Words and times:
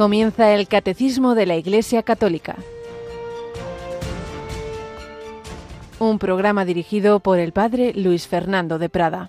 Comienza 0.00 0.54
el 0.54 0.66
Catecismo 0.66 1.34
de 1.34 1.44
la 1.44 1.56
Iglesia 1.56 2.02
Católica. 2.02 2.56
Un 5.98 6.18
programa 6.18 6.64
dirigido 6.64 7.20
por 7.20 7.38
el 7.38 7.52
Padre 7.52 7.92
Luis 7.94 8.26
Fernando 8.26 8.78
de 8.78 8.88
Prada. 8.88 9.28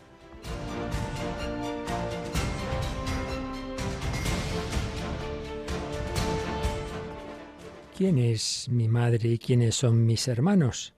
¿Quién 7.97 8.17
es 8.17 8.69
mi 8.69 8.87
madre 8.87 9.27
y 9.27 9.39
quiénes 9.39 9.75
son 9.75 10.05
mis 10.05 10.29
hermanos? 10.29 10.93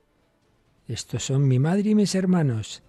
Estos 0.88 1.24
son 1.24 1.48
mi 1.48 1.58
madre 1.58 1.90
y 1.90 1.96
mis 1.96 2.14
hermanos. 2.14 2.84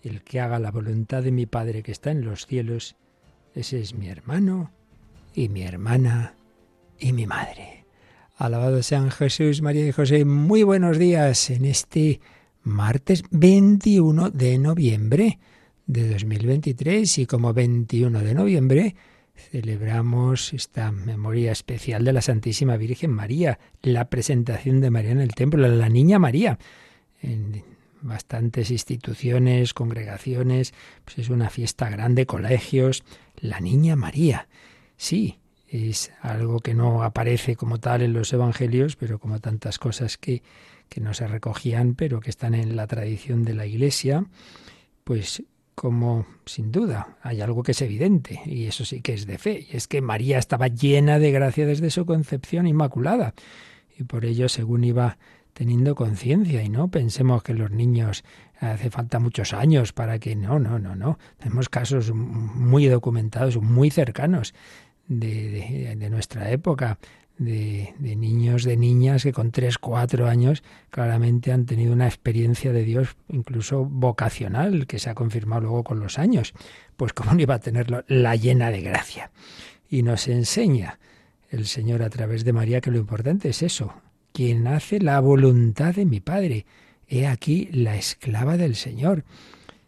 El 0.00 0.22
que 0.22 0.38
haga 0.38 0.60
la 0.60 0.70
voluntad 0.70 1.24
de 1.24 1.32
mi 1.32 1.46
Padre 1.46 1.82
que 1.82 1.90
está 1.90 2.12
en 2.12 2.24
los 2.24 2.46
cielos, 2.46 2.94
ese 3.52 3.80
es 3.80 3.94
mi 3.94 4.08
hermano 4.08 4.70
y 5.34 5.48
mi 5.48 5.62
hermana 5.62 6.34
y 6.98 7.12
mi 7.12 7.26
madre. 7.26 7.84
Alabado 8.36 8.82
sean 8.82 9.10
Jesús, 9.10 9.62
María 9.62 9.86
y 9.86 9.92
José. 9.92 10.24
Muy 10.24 10.62
buenos 10.62 10.98
días 10.98 11.50
en 11.50 11.64
este 11.64 12.20
martes 12.62 13.22
21 13.30 14.30
de 14.30 14.58
noviembre 14.58 15.38
de 15.86 16.08
2023 16.10 17.18
y 17.18 17.26
como 17.26 17.52
21 17.52 18.20
de 18.20 18.34
noviembre 18.34 18.96
celebramos 19.34 20.52
esta 20.52 20.92
memoria 20.92 21.52
especial 21.52 22.04
de 22.04 22.12
la 22.12 22.20
Santísima 22.20 22.76
Virgen 22.76 23.10
María, 23.10 23.58
la 23.82 24.08
presentación 24.08 24.80
de 24.80 24.90
María 24.90 25.12
en 25.12 25.20
el 25.20 25.34
templo, 25.34 25.66
la 25.66 25.88
Niña 25.88 26.18
María. 26.18 26.58
En 27.22 27.62
bastantes 28.02 28.70
instituciones, 28.70 29.74
congregaciones, 29.74 30.74
pues 31.04 31.18
es 31.18 31.28
una 31.28 31.50
fiesta 31.50 31.88
grande, 31.88 32.26
colegios, 32.26 33.02
la 33.40 33.60
Niña 33.60 33.96
María. 33.96 34.48
Sí, 35.00 35.38
es 35.66 36.12
algo 36.20 36.60
que 36.60 36.74
no 36.74 37.02
aparece 37.02 37.56
como 37.56 37.80
tal 37.80 38.02
en 38.02 38.12
los 38.12 38.34
evangelios, 38.34 38.96
pero 38.96 39.18
como 39.18 39.40
tantas 39.40 39.78
cosas 39.78 40.18
que, 40.18 40.42
que 40.90 41.00
no 41.00 41.14
se 41.14 41.26
recogían, 41.26 41.94
pero 41.94 42.20
que 42.20 42.28
están 42.28 42.54
en 42.54 42.76
la 42.76 42.86
tradición 42.86 43.42
de 43.42 43.54
la 43.54 43.64
Iglesia, 43.64 44.26
pues 45.02 45.42
como 45.74 46.26
sin 46.44 46.70
duda 46.70 47.16
hay 47.22 47.40
algo 47.40 47.62
que 47.62 47.72
es 47.72 47.80
evidente, 47.80 48.42
y 48.44 48.66
eso 48.66 48.84
sí 48.84 49.00
que 49.00 49.14
es 49.14 49.24
de 49.24 49.38
fe, 49.38 49.66
y 49.72 49.74
es 49.74 49.88
que 49.88 50.02
María 50.02 50.36
estaba 50.36 50.68
llena 50.68 51.18
de 51.18 51.32
gracia 51.32 51.64
desde 51.64 51.88
su 51.88 52.04
concepción 52.04 52.66
inmaculada, 52.66 53.32
y 53.98 54.04
por 54.04 54.26
ello, 54.26 54.50
según 54.50 54.84
iba 54.84 55.16
teniendo 55.54 55.94
conciencia, 55.94 56.62
y 56.62 56.68
no 56.68 56.88
pensemos 56.88 57.42
que 57.42 57.54
los 57.54 57.70
niños 57.70 58.22
hace 58.58 58.90
falta 58.90 59.18
muchos 59.18 59.54
años 59.54 59.92
para 59.92 60.18
que 60.18 60.36
no, 60.36 60.58
no, 60.58 60.78
no, 60.78 60.94
no. 60.94 61.18
Tenemos 61.38 61.68
casos 61.68 62.12
muy 62.12 62.86
documentados, 62.86 63.56
muy 63.56 63.90
cercanos 63.90 64.54
de, 65.10 66.08
nuestra 66.08 66.50
época, 66.50 66.98
de, 67.36 67.92
niños, 67.98 68.64
de 68.64 68.76
niñas 68.76 69.24
que 69.24 69.32
con 69.32 69.50
tres, 69.50 69.76
cuatro 69.76 70.28
años 70.28 70.62
claramente 70.90 71.52
han 71.52 71.66
tenido 71.66 71.92
una 71.92 72.06
experiencia 72.06 72.72
de 72.72 72.84
Dios 72.84 73.16
incluso 73.28 73.84
vocacional, 73.84 74.86
que 74.86 74.98
se 74.98 75.10
ha 75.10 75.14
confirmado 75.14 75.62
luego 75.62 75.84
con 75.84 76.00
los 76.00 76.18
años. 76.18 76.54
Pues 76.96 77.12
cómo 77.12 77.34
no 77.34 77.40
iba 77.40 77.54
a 77.54 77.60
tenerlo 77.60 78.04
la 78.06 78.36
llena 78.36 78.70
de 78.70 78.80
gracia. 78.80 79.30
Y 79.88 80.02
nos 80.02 80.28
enseña 80.28 80.98
el 81.50 81.66
Señor 81.66 82.02
a 82.02 82.10
través 82.10 82.44
de 82.44 82.52
María 82.52 82.80
que 82.80 82.92
lo 82.92 82.98
importante 82.98 83.48
es 83.48 83.62
eso, 83.62 83.92
quien 84.32 84.68
hace 84.68 85.00
la 85.00 85.18
voluntad 85.18 85.94
de 85.94 86.06
mi 86.06 86.20
Padre. 86.20 86.66
He 87.08 87.26
aquí 87.26 87.68
la 87.72 87.96
esclava 87.96 88.56
del 88.56 88.76
Señor. 88.76 89.24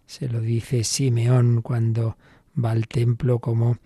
Se 0.06 0.28
lo 0.28 0.40
dice 0.40 0.82
Simeón 0.82 1.62
cuando 1.62 2.16
va 2.62 2.72
al 2.72 2.88
templo 2.88 3.38
como 3.38 3.78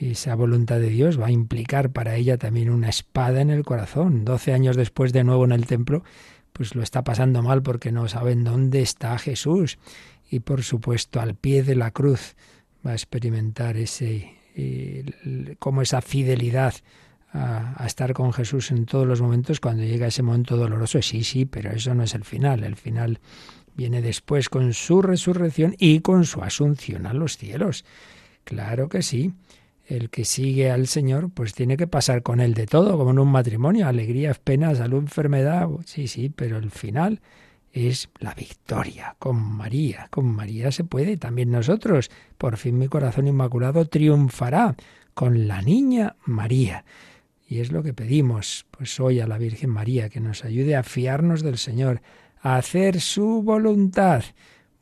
esa 0.00 0.34
voluntad 0.34 0.80
de 0.80 0.88
Dios 0.88 1.20
va 1.20 1.26
a 1.26 1.30
implicar 1.30 1.90
para 1.90 2.16
ella 2.16 2.38
también 2.38 2.70
una 2.70 2.88
espada 2.88 3.42
en 3.42 3.50
el 3.50 3.64
corazón. 3.64 4.24
Doce 4.24 4.54
años 4.54 4.76
después, 4.76 5.12
de 5.12 5.24
nuevo 5.24 5.44
en 5.44 5.52
el 5.52 5.66
templo, 5.66 6.02
pues 6.54 6.74
lo 6.74 6.82
está 6.82 7.04
pasando 7.04 7.42
mal 7.42 7.62
porque 7.62 7.92
no 7.92 8.08
saben 8.08 8.42
dónde 8.42 8.80
está 8.80 9.18
Jesús. 9.18 9.78
Y 10.30 10.40
por 10.40 10.62
supuesto, 10.62 11.20
al 11.20 11.34
pie 11.34 11.62
de 11.62 11.76
la 11.76 11.90
cruz 11.90 12.34
va 12.86 12.92
a 12.92 12.94
experimentar 12.94 13.76
ese, 13.76 14.36
como 15.58 15.82
esa 15.82 16.00
fidelidad 16.00 16.74
a, 17.32 17.82
a, 17.82 17.86
estar 17.86 18.14
con 18.14 18.32
Jesús 18.32 18.70
en 18.70 18.86
todos 18.86 19.06
los 19.06 19.20
momentos 19.20 19.60
cuando 19.60 19.82
llega 19.84 20.06
ese 20.06 20.22
momento 20.22 20.56
doloroso. 20.56 21.02
Sí, 21.02 21.24
sí, 21.24 21.44
pero 21.44 21.72
eso 21.72 21.94
no 21.94 22.04
es 22.04 22.14
el 22.14 22.24
final. 22.24 22.64
El 22.64 22.76
final 22.76 23.20
viene 23.76 24.00
después 24.00 24.48
con 24.48 24.72
su 24.72 25.02
resurrección 25.02 25.74
y 25.78 26.00
con 26.00 26.24
su 26.24 26.42
asunción 26.42 27.06
a 27.06 27.12
los 27.12 27.36
cielos. 27.36 27.84
Claro 28.44 28.88
que 28.88 29.02
sí 29.02 29.34
el 29.90 30.08
que 30.08 30.24
sigue 30.24 30.70
al 30.70 30.86
Señor, 30.86 31.30
pues 31.30 31.52
tiene 31.52 31.76
que 31.76 31.88
pasar 31.88 32.22
con 32.22 32.40
él 32.40 32.54
de 32.54 32.66
todo, 32.66 32.96
como 32.96 33.10
en 33.10 33.18
un 33.18 33.28
matrimonio, 33.28 33.88
alegrías, 33.88 34.38
penas, 34.38 34.78
salud, 34.78 35.00
enfermedad, 35.00 35.68
sí, 35.84 36.06
sí, 36.06 36.28
pero 36.30 36.58
el 36.58 36.70
final 36.70 37.20
es 37.72 38.08
la 38.20 38.32
victoria 38.34 39.16
con 39.18 39.36
María. 39.36 40.06
Con 40.10 40.26
María 40.26 40.70
se 40.70 40.84
puede, 40.84 41.16
también 41.16 41.50
nosotros. 41.50 42.08
Por 42.38 42.56
fin 42.56 42.78
mi 42.78 42.86
corazón 42.86 43.26
inmaculado 43.26 43.84
triunfará 43.84 44.76
con 45.12 45.48
la 45.48 45.60
niña 45.60 46.14
María. 46.24 46.84
Y 47.48 47.58
es 47.58 47.72
lo 47.72 47.82
que 47.82 47.92
pedimos, 47.92 48.66
pues 48.70 49.00
hoy 49.00 49.18
a 49.18 49.26
la 49.26 49.38
Virgen 49.38 49.70
María, 49.70 50.08
que 50.08 50.20
nos 50.20 50.44
ayude 50.44 50.76
a 50.76 50.84
fiarnos 50.84 51.42
del 51.42 51.58
Señor, 51.58 52.00
a 52.40 52.56
hacer 52.56 53.00
su 53.00 53.42
voluntad 53.42 54.22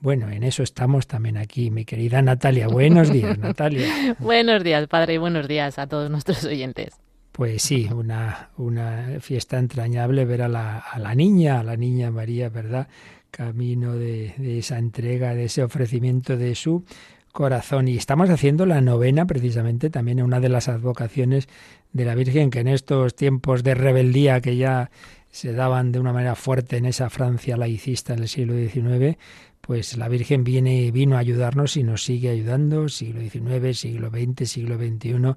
bueno, 0.01 0.31
en 0.31 0.43
eso 0.45 0.63
estamos 0.63 1.07
también 1.07 1.37
aquí, 1.37 1.71
mi 1.71 1.85
querida 1.85 2.23
Natalia. 2.23 2.69
Buenos 2.69 3.13
días, 3.13 3.39
Natalia. 3.39 4.17
buenos 4.19 4.63
días, 4.63 4.87
padre, 4.87 5.15
y 5.15 5.19
buenos 5.19 5.49
días 5.49 5.79
a 5.79 5.87
todos 5.87 6.11
nuestros 6.11 6.45
oyentes. 6.45 6.95
Pues 7.33 7.63
sí, 7.63 7.89
una, 7.95 8.51
una 8.57 9.19
fiesta 9.21 9.59
entrañable 9.59 10.25
ver 10.25 10.43
a 10.43 10.49
la, 10.49 10.79
a 10.79 10.99
la 10.99 11.15
niña, 11.15 11.61
a 11.61 11.65
la 11.65 11.77
niña 11.77 12.11
María, 12.11 12.49
¿verdad? 12.49 12.89
Camino 13.31 13.95
de, 13.95 14.35
de 14.39 14.59
esa 14.59 14.79
entrega, 14.79 15.35
de 15.35 15.45
ese 15.45 15.63
ofrecimiento 15.63 16.37
de 16.37 16.55
su 16.55 16.85
corazón. 17.33 17.87
Y 17.87 17.97
estamos 17.97 18.31
haciendo 18.31 18.67
la 18.67 18.81
novena, 18.81 19.27
precisamente, 19.27 19.91
también 19.91 20.23
una 20.23 20.41
de 20.41 20.49
las 20.49 20.69
advocaciones 20.69 21.49
de 21.93 22.05
la 22.05 22.17
Virgen, 22.17 22.51
que 22.51 22.61
en 22.61 22.69
estos 22.69 23.15
tiempos 23.15 23.63
de 23.63 23.75
rebeldía 23.75 24.41
que 24.41 24.57
ya 24.57 24.91
se 25.31 25.53
daban 25.53 25.93
de 25.93 26.01
una 26.01 26.13
manera 26.13 26.35
fuerte 26.35 26.77
en 26.77 26.87
esa 26.87 27.11
Francia 27.11 27.57
laicista 27.57 28.15
en 28.15 28.21
el 28.21 28.29
siglo 28.29 28.55
XIX, 28.55 29.19
pues 29.61 29.97
la 29.97 30.09
Virgen 30.09 30.45
viene, 30.45 30.91
vino 30.91 31.17
a 31.17 31.21
ayudarnos 31.21 31.77
y 31.77 31.83
nos 31.83 32.05
sigue 32.05 32.31
ayudando, 32.31 32.89
siglo 32.89 33.21
XIX, 33.21 33.79
siglo 33.79 34.11
XX, 34.11 34.51
siglo 34.51 34.79
XXI, 34.79 35.35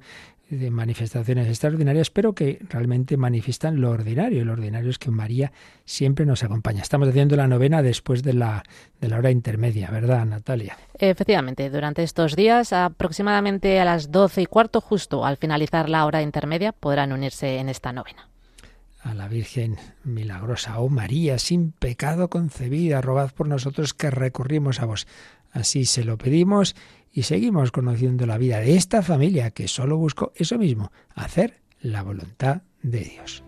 de 0.49 0.69
manifestaciones 0.69 1.47
extraordinarias, 1.47 2.09
pero 2.09 2.33
que 2.33 2.59
realmente 2.69 3.15
manifiestan 3.17 3.79
lo 3.79 3.89
ordinario. 3.89 4.43
Lo 4.43 4.53
ordinario 4.53 4.89
es 4.89 4.99
que 4.99 5.09
María 5.09 5.51
siempre 5.85 6.25
nos 6.25 6.43
acompaña. 6.43 6.81
Estamos 6.81 7.07
haciendo 7.07 7.35
la 7.35 7.47
novena 7.47 7.81
después 7.81 8.21
de 8.21 8.33
la, 8.33 8.63
de 8.99 9.07
la 9.07 9.17
hora 9.17 9.31
intermedia, 9.31 9.89
¿verdad, 9.89 10.25
Natalia? 10.25 10.77
Efectivamente, 10.97 11.69
durante 11.69 12.03
estos 12.03 12.35
días, 12.35 12.73
aproximadamente 12.73 13.79
a 13.79 13.85
las 13.85 14.11
doce 14.11 14.41
y 14.41 14.45
cuarto, 14.45 14.81
justo 14.81 15.25
al 15.25 15.37
finalizar 15.37 15.89
la 15.89 16.05
hora 16.05 16.21
intermedia, 16.21 16.73
podrán 16.73 17.13
unirse 17.13 17.57
en 17.57 17.69
esta 17.69 17.93
novena 17.93 18.30
a 19.01 19.13
la 19.13 19.27
Virgen 19.27 19.77
milagrosa, 20.03 20.79
oh 20.79 20.89
María, 20.89 21.39
sin 21.39 21.71
pecado 21.71 22.29
concebida, 22.29 23.01
rogad 23.01 23.31
por 23.31 23.47
nosotros 23.47 23.93
que 23.93 24.11
recurrimos 24.11 24.79
a 24.79 24.85
vos. 24.85 25.07
Así 25.51 25.85
se 25.85 26.03
lo 26.03 26.17
pedimos 26.17 26.75
y 27.11 27.23
seguimos 27.23 27.71
conociendo 27.71 28.25
la 28.25 28.37
vida 28.37 28.59
de 28.59 28.75
esta 28.75 29.01
familia 29.01 29.51
que 29.51 29.67
solo 29.67 29.97
buscó 29.97 30.31
eso 30.35 30.57
mismo, 30.57 30.91
hacer 31.13 31.61
la 31.81 32.03
voluntad 32.03 32.61
de 32.83 33.01
Dios. 33.01 33.43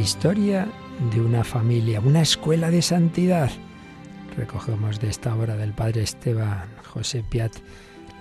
Historia 0.00 0.66
de 1.12 1.20
una 1.20 1.44
familia, 1.44 2.00
una 2.00 2.22
escuela 2.22 2.70
de 2.70 2.80
santidad. 2.80 3.50
Recogemos 4.34 4.98
de 4.98 5.10
esta 5.10 5.36
obra 5.36 5.56
del 5.56 5.74
padre 5.74 6.00
Esteban 6.00 6.64
José 6.84 7.22
Piat 7.22 7.52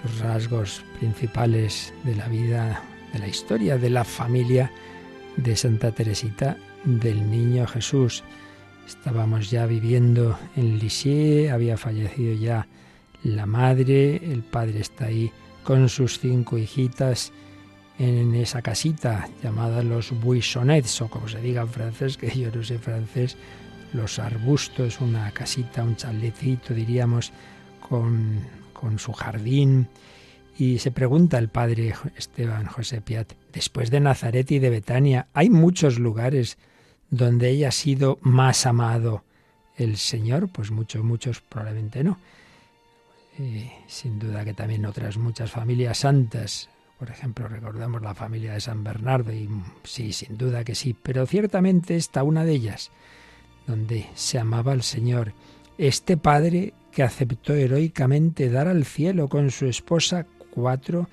los 0.03 0.19
rasgos 0.19 0.83
principales 0.99 1.93
de 2.03 2.15
la 2.15 2.27
vida, 2.27 2.83
de 3.13 3.19
la 3.19 3.29
historia 3.29 3.77
de 3.77 3.89
la 3.91 4.03
familia 4.03 4.69
de 5.37 5.55
Santa 5.55 5.93
Teresita 5.93 6.57
del 6.83 7.31
Niño 7.31 7.65
Jesús. 7.65 8.25
Estábamos 8.85 9.49
ya 9.49 9.65
viviendo 9.65 10.37
en 10.57 10.79
Lisieux, 10.79 11.49
había 11.49 11.77
fallecido 11.77 12.33
ya 12.33 12.67
la 13.23 13.45
madre, 13.45 14.17
el 14.17 14.43
padre 14.43 14.81
está 14.81 15.05
ahí 15.05 15.31
con 15.63 15.87
sus 15.87 16.19
cinco 16.19 16.57
hijitas 16.57 17.31
en 17.99 18.33
esa 18.33 18.61
casita 18.61 19.29
llamada 19.43 19.83
los 19.83 20.11
buissonets, 20.11 21.01
o 21.01 21.09
como 21.09 21.27
se 21.27 21.41
diga 21.41 21.61
en 21.61 21.67
francés, 21.67 22.17
que 22.17 22.31
yo 22.31 22.49
no 22.49 22.63
sé 22.63 22.79
francés, 22.79 23.35
los 23.93 24.19
arbustos, 24.19 25.01
una 25.01 25.29
casita, 25.31 25.83
un 25.83 25.97
chalecito, 25.97 26.73
diríamos, 26.73 27.33
con, 27.87 28.39
con 28.71 28.99
su 28.99 29.11
jardín. 29.11 29.89
Y 30.57 30.79
se 30.79 30.91
pregunta 30.91 31.37
el 31.37 31.49
padre 31.49 31.93
Esteban 32.15 32.65
José 32.67 33.01
Piat, 33.01 33.33
después 33.51 33.91
de 33.91 33.99
Nazaret 33.99 34.49
y 34.51 34.59
de 34.59 34.69
Betania, 34.69 35.27
¿hay 35.33 35.49
muchos 35.49 35.99
lugares 35.99 36.57
donde 37.09 37.49
ella 37.49 37.69
ha 37.69 37.71
sido 37.71 38.17
más 38.21 38.65
amado 38.65 39.23
el 39.75 39.97
Señor? 39.97 40.49
Pues 40.49 40.71
muchos, 40.71 41.03
muchos 41.03 41.41
probablemente 41.41 42.03
no. 42.03 42.17
Eh, 43.39 43.71
sin 43.87 44.19
duda 44.19 44.43
que 44.45 44.53
también 44.53 44.85
otras 44.85 45.17
muchas 45.17 45.51
familias 45.51 45.99
santas, 45.99 46.69
por 46.99 47.09
ejemplo, 47.09 47.47
recordamos 47.47 48.01
la 48.01 48.13
familia 48.13 48.53
de 48.53 48.59
San 48.59 48.83
Bernardo, 48.83 49.31
y 49.31 49.47
sí, 49.85 50.11
sin 50.11 50.37
duda 50.37 50.65
que 50.65 50.75
sí, 50.75 50.93
pero 51.01 51.25
ciertamente 51.25 51.95
está 51.95 52.23
una 52.23 52.43
de 52.43 52.51
ellas, 52.51 52.91
donde 53.65 54.07
se 54.15 54.37
amaba 54.37 54.73
al 54.73 54.83
Señor. 54.83 55.31
Este 55.77 56.17
padre 56.17 56.73
que 56.91 57.01
aceptó 57.01 57.53
heroicamente 57.53 58.49
dar 58.49 58.67
al 58.67 58.83
cielo 58.83 59.29
con 59.29 59.49
su 59.49 59.67
esposa 59.67 60.25
cuatro 60.49 61.07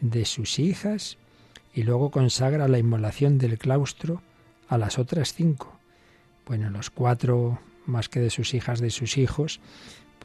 de 0.00 0.24
sus 0.24 0.58
hijas 0.58 1.18
y 1.74 1.82
luego 1.82 2.10
consagra 2.10 2.66
la 2.66 2.78
inmolación 2.78 3.36
del 3.36 3.58
claustro 3.58 4.22
a 4.68 4.78
las 4.78 4.98
otras 4.98 5.34
cinco. 5.34 5.78
Bueno, 6.46 6.70
los 6.70 6.88
cuatro 6.88 7.58
más 7.84 8.08
que 8.08 8.20
de 8.20 8.30
sus 8.30 8.54
hijas, 8.54 8.80
de 8.80 8.90
sus 8.90 9.18
hijos, 9.18 9.60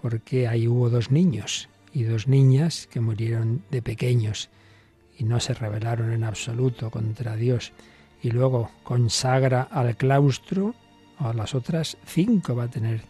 porque 0.02 0.48
ahí 0.48 0.70
hubo 0.70 0.90
dos 0.90 1.12
niños 1.12 1.68
y 1.94 2.04
dos 2.04 2.30
niñas 2.30 2.88
que 2.88 3.02
murieron 3.02 3.62
de 3.72 3.82
pequeños 3.82 4.50
y 5.18 5.24
no 5.24 5.40
se 5.40 5.54
rebelaron 5.54 6.12
en 6.12 6.24
absoluto 6.24 6.90
contra 6.90 7.36
Dios. 7.36 7.72
Y 8.22 8.32
luego 8.32 8.72
consagra 8.84 9.64
al 9.64 9.96
claustro 9.98 10.76
a 11.20 11.34
las 11.34 11.56
otras 11.56 11.98
cinco, 12.06 12.56
va 12.56 12.66
a 12.66 12.70
tener 12.70 13.02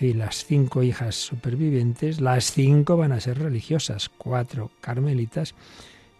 las 0.00 0.44
cinco 0.44 0.82
hijas 0.82 1.14
supervivientes, 1.14 2.20
las 2.20 2.52
cinco 2.52 2.96
van 2.96 3.12
a 3.12 3.20
ser 3.20 3.38
religiosas, 3.38 4.08
cuatro 4.08 4.70
carmelitas 4.80 5.54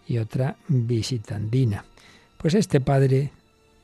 y 0.07 0.17
otra 0.17 0.57
visitandina. 0.67 1.85
Pues 2.37 2.53
este 2.53 2.79
padre 2.79 3.31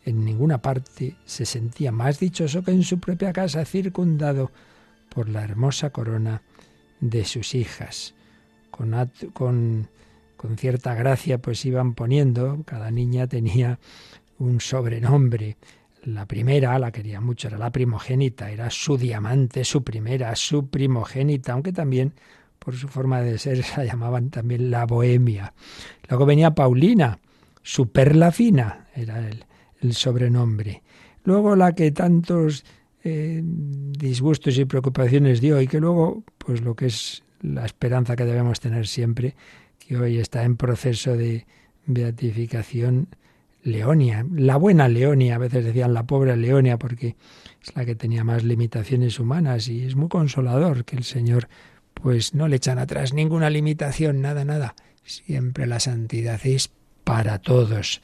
en 0.05 0.23
ninguna 0.25 0.61
parte 0.61 1.15
se 1.25 1.45
sentía 1.45 1.91
más 1.91 2.19
dichoso 2.19 2.63
que 2.63 2.71
en 2.71 2.83
su 2.83 2.99
propia 2.99 3.33
casa, 3.33 3.65
circundado 3.65 4.51
por 5.09 5.29
la 5.29 5.44
hermosa 5.44 5.89
corona 5.89 6.41
de 6.99 7.25
sus 7.25 7.53
hijas. 7.55 8.13
Con, 8.69 8.94
con, 9.33 9.89
con 10.41 10.57
cierta 10.57 10.95
gracia 10.95 11.38
pues 11.38 11.63
iban 11.65 11.93
poniendo, 11.93 12.63
cada 12.65 12.89
niña 12.89 13.27
tenía 13.27 13.77
un 14.39 14.59
sobrenombre. 14.59 15.57
La 16.03 16.25
primera, 16.25 16.79
la 16.79 16.91
quería 16.91 17.21
mucho, 17.21 17.47
era 17.47 17.59
la 17.59 17.71
primogénita, 17.71 18.49
era 18.49 18.71
su 18.71 18.97
diamante, 18.97 19.63
su 19.63 19.83
primera, 19.83 20.35
su 20.35 20.67
primogénita, 20.67 21.53
aunque 21.53 21.71
también 21.71 22.13
por 22.57 22.75
su 22.75 22.88
forma 22.88 23.21
de 23.21 23.38
ser 23.38 23.63
la 23.77 23.85
llamaban 23.85 24.31
también 24.31 24.71
la 24.71 24.88
bohemia. 24.88 25.53
Luego 26.09 26.25
venía 26.25 26.55
Paulina, 26.55 27.19
su 27.61 27.91
perla 27.91 28.31
fina, 28.31 28.87
era 28.95 29.19
el, 29.19 29.45
el 29.79 29.94
sobrenombre. 29.94 30.81
Luego 31.23 31.55
la 31.55 31.73
que 31.73 31.91
tantos 31.91 32.65
eh, 33.03 33.44
disgustos 33.44 34.57
y 34.57 34.65
preocupaciones 34.65 35.39
dio 35.39 35.61
y 35.61 35.67
que 35.67 35.79
luego, 35.79 36.23
pues 36.39 36.61
lo 36.61 36.75
que 36.75 36.87
es 36.87 37.23
la 37.41 37.63
esperanza 37.63 38.15
que 38.15 38.25
debemos 38.25 38.59
tener 38.59 38.87
siempre, 38.87 39.35
que 39.91 39.97
hoy 39.97 40.19
está 40.19 40.45
en 40.45 40.55
proceso 40.55 41.17
de 41.17 41.45
beatificación, 41.85 43.09
Leonia, 43.61 44.25
la 44.33 44.55
buena 44.55 44.88
Leonia, 44.88 45.35
a 45.35 45.38
veces 45.38 45.65
decían 45.65 45.93
la 45.93 46.07
pobre 46.07 46.38
Leonia 46.38 46.79
porque 46.79 47.17
es 47.61 47.75
la 47.75 47.83
que 47.83 47.93
tenía 47.93 48.23
más 48.23 48.45
limitaciones 48.45 49.19
humanas 49.19 49.67
y 49.67 49.83
es 49.83 49.97
muy 49.97 50.07
consolador 50.07 50.85
que 50.85 50.95
el 50.95 51.03
Señor 51.03 51.49
pues 51.93 52.33
no 52.33 52.47
le 52.47 52.55
echan 52.55 52.79
atrás 52.79 53.13
ninguna 53.13 53.49
limitación, 53.49 54.21
nada, 54.21 54.45
nada. 54.45 54.75
Siempre 55.03 55.67
la 55.67 55.81
santidad 55.81 56.39
es 56.45 56.71
para 57.03 57.39
todos. 57.39 58.01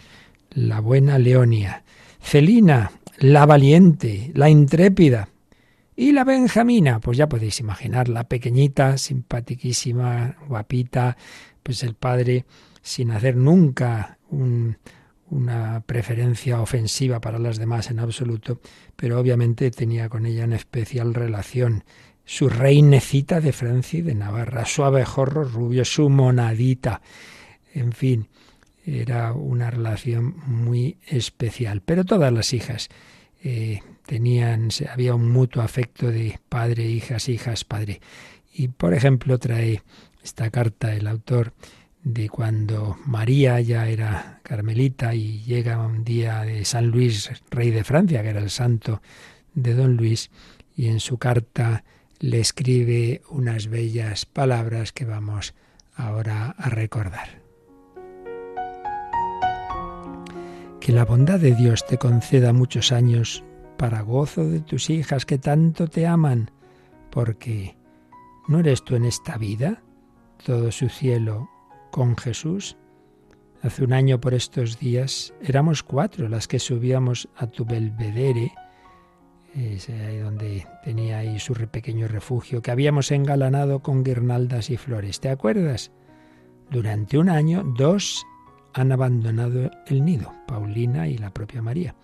La 0.50 0.82
buena 0.82 1.18
Leonia. 1.18 1.86
Celina, 2.20 2.92
la 3.18 3.46
valiente, 3.46 4.32
la 4.34 4.50
intrépida. 4.50 5.30
Y 5.96 6.12
la 6.12 6.26
Benjamina, 6.26 7.00
pues 7.00 7.18
ya 7.18 7.30
podéis 7.30 7.62
imaginar, 7.62 8.10
la 8.10 8.26
pequeñita, 8.26 8.98
simpatiquísima, 8.98 10.36
guapita, 10.50 11.16
pues 11.68 11.84
el 11.84 11.96
padre, 11.96 12.46
sin 12.82 13.12
hacer 13.12 13.36
nunca 13.36 14.20
una 14.30 15.82
preferencia 15.86 16.62
ofensiva 16.62 17.20
para 17.20 17.40
las 17.40 17.58
demás 17.58 17.92
en 17.92 18.00
absoluto, 18.00 18.62
pero 18.96 19.20
obviamente 19.20 19.70
tenía 19.70 20.08
con 20.08 20.26
ella 20.26 20.46
una 20.46 20.56
especial 20.56 21.14
relación. 21.14 21.84
Su 22.24 22.48
reinecita 22.48 23.42
de 23.42 23.52
Francia 23.52 24.00
y 24.00 24.02
de 24.02 24.16
Navarra, 24.16 24.64
su 24.64 24.86
abejorro 24.86 25.44
rubio, 25.44 25.84
su 25.84 26.08
monadita, 26.08 27.02
en 27.74 27.92
fin, 27.92 28.30
era 28.86 29.34
una 29.34 29.70
relación 29.70 30.36
muy 30.46 31.00
especial. 31.06 31.82
Pero 31.82 32.06
todas 32.06 32.32
las 32.32 32.54
hijas 32.54 32.88
eh, 33.44 33.82
tenían, 34.06 34.70
había 34.90 35.16
un 35.16 35.30
mutuo 35.30 35.62
afecto 35.64 36.10
de 36.12 36.40
padre, 36.48 36.86
hijas, 36.86 37.28
hijas, 37.28 37.66
padre. 37.66 38.00
Y 38.54 38.70
por 38.70 38.94
ejemplo 38.94 39.38
trae 39.38 39.82
esta 40.28 40.50
carta 40.50 40.94
el 40.94 41.08
autor 41.08 41.54
de 42.04 42.28
cuando 42.28 42.98
María 43.06 43.62
ya 43.62 43.88
era 43.88 44.42
carmelita 44.44 45.16
y 45.16 45.42
llega 45.44 45.80
un 45.80 46.04
día 46.04 46.42
de 46.42 46.66
San 46.66 46.88
Luis, 46.88 47.32
rey 47.50 47.72
de 47.72 47.86
Francia, 47.86 48.22
que 48.22 48.30
era 48.30 48.42
el 48.42 48.50
santo 48.50 49.02
de 49.54 49.74
don 49.74 49.96
Luis, 49.96 50.30
y 50.76 50.88
en 50.88 51.00
su 51.00 51.18
carta 51.18 51.86
le 52.20 52.42
escribe 52.42 53.22
unas 53.30 53.68
bellas 53.68 54.26
palabras 54.26 54.92
que 54.92 55.06
vamos 55.06 55.54
ahora 55.96 56.54
a 56.58 56.70
recordar. 56.70 57.42
Que 60.82 60.92
la 60.92 61.06
bondad 61.06 61.40
de 61.40 61.56
Dios 61.56 61.86
te 61.88 61.98
conceda 61.98 62.52
muchos 62.52 62.92
años 62.92 63.46
para 63.78 64.02
gozo 64.02 64.44
de 64.50 64.60
tus 64.60 64.90
hijas 64.90 65.26
que 65.26 65.38
tanto 65.38 65.88
te 65.88 66.06
aman, 66.06 66.52
porque 67.12 67.78
¿no 68.50 68.60
eres 68.60 68.84
tú 68.84 68.96
en 68.96 69.06
esta 69.06 69.38
vida 69.38 69.84
todo 70.44 70.72
su 70.72 70.90
cielo 70.90 71.50
con 71.92 72.16
Jesús? 72.18 72.78
Hace 73.62 73.84
un 73.84 73.94
año 73.94 74.22
por 74.22 74.34
estos 74.34 74.80
días 74.80 75.34
éramos 75.42 75.84
cuatro 75.84 76.30
las 76.30 76.48
que 76.48 76.60
subíamos 76.60 77.28
a 77.36 77.48
tu 77.48 77.66
belvedere, 77.66 78.54
ahí 79.56 80.18
donde 80.18 80.68
tenía 80.84 81.20
ahí 81.20 81.40
su 81.40 81.54
pequeño 81.54 82.08
refugio, 82.08 82.62
que 82.62 82.72
habíamos 82.72 83.12
engalanado 83.12 83.82
con 83.82 84.04
guirnaldas 84.04 84.70
y 84.70 84.78
flores. 84.78 85.20
¿Te 85.20 85.30
acuerdas? 85.30 85.92
Durante 86.70 87.18
un 87.18 87.30
año, 87.30 87.64
dos 87.78 88.26
han 88.74 88.92
abandonado 88.92 89.72
el 89.88 90.06
nido, 90.06 90.34
Paulina 90.48 91.08
y 91.08 91.18
la 91.18 91.32
propia 91.32 91.62
María. 91.62 91.96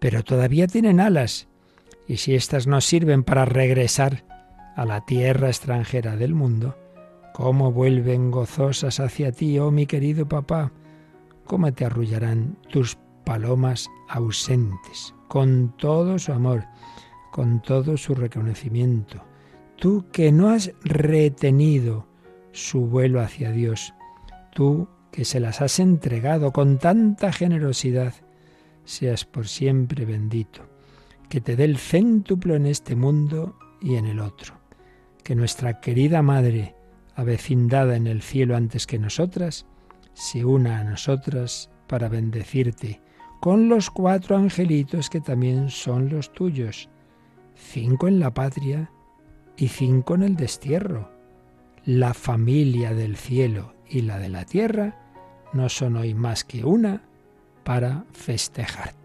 Pero 0.00 0.24
todavía 0.24 0.66
tienen 0.66 0.98
alas, 0.98 1.46
y 2.08 2.16
si 2.16 2.34
éstas 2.34 2.66
no 2.66 2.80
sirven 2.80 3.22
para 3.22 3.44
regresar 3.44 4.24
a 4.74 4.84
la 4.84 5.04
tierra 5.04 5.48
extranjera 5.48 6.16
del 6.16 6.34
mundo, 6.34 6.76
¿cómo 7.32 7.72
vuelven 7.72 8.30
gozosas 8.30 9.00
hacia 9.00 9.32
ti, 9.32 9.58
oh 9.58 9.70
mi 9.70 9.86
querido 9.86 10.28
papá? 10.28 10.72
¿Cómo 11.44 11.72
te 11.72 11.84
arrullarán 11.84 12.58
tus 12.70 12.98
palomas 13.24 13.88
ausentes, 14.08 15.14
con 15.28 15.74
todo 15.76 16.18
su 16.18 16.32
amor, 16.32 16.64
con 17.32 17.62
todo 17.62 17.96
su 17.96 18.14
reconocimiento? 18.14 19.22
Tú 19.76 20.06
que 20.12 20.32
no 20.32 20.50
has 20.50 20.72
retenido 20.82 22.06
su 22.52 22.86
vuelo 22.86 23.20
hacia 23.20 23.52
Dios, 23.52 23.94
tú 24.52 24.88
que 25.12 25.24
se 25.24 25.40
las 25.40 25.60
has 25.60 25.78
entregado 25.78 26.52
con 26.52 26.78
tanta 26.78 27.32
generosidad, 27.32 28.14
seas 28.84 29.24
por 29.24 29.48
siempre 29.48 30.04
bendito, 30.04 30.66
que 31.28 31.40
te 31.40 31.56
dé 31.56 31.64
el 31.64 31.78
céntuplo 31.78 32.56
en 32.56 32.66
este 32.66 32.96
mundo 32.96 33.58
y 33.80 33.96
en 33.96 34.06
el 34.06 34.20
otro, 34.20 34.54
que 35.22 35.34
nuestra 35.34 35.80
querida 35.80 36.22
Madre, 36.22 36.74
avecindada 37.18 37.96
en 37.96 38.06
el 38.06 38.22
cielo 38.22 38.56
antes 38.56 38.86
que 38.86 38.96
nosotras, 38.96 39.66
se 40.12 40.44
una 40.44 40.78
a 40.78 40.84
nosotras 40.84 41.68
para 41.88 42.08
bendecirte, 42.08 43.00
con 43.40 43.68
los 43.68 43.90
cuatro 43.90 44.36
angelitos 44.36 45.10
que 45.10 45.20
también 45.20 45.68
son 45.68 46.10
los 46.10 46.32
tuyos, 46.32 46.88
cinco 47.56 48.06
en 48.06 48.20
la 48.20 48.32
patria 48.32 48.92
y 49.56 49.66
cinco 49.66 50.14
en 50.14 50.22
el 50.22 50.36
destierro, 50.36 51.10
la 51.84 52.14
familia 52.14 52.94
del 52.94 53.16
cielo 53.16 53.74
y 53.88 54.02
la 54.02 54.20
de 54.20 54.28
la 54.28 54.44
tierra, 54.44 54.94
no 55.52 55.68
son 55.68 55.96
hoy 55.96 56.14
más 56.14 56.44
que 56.44 56.64
una 56.64 57.02
para 57.64 58.04
festejarte. 58.12 58.97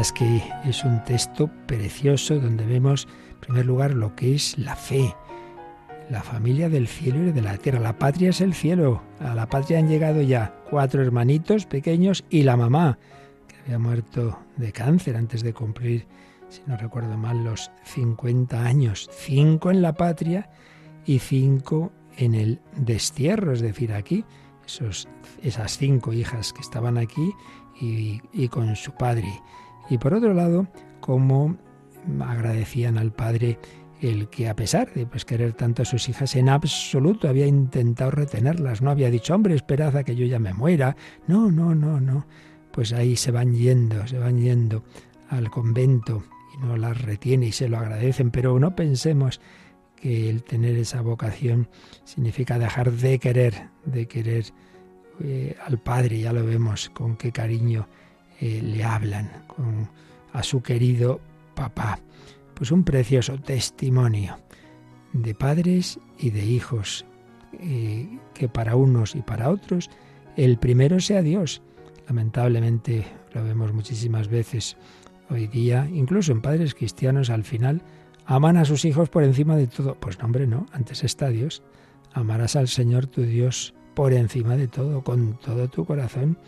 Es 0.00 0.12
que 0.12 0.42
es 0.64 0.84
un 0.84 1.02
texto 1.04 1.50
precioso 1.66 2.38
donde 2.38 2.64
vemos, 2.64 3.06
en 3.30 3.40
primer 3.40 3.66
lugar, 3.66 3.92
lo 3.92 4.14
que 4.16 4.34
es 4.34 4.56
la 4.58 4.76
fe, 4.76 5.14
la 6.10 6.22
familia 6.22 6.68
del 6.68 6.88
cielo 6.88 7.28
y 7.28 7.32
de 7.32 7.42
la 7.42 7.56
tierra. 7.58 7.80
La 7.80 7.98
patria 7.98 8.30
es 8.30 8.40
el 8.40 8.54
cielo. 8.54 9.02
A 9.20 9.34
la 9.34 9.46
patria 9.46 9.78
han 9.78 9.88
llegado 9.88 10.22
ya 10.22 10.54
cuatro 10.70 11.02
hermanitos 11.02 11.66
pequeños 11.66 12.24
y 12.30 12.42
la 12.42 12.56
mamá, 12.56 12.98
que 13.46 13.56
había 13.64 13.78
muerto 13.78 14.38
de 14.56 14.72
cáncer 14.72 15.16
antes 15.16 15.42
de 15.42 15.52
cumplir, 15.52 16.06
si 16.48 16.62
no 16.66 16.76
recuerdo 16.76 17.16
mal, 17.16 17.44
los 17.44 17.70
50 17.84 18.64
años. 18.64 19.08
Cinco 19.12 19.70
en 19.70 19.82
la 19.82 19.94
patria 19.94 20.50
y 21.04 21.18
cinco 21.18 21.92
en 22.16 22.34
el 22.34 22.60
destierro, 22.76 23.52
es 23.52 23.60
decir, 23.60 23.92
aquí, 23.92 24.24
esos, 24.66 25.08
esas 25.42 25.76
cinco 25.76 26.12
hijas 26.12 26.52
que 26.52 26.62
estaban 26.62 26.96
aquí 26.96 27.32
y 27.80 28.48
con 28.48 28.76
su 28.76 28.92
padre. 28.92 29.28
Y 29.88 29.98
por 29.98 30.14
otro 30.14 30.34
lado, 30.34 30.66
cómo 31.00 31.56
agradecían 32.20 32.98
al 32.98 33.12
padre 33.12 33.58
el 34.00 34.28
que 34.28 34.48
a 34.48 34.56
pesar 34.56 34.92
de 34.92 35.06
pues, 35.06 35.24
querer 35.24 35.54
tanto 35.54 35.82
a 35.82 35.84
sus 35.84 36.08
hijas, 36.08 36.36
en 36.36 36.48
absoluto 36.48 37.28
había 37.28 37.46
intentado 37.46 38.10
retenerlas, 38.10 38.82
no 38.82 38.90
había 38.90 39.10
dicho, 39.10 39.34
hombre, 39.34 39.54
esperad 39.54 39.96
a 39.96 40.04
que 40.04 40.16
yo 40.16 40.26
ya 40.26 40.38
me 40.38 40.52
muera. 40.52 40.96
No, 41.26 41.50
no, 41.50 41.74
no, 41.74 42.00
no. 42.00 42.26
Pues 42.70 42.92
ahí 42.92 43.16
se 43.16 43.30
van 43.30 43.54
yendo, 43.54 44.06
se 44.06 44.18
van 44.18 44.38
yendo 44.38 44.84
al 45.30 45.50
convento 45.50 46.24
y 46.54 46.66
no 46.66 46.76
las 46.76 47.00
retiene 47.00 47.46
y 47.46 47.52
se 47.52 47.68
lo 47.68 47.78
agradecen, 47.78 48.30
pero 48.30 48.58
no 48.58 48.74
pensemos 48.74 49.40
que 49.96 50.28
el 50.28 50.42
tener 50.42 50.76
esa 50.76 51.00
vocación 51.00 51.68
significa 52.04 52.58
dejar 52.58 52.92
de 52.92 53.18
querer, 53.18 53.70
de 53.86 54.06
querer 54.06 54.44
eh, 55.20 55.56
al 55.64 55.78
Padre, 55.78 56.20
ya 56.20 56.32
lo 56.32 56.44
vemos 56.44 56.90
con 56.90 57.16
qué 57.16 57.32
cariño 57.32 57.88
eh, 58.40 58.60
le 58.62 58.84
hablan, 58.84 59.30
con, 59.46 59.88
a 60.32 60.42
su 60.42 60.62
querido 60.62 61.20
papá. 61.54 61.98
Pues 62.54 62.70
un 62.70 62.84
precioso 62.84 63.38
testimonio 63.38 64.38
de 65.12 65.34
padres 65.34 65.98
y 66.18 66.30
de 66.30 66.44
hijos, 66.44 67.04
eh, 67.52 68.18
que 68.34 68.48
para 68.48 68.76
unos 68.76 69.14
y 69.14 69.22
para 69.22 69.50
otros 69.50 69.90
el 70.36 70.58
primero 70.58 71.00
sea 71.00 71.22
Dios. 71.22 71.62
Lamentablemente 72.06 73.06
lo 73.32 73.44
vemos 73.44 73.72
muchísimas 73.72 74.28
veces 74.28 74.76
hoy 75.30 75.46
día, 75.46 75.88
incluso 75.92 76.32
en 76.32 76.42
padres 76.42 76.74
cristianos 76.74 77.30
al 77.30 77.44
final, 77.44 77.82
aman 78.26 78.56
a 78.56 78.64
sus 78.64 78.84
hijos 78.84 79.08
por 79.08 79.22
encima 79.24 79.56
de 79.56 79.66
todo. 79.66 79.94
Pues 79.94 80.18
no, 80.18 80.26
hombre, 80.26 80.46
no, 80.46 80.66
antes 80.72 81.04
está 81.04 81.28
Dios. 81.28 81.62
Amarás 82.12 82.56
al 82.56 82.68
Señor 82.68 83.06
tu 83.06 83.22
Dios 83.22 83.74
por 83.94 84.12
encima 84.12 84.56
de 84.56 84.68
todo, 84.68 85.02
con 85.02 85.38
todo 85.38 85.68
tu 85.68 85.84
corazón. 85.84 86.38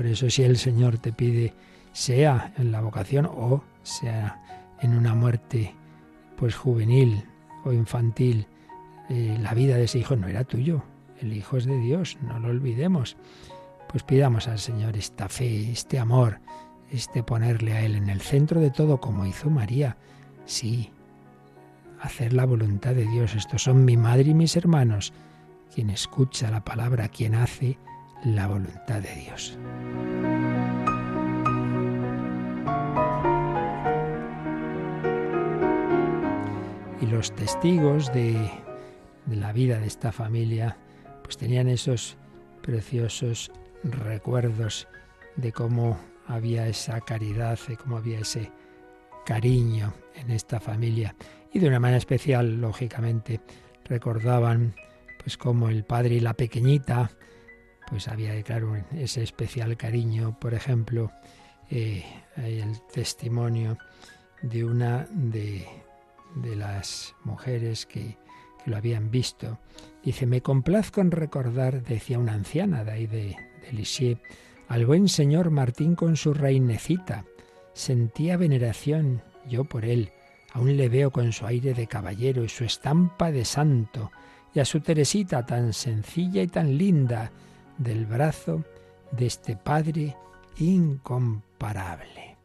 Por 0.00 0.06
eso 0.06 0.30
si 0.30 0.42
el 0.44 0.56
Señor 0.56 0.96
te 0.96 1.12
pide, 1.12 1.52
sea 1.92 2.54
en 2.56 2.72
la 2.72 2.80
vocación 2.80 3.26
o 3.26 3.62
sea 3.82 4.40
en 4.80 4.96
una 4.96 5.14
muerte 5.14 5.74
pues 6.38 6.54
juvenil 6.54 7.22
o 7.66 7.72
infantil, 7.74 8.46
eh, 9.10 9.36
la 9.42 9.52
vida 9.52 9.76
de 9.76 9.84
ese 9.84 9.98
hijo 9.98 10.16
no 10.16 10.26
era 10.26 10.44
tuyo, 10.44 10.82
el 11.20 11.34
hijo 11.34 11.58
es 11.58 11.66
de 11.66 11.78
Dios, 11.78 12.16
no 12.22 12.38
lo 12.38 12.48
olvidemos. 12.48 13.18
Pues 13.90 14.02
pidamos 14.02 14.48
al 14.48 14.58
Señor 14.58 14.96
esta 14.96 15.28
fe, 15.28 15.70
este 15.70 15.98
amor, 15.98 16.40
este 16.90 17.22
ponerle 17.22 17.74
a 17.74 17.82
Él 17.82 17.94
en 17.94 18.08
el 18.08 18.22
centro 18.22 18.58
de 18.58 18.70
todo 18.70 19.02
como 19.02 19.26
hizo 19.26 19.50
María. 19.50 19.98
Sí, 20.46 20.92
hacer 22.00 22.32
la 22.32 22.46
voluntad 22.46 22.94
de 22.94 23.04
Dios. 23.04 23.34
Estos 23.34 23.64
son 23.64 23.84
mi 23.84 23.98
madre 23.98 24.30
y 24.30 24.34
mis 24.34 24.56
hermanos, 24.56 25.12
quien 25.74 25.90
escucha 25.90 26.50
la 26.50 26.64
palabra, 26.64 27.10
quien 27.10 27.34
hace 27.34 27.76
la 28.24 28.46
voluntad 28.46 29.00
de 29.00 29.14
Dios. 29.14 29.58
Y 37.00 37.06
los 37.06 37.34
testigos 37.34 38.12
de, 38.12 38.50
la 39.26 39.52
vida 39.52 39.78
de 39.78 39.86
esta 39.86 40.12
familia, 40.12 40.76
pues 41.22 41.36
tenían 41.36 41.68
esos 41.68 42.16
preciosos 42.62 43.50
recuerdos 43.84 44.86
de 45.36 45.52
cómo 45.52 45.98
había 46.26 46.66
esa 46.68 47.00
caridad, 47.00 47.58
de 47.66 47.76
cómo 47.76 47.96
había 47.96 48.20
ese 48.20 48.50
cariño 49.24 49.94
en 50.14 50.30
esta 50.30 50.60
familia. 50.60 51.14
Y 51.52 51.58
de 51.58 51.68
una 51.68 51.80
manera 51.80 51.98
especial, 51.98 52.60
lógicamente, 52.60 53.40
recordaban 53.84 54.74
pues 55.22 55.36
como 55.36 55.68
el 55.68 55.84
padre 55.84 56.16
y 56.16 56.20
la 56.20 56.34
pequeñita, 56.34 57.10
pues 57.90 58.08
había, 58.08 58.40
claro, 58.42 58.76
ese 58.96 59.22
especial 59.22 59.76
cariño. 59.76 60.38
Por 60.38 60.54
ejemplo, 60.54 61.10
eh, 61.70 62.04
el 62.36 62.80
testimonio 62.92 63.76
de 64.42 64.64
una 64.64 65.06
de, 65.10 65.66
de 66.36 66.56
las 66.56 67.14
mujeres 67.24 67.84
que, 67.84 68.16
que, 68.64 68.70
lo 68.70 68.76
habían 68.76 69.10
visto. 69.10 69.58
Dice, 70.04 70.24
me 70.24 70.40
complazco 70.40 71.00
en 71.00 71.10
recordar, 71.10 71.82
decía 71.82 72.18
una 72.18 72.32
anciana 72.32 72.84
de 72.84 72.92
ahí 72.92 73.06
de, 73.06 73.36
de 73.62 73.72
Lisieux, 73.72 74.20
al 74.68 74.86
buen 74.86 75.08
señor 75.08 75.50
Martín 75.50 75.96
con 75.96 76.16
su 76.16 76.32
reinecita. 76.32 77.24
Sentía 77.74 78.36
veneración 78.36 79.22
yo 79.48 79.64
por 79.64 79.84
él. 79.84 80.12
Aún 80.52 80.76
le 80.76 80.88
veo 80.88 81.10
con 81.10 81.32
su 81.32 81.46
aire 81.46 81.74
de 81.74 81.86
caballero 81.86 82.44
y 82.44 82.48
su 82.48 82.64
estampa 82.64 83.30
de 83.30 83.44
santo, 83.44 84.10
y 84.52 84.60
a 84.60 84.64
su 84.64 84.80
Teresita 84.80 85.46
tan 85.46 85.72
sencilla 85.72 86.42
y 86.42 86.48
tan 86.48 86.76
linda, 86.76 87.30
del 87.80 88.04
brazo 88.04 88.62
de 89.10 89.26
este 89.26 89.56
Padre 89.56 90.14
incomparable. 90.58 92.36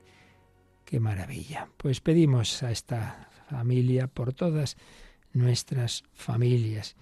¡Qué 0.85 0.99
maravilla! 0.99 1.67
Pues 1.75 1.99
pedimos 1.99 2.63
a 2.63 2.71
esta 2.71 3.29
familia 3.49 4.07
por 4.07 4.33
todas 4.33 4.77
nuestras 5.33 6.03
familias, 6.13 6.95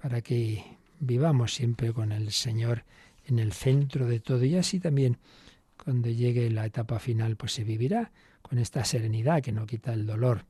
para 0.00 0.20
que 0.20 0.64
vivamos 1.00 1.54
siempre 1.54 1.92
con 1.92 2.12
el 2.12 2.30
Señor 2.30 2.84
en 3.24 3.40
el 3.40 3.52
centro 3.52 4.06
de 4.06 4.20
todo 4.20 4.44
y 4.44 4.56
así 4.56 4.78
también 4.78 5.18
cuando 5.82 6.08
llegue 6.08 6.50
la 6.50 6.66
etapa 6.66 7.00
final 7.00 7.36
pues 7.36 7.52
se 7.52 7.64
vivirá 7.64 8.12
con 8.42 8.58
esta 8.58 8.84
serenidad 8.84 9.42
que 9.42 9.50
no 9.50 9.66
quita 9.66 9.92
el 9.92 10.06
dolor. 10.06 10.44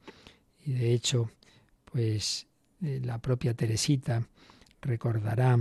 Y 0.65 0.73
de 0.73 0.93
hecho, 0.93 1.31
pues 1.87 2.47
eh, 2.83 3.01
la 3.03 3.19
propia 3.19 3.55
Teresita 3.55 4.23
recordará 4.83 5.59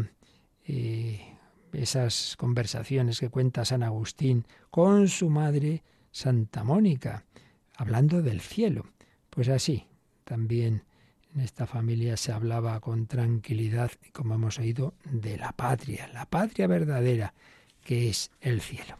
eh, 0.67 1.30
esas 1.73 2.35
conversaciones 2.37 3.19
que 3.19 3.29
cuenta 3.29 3.65
San 3.65 3.83
Agustín 3.83 4.45
con 4.69 5.07
su 5.07 5.29
madre 5.29 5.83
Santa 6.11 6.63
Mónica, 6.63 7.25
hablando 7.75 8.21
del 8.21 8.41
cielo. 8.41 8.85
Pues 9.29 9.49
así, 9.49 9.87
también 10.23 10.83
en 11.33 11.41
esta 11.41 11.65
familia 11.65 12.17
se 12.17 12.31
hablaba 12.31 12.79
con 12.81 13.07
tranquilidad, 13.07 13.91
como 14.11 14.35
hemos 14.35 14.59
oído, 14.59 14.93
de 15.05 15.37
la 15.37 15.53
patria, 15.53 16.07
la 16.09 16.25
patria 16.25 16.67
verdadera, 16.67 17.33
que 17.83 18.09
es 18.09 18.31
el 18.41 18.61
cielo. 18.61 18.97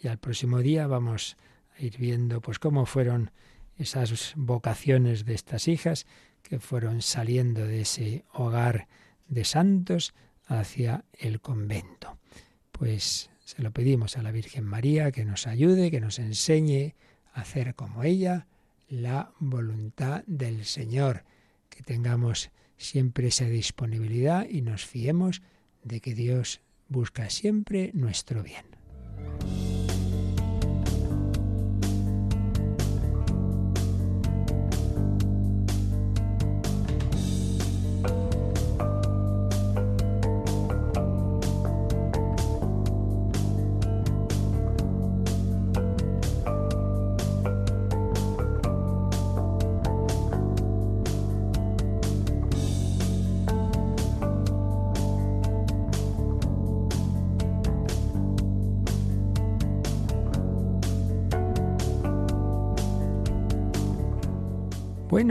Y 0.00 0.08
al 0.08 0.18
próximo 0.18 0.58
día 0.58 0.86
vamos 0.86 1.36
ir 1.78 1.96
viendo 1.96 2.40
pues 2.40 2.58
cómo 2.58 2.86
fueron 2.86 3.30
esas 3.76 4.32
vocaciones 4.36 5.24
de 5.24 5.34
estas 5.34 5.68
hijas 5.68 6.06
que 6.42 6.58
fueron 6.58 7.02
saliendo 7.02 7.64
de 7.66 7.82
ese 7.82 8.24
hogar 8.32 8.88
de 9.28 9.44
santos 9.44 10.14
hacia 10.48 11.04
el 11.12 11.40
convento. 11.40 12.18
Pues 12.72 13.30
se 13.44 13.62
lo 13.62 13.70
pedimos 13.70 14.16
a 14.16 14.22
la 14.22 14.32
Virgen 14.32 14.64
María 14.64 15.12
que 15.12 15.24
nos 15.24 15.46
ayude, 15.46 15.90
que 15.90 16.00
nos 16.00 16.18
enseñe 16.18 16.94
a 17.32 17.42
hacer 17.42 17.74
como 17.74 18.02
ella 18.02 18.46
la 18.88 19.32
voluntad 19.38 20.24
del 20.26 20.64
Señor, 20.64 21.24
que 21.68 21.82
tengamos 21.82 22.50
siempre 22.76 23.28
esa 23.28 23.44
disponibilidad 23.44 24.48
y 24.48 24.62
nos 24.62 24.86
fiemos 24.86 25.42
de 25.84 26.00
que 26.00 26.14
Dios 26.14 26.60
busca 26.88 27.28
siempre 27.30 27.90
nuestro 27.94 28.42
bien. 28.42 29.67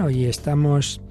Bueno, 0.08 0.20
y 0.22 0.26
estamos 0.28 1.02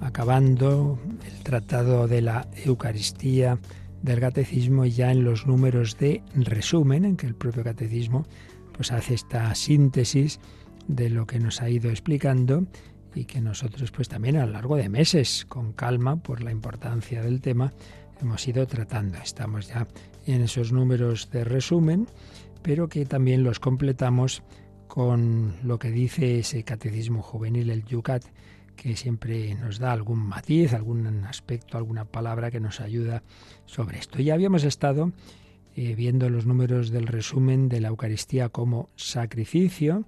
acabando 0.00 1.00
el 1.26 1.42
tratado 1.42 2.06
de 2.06 2.22
la 2.22 2.46
Eucaristía 2.64 3.58
del 4.02 4.20
catecismo 4.20 4.84
ya 4.84 5.10
en 5.10 5.24
los 5.24 5.48
números 5.48 5.98
de 5.98 6.22
resumen, 6.32 7.04
en 7.04 7.16
que 7.16 7.26
el 7.26 7.34
propio 7.34 7.64
catecismo 7.64 8.24
pues 8.70 8.92
hace 8.92 9.14
esta 9.14 9.52
síntesis 9.56 10.38
de 10.86 11.10
lo 11.10 11.26
que 11.26 11.40
nos 11.40 11.60
ha 11.60 11.68
ido 11.68 11.90
explicando 11.90 12.68
y 13.16 13.24
que 13.24 13.40
nosotros 13.40 13.90
pues 13.90 14.08
también 14.08 14.36
a 14.36 14.46
lo 14.46 14.52
largo 14.52 14.76
de 14.76 14.90
meses, 14.90 15.44
con 15.48 15.72
calma, 15.72 16.14
por 16.14 16.40
la 16.40 16.52
importancia 16.52 17.22
del 17.22 17.40
tema, 17.40 17.72
hemos 18.20 18.46
ido 18.46 18.64
tratando. 18.68 19.18
Estamos 19.18 19.66
ya 19.66 19.88
en 20.24 20.42
esos 20.42 20.70
números 20.70 21.32
de 21.32 21.42
resumen, 21.42 22.06
pero 22.62 22.88
que 22.88 23.06
también 23.06 23.42
los 23.42 23.58
completamos 23.58 24.44
con 24.96 25.54
lo 25.62 25.78
que 25.78 25.90
dice 25.90 26.38
ese 26.38 26.64
catecismo 26.64 27.20
juvenil, 27.20 27.68
el 27.68 27.84
Yucat, 27.84 28.24
que 28.76 28.96
siempre 28.96 29.54
nos 29.54 29.78
da 29.78 29.92
algún 29.92 30.20
matiz, 30.20 30.72
algún 30.72 31.06
aspecto, 31.26 31.76
alguna 31.76 32.06
palabra 32.06 32.50
que 32.50 32.60
nos 32.60 32.80
ayuda 32.80 33.22
sobre 33.66 33.98
esto. 33.98 34.20
Ya 34.20 34.32
habíamos 34.32 34.64
estado 34.64 35.12
eh, 35.74 35.94
viendo 35.94 36.30
los 36.30 36.46
números 36.46 36.88
del 36.88 37.08
resumen 37.08 37.68
de 37.68 37.82
la 37.82 37.88
Eucaristía 37.88 38.48
como 38.48 38.88
sacrificio, 38.96 40.06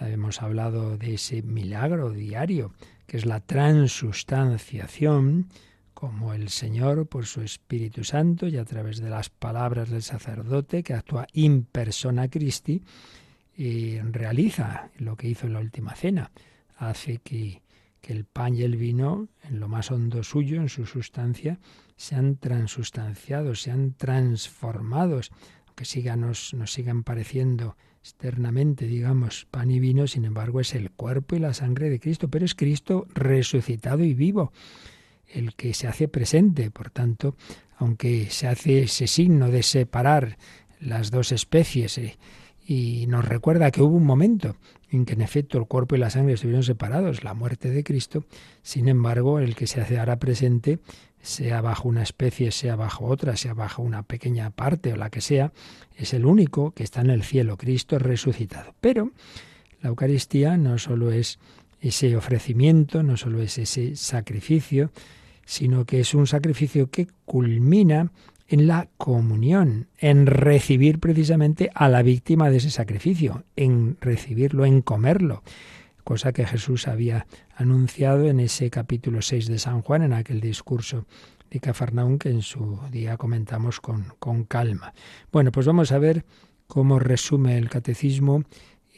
hemos 0.00 0.42
hablado 0.42 0.98
de 0.98 1.14
ese 1.14 1.42
milagro 1.42 2.10
diario, 2.10 2.72
que 3.06 3.18
es 3.18 3.26
la 3.26 3.38
transustanciación, 3.38 5.50
como 5.94 6.34
el 6.34 6.48
Señor, 6.48 7.06
por 7.06 7.26
su 7.26 7.42
Espíritu 7.42 8.02
Santo 8.02 8.48
y 8.48 8.56
a 8.56 8.64
través 8.64 8.98
de 8.98 9.08
las 9.08 9.30
palabras 9.30 9.88
del 9.88 10.02
sacerdote, 10.02 10.82
que 10.82 10.94
actúa 10.94 11.28
in 11.32 11.62
persona 11.62 12.28
Christi, 12.28 12.82
y 13.56 13.98
realiza 14.00 14.90
lo 14.98 15.16
que 15.16 15.28
hizo 15.28 15.46
en 15.46 15.54
la 15.54 15.60
última 15.60 15.94
cena, 15.94 16.30
hace 16.76 17.18
que, 17.18 17.62
que 18.00 18.12
el 18.12 18.24
pan 18.24 18.54
y 18.54 18.62
el 18.62 18.76
vino, 18.76 19.28
en 19.44 19.60
lo 19.60 19.68
más 19.68 19.90
hondo 19.90 20.22
suyo, 20.22 20.60
en 20.60 20.68
su 20.68 20.86
sustancia, 20.86 21.58
sean 21.96 22.36
transustanciados, 22.36 23.62
sean 23.62 23.94
transformados, 23.94 25.32
aunque 25.66 25.84
siga, 25.84 26.16
nos, 26.16 26.52
nos 26.54 26.72
sigan 26.72 27.02
pareciendo 27.02 27.76
externamente, 28.00 28.86
digamos, 28.86 29.46
pan 29.50 29.70
y 29.70 29.80
vino, 29.80 30.06
sin 30.06 30.24
embargo 30.26 30.60
es 30.60 30.74
el 30.74 30.90
cuerpo 30.90 31.34
y 31.34 31.40
la 31.40 31.54
sangre 31.54 31.90
de 31.90 31.98
Cristo, 31.98 32.28
pero 32.28 32.44
es 32.44 32.54
Cristo 32.54 33.06
resucitado 33.14 34.04
y 34.04 34.14
vivo 34.14 34.52
el 35.26 35.54
que 35.54 35.74
se 35.74 35.88
hace 35.88 36.06
presente. 36.06 36.70
Por 36.70 36.90
tanto, 36.90 37.36
aunque 37.78 38.30
se 38.30 38.46
hace 38.46 38.84
ese 38.84 39.06
signo 39.06 39.50
de 39.50 39.62
separar 39.62 40.38
las 40.78 41.10
dos 41.10 41.32
especies 41.32 41.98
eh, 41.98 42.16
y 42.66 43.06
nos 43.06 43.24
recuerda 43.24 43.70
que 43.70 43.80
hubo 43.80 43.96
un 43.96 44.04
momento 44.04 44.56
en 44.90 45.04
que 45.04 45.14
en 45.14 45.22
efecto 45.22 45.56
el 45.58 45.66
cuerpo 45.66 45.94
y 45.94 45.98
la 45.98 46.10
sangre 46.10 46.34
estuvieron 46.34 46.64
separados, 46.64 47.22
la 47.22 47.32
muerte 47.32 47.70
de 47.70 47.84
Cristo, 47.84 48.24
sin 48.62 48.88
embargo, 48.88 49.38
el 49.38 49.54
que 49.54 49.68
se 49.68 49.80
hace 49.80 49.98
ahora 49.98 50.18
presente, 50.18 50.80
sea 51.20 51.60
bajo 51.60 51.88
una 51.88 52.02
especie, 52.02 52.50
sea 52.50 52.76
bajo 52.76 53.06
otra, 53.06 53.36
sea 53.36 53.54
bajo 53.54 53.82
una 53.82 54.02
pequeña 54.02 54.50
parte 54.50 54.92
o 54.92 54.96
la 54.96 55.10
que 55.10 55.20
sea, 55.20 55.52
es 55.96 56.12
el 56.12 56.26
único 56.26 56.72
que 56.72 56.82
está 56.82 57.00
en 57.02 57.10
el 57.10 57.22
cielo, 57.22 57.56
Cristo 57.56 57.98
resucitado. 57.98 58.74
Pero 58.80 59.12
la 59.80 59.90
Eucaristía 59.90 60.56
no 60.56 60.78
solo 60.78 61.12
es 61.12 61.38
ese 61.80 62.16
ofrecimiento, 62.16 63.02
no 63.02 63.16
solo 63.16 63.40
es 63.42 63.58
ese 63.58 63.94
sacrificio, 63.94 64.90
sino 65.44 65.84
que 65.84 66.00
es 66.00 66.14
un 66.14 66.26
sacrificio 66.26 66.90
que 66.90 67.06
culmina 67.24 68.10
en 68.48 68.66
la 68.66 68.88
comunión, 68.96 69.88
en 69.98 70.26
recibir 70.26 71.00
precisamente 71.00 71.70
a 71.74 71.88
la 71.88 72.02
víctima 72.02 72.50
de 72.50 72.58
ese 72.58 72.70
sacrificio, 72.70 73.44
en 73.56 73.96
recibirlo, 74.00 74.64
en 74.64 74.82
comerlo, 74.82 75.42
cosa 76.04 76.32
que 76.32 76.46
Jesús 76.46 76.86
había 76.86 77.26
anunciado 77.56 78.28
en 78.28 78.40
ese 78.40 78.70
capítulo 78.70 79.22
6 79.22 79.48
de 79.48 79.58
San 79.58 79.82
Juan, 79.82 80.02
en 80.02 80.12
aquel 80.12 80.40
discurso 80.40 81.06
de 81.50 81.60
Cafarnaún 81.60 82.18
que 82.18 82.28
en 82.28 82.42
su 82.42 82.78
día 82.90 83.16
comentamos 83.16 83.80
con, 83.80 84.12
con 84.18 84.44
calma. 84.44 84.94
Bueno, 85.32 85.50
pues 85.52 85.66
vamos 85.66 85.92
a 85.92 85.98
ver 85.98 86.24
cómo 86.66 86.98
resume 86.98 87.58
el 87.58 87.68
catecismo 87.68 88.44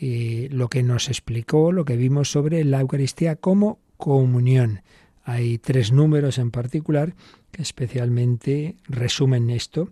eh, 0.01 0.49
lo 0.53 0.69
que 0.69 0.83
nos 0.83 1.09
explicó, 1.09 1.73
lo 1.73 1.85
que 1.85 1.97
vimos 1.97 2.31
sobre 2.31 2.63
la 2.65 2.81
Eucaristía 2.81 3.37
como 3.37 3.81
comunión. 3.97 4.83
Hay 5.29 5.59
tres 5.59 5.93
números 5.93 6.39
en 6.39 6.51
particular 6.51 7.15
que 7.51 7.61
especialmente 7.61 8.77
resumen 8.89 9.51
esto 9.51 9.91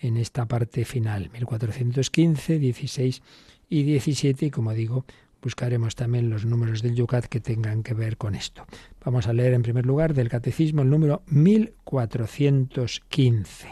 en 0.00 0.16
esta 0.16 0.46
parte 0.46 0.84
final, 0.84 1.28
1415, 1.32 2.60
16 2.60 3.20
y 3.68 3.82
17, 3.82 4.46
y 4.46 4.50
como 4.52 4.72
digo, 4.74 5.04
buscaremos 5.42 5.96
también 5.96 6.30
los 6.30 6.44
números 6.44 6.82
del 6.82 6.94
Yucat 6.94 7.24
que 7.24 7.40
tengan 7.40 7.82
que 7.82 7.94
ver 7.94 8.16
con 8.16 8.36
esto. 8.36 8.64
Vamos 9.04 9.26
a 9.26 9.32
leer 9.32 9.54
en 9.54 9.62
primer 9.62 9.86
lugar 9.86 10.14
del 10.14 10.28
Catecismo 10.28 10.82
el 10.82 10.90
número 10.90 11.22
1415. 11.26 13.66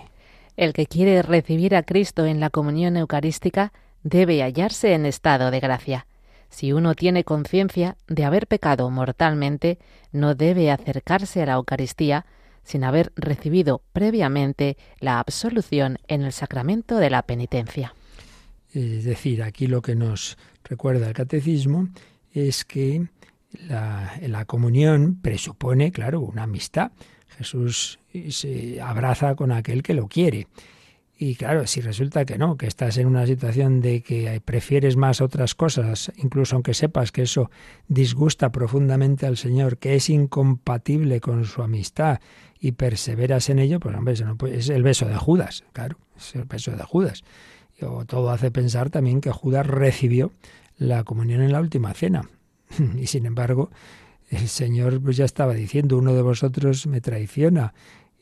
El 0.57 0.73
que 0.73 0.87
quiere 0.87 1.23
recibir 1.23 1.77
a 1.77 1.85
Cristo 1.85 2.27
en 2.27 2.41
la 2.41 2.51
comunión 2.51 2.97
eucarística 2.97 3.73
debe 4.03 4.43
hallarse 4.43 4.95
en 4.95 5.07
estado 5.07 5.53
de 5.53 5.61
gracia. 5.61 6.09
Si 6.55 6.73
uno 6.73 6.95
tiene 6.95 7.25
conciencia 7.25 7.97
de 8.07 8.25
haber 8.25 8.47
pecado 8.47 8.89
mortalmente, 8.89 9.81
no 10.13 10.37
debe 10.37 10.71
acercarse 10.71 11.43
a 11.43 11.47
la 11.47 11.55
Eucaristía 11.55 12.27
sin 12.63 12.85
haber 12.85 13.13
recibido 13.17 13.83
previamente 13.93 14.77
la 15.01 15.19
absolución 15.19 15.99
en 16.07 16.23
el 16.23 16.31
sacramento 16.31 16.99
de 16.99 17.11
la 17.11 17.23
penitencia. 17.23 17.93
Es 18.73 19.03
decir, 19.03 19.43
aquí 19.43 19.67
lo 19.67 19.83
que 19.83 19.97
nos 19.97 20.39
recuerda 20.63 21.09
el 21.09 21.13
catecismo 21.15 21.89
es 22.33 22.65
que 22.65 23.09
la, 23.51 24.13
la 24.23 24.45
comunión 24.45 25.19
presupone, 25.21 25.91
claro, 25.91 26.21
una 26.21 26.45
amistad. 26.45 26.93
Jesús 27.37 27.99
se 28.29 28.81
abraza 28.81 29.35
con 29.35 29.51
aquel 29.51 29.83
que 29.83 29.95
lo 29.95 30.07
quiere. 30.07 30.47
Y 31.17 31.37
claro, 31.37 31.67
si 31.67 31.81
resulta 31.81 32.25
que 32.25 32.39
no, 32.39 32.57
que 32.57 32.67
estás 32.67 32.99
en 32.99 33.07
una 33.07 33.27
situación 33.27 33.81
de 33.81 34.03
que 34.03 34.41
prefieres 34.45 34.97
más 34.97 35.21
otras 35.21 35.55
cosas, 35.55 36.11
incluso 36.17 36.57
aunque 36.57 36.75
sepas 36.75 37.13
que 37.13 37.23
eso 37.23 37.51
disgusta 37.87 38.51
profundamente 38.51 39.27
al 39.27 39.37
Señor, 39.37 39.79
que 39.79 39.95
es 39.95 40.11
incompatible 40.11 41.21
con 41.21 41.45
su 41.45 41.63
amistad 41.63 42.19
y 42.59 42.73
perseveras 42.73 43.49
en 43.49 43.61
ello, 43.61 43.79
pues 43.79 43.97
hombre, 43.97 44.15
no 44.25 44.37
es 44.49 44.69
el 44.71 44.83
beso 44.83 45.07
de 45.07 45.17
Judas, 45.17 45.65
claro, 45.73 45.99
es 46.17 46.35
el 46.35 46.45
beso 46.45 46.73
de 46.73 46.83
Judas. 46.83 47.23
Y 47.77 47.85
todo 48.07 48.31
hace 48.31 48.51
pensar 48.51 48.91
también 48.91 49.21
que 49.21 49.31
Judas 49.31 49.67
recibió 49.67 50.33
la 50.77 51.05
comunión 51.05 51.43
en 51.43 51.53
la 51.53 51.61
última 51.61 51.95
cena. 51.95 52.29
Y 52.99 53.07
sin 53.07 53.27
embargo, 53.27 53.71
el 54.31 54.49
Señor 54.49 55.01
pues 55.01 55.17
ya 55.17 55.25
estaba 55.25 55.55
diciendo, 55.55 55.97
uno 55.97 56.13
de 56.15 56.23
vosotros 56.23 56.87
me 56.87 57.01
traiciona. 57.01 57.75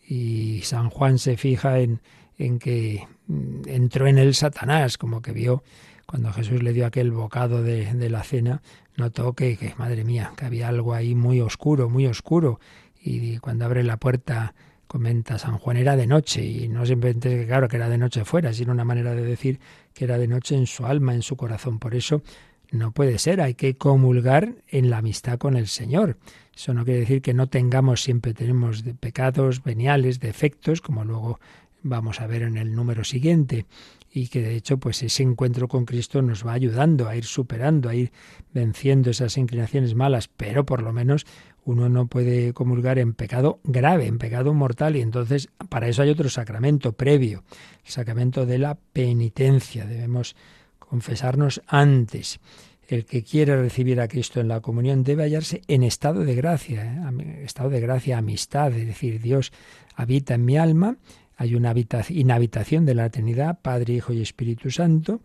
Y 0.06 0.60
San 0.64 0.90
Juan 0.90 1.18
se 1.18 1.36
fija 1.36 1.78
en 1.78 2.00
en 2.38 2.58
que 2.58 3.06
mm, 3.26 3.62
entró 3.66 4.06
en 4.06 4.18
él 4.18 4.34
Satanás, 4.34 4.98
como 4.98 5.22
que 5.22 5.32
vio 5.32 5.62
cuando 6.06 6.32
Jesús 6.32 6.62
le 6.62 6.72
dio 6.72 6.84
aquel 6.84 7.10
bocado 7.10 7.62
de, 7.62 8.10
la 8.10 8.22
cena, 8.22 8.60
notó 8.96 9.32
que, 9.32 9.56
que, 9.56 9.74
madre 9.78 10.04
mía, 10.04 10.32
que 10.36 10.44
había 10.44 10.68
algo 10.68 10.92
ahí 10.92 11.14
muy 11.14 11.40
oscuro, 11.40 11.88
muy 11.88 12.06
oscuro. 12.06 12.60
Y 13.00 13.38
cuando 13.38 13.64
abre 13.64 13.82
la 13.82 13.96
puerta, 13.96 14.54
comenta 14.86 15.38
San 15.38 15.56
Juan, 15.56 15.78
era 15.78 15.96
de 15.96 16.06
noche, 16.06 16.44
y 16.44 16.68
no 16.68 16.84
simplemente, 16.84 17.46
claro, 17.46 17.66
que 17.66 17.76
era 17.76 17.88
de 17.88 17.96
noche 17.96 18.26
fuera, 18.26 18.52
sino 18.52 18.72
una 18.72 18.84
manera 18.84 19.14
de 19.14 19.22
decir 19.22 19.58
que 19.94 20.04
era 20.04 20.18
de 20.18 20.28
noche 20.28 20.54
en 20.54 20.66
su 20.66 20.84
alma, 20.84 21.14
en 21.14 21.22
su 21.22 21.34
corazón. 21.34 21.78
Por 21.78 21.94
eso 21.94 22.22
no 22.70 22.92
puede 22.92 23.18
ser, 23.18 23.40
hay 23.40 23.54
que 23.54 23.76
comulgar 23.76 24.54
en 24.68 24.90
la 24.90 24.98
amistad 24.98 25.38
con 25.38 25.56
el 25.56 25.68
Señor. 25.68 26.18
Eso 26.54 26.74
no 26.74 26.84
quiere 26.84 27.00
decir 27.00 27.22
que 27.22 27.32
no 27.32 27.46
tengamos, 27.48 28.02
siempre 28.02 28.34
tenemos 28.34 28.84
pecados 29.00 29.62
veniales, 29.62 30.20
defectos, 30.20 30.82
como 30.82 31.04
luego 31.04 31.40
vamos 31.82 32.20
a 32.20 32.26
ver 32.26 32.42
en 32.42 32.56
el 32.56 32.74
número 32.74 33.04
siguiente 33.04 33.66
y 34.12 34.28
que 34.28 34.42
de 34.42 34.54
hecho 34.54 34.78
pues 34.78 35.02
ese 35.02 35.22
encuentro 35.22 35.68
con 35.68 35.84
Cristo 35.84 36.20
nos 36.20 36.46
va 36.46 36.52
ayudando 36.52 37.08
a 37.08 37.16
ir 37.16 37.24
superando, 37.24 37.88
a 37.88 37.94
ir 37.94 38.12
venciendo 38.52 39.10
esas 39.10 39.38
inclinaciones 39.38 39.94
malas, 39.94 40.28
pero 40.28 40.66
por 40.66 40.82
lo 40.82 40.92
menos 40.92 41.26
uno 41.64 41.88
no 41.88 42.06
puede 42.06 42.52
comulgar 42.52 42.98
en 42.98 43.14
pecado 43.14 43.60
grave, 43.64 44.06
en 44.06 44.18
pecado 44.18 44.52
mortal, 44.52 44.96
y 44.96 45.00
entonces 45.00 45.48
para 45.68 45.88
eso 45.88 46.02
hay 46.02 46.10
otro 46.10 46.28
sacramento 46.28 46.92
previo, 46.92 47.44
el 47.84 47.90
sacramento 47.90 48.46
de 48.46 48.58
la 48.58 48.74
penitencia. 48.74 49.86
Debemos 49.86 50.36
confesarnos 50.78 51.62
antes. 51.66 52.40
El 52.88 53.06
que 53.06 53.22
quiere 53.22 53.56
recibir 53.56 54.00
a 54.00 54.08
Cristo 54.08 54.40
en 54.40 54.48
la 54.48 54.60
comunión 54.60 55.04
debe 55.04 55.22
hallarse 55.22 55.62
en 55.68 55.84
estado 55.84 56.24
de 56.24 56.34
gracia, 56.34 56.84
¿eh? 56.84 57.42
estado 57.44 57.70
de 57.70 57.80
gracia, 57.80 58.18
amistad, 58.18 58.76
es 58.76 58.86
decir, 58.86 59.20
Dios 59.20 59.52
habita 59.94 60.34
en 60.34 60.44
mi 60.44 60.58
alma, 60.58 60.96
hay 61.42 61.56
una 61.56 61.74
inhabitación 62.08 62.86
de 62.86 62.94
la 62.94 63.10
Trinidad, 63.10 63.58
Padre, 63.60 63.94
Hijo 63.94 64.12
y 64.12 64.22
Espíritu 64.22 64.70
Santo. 64.70 65.20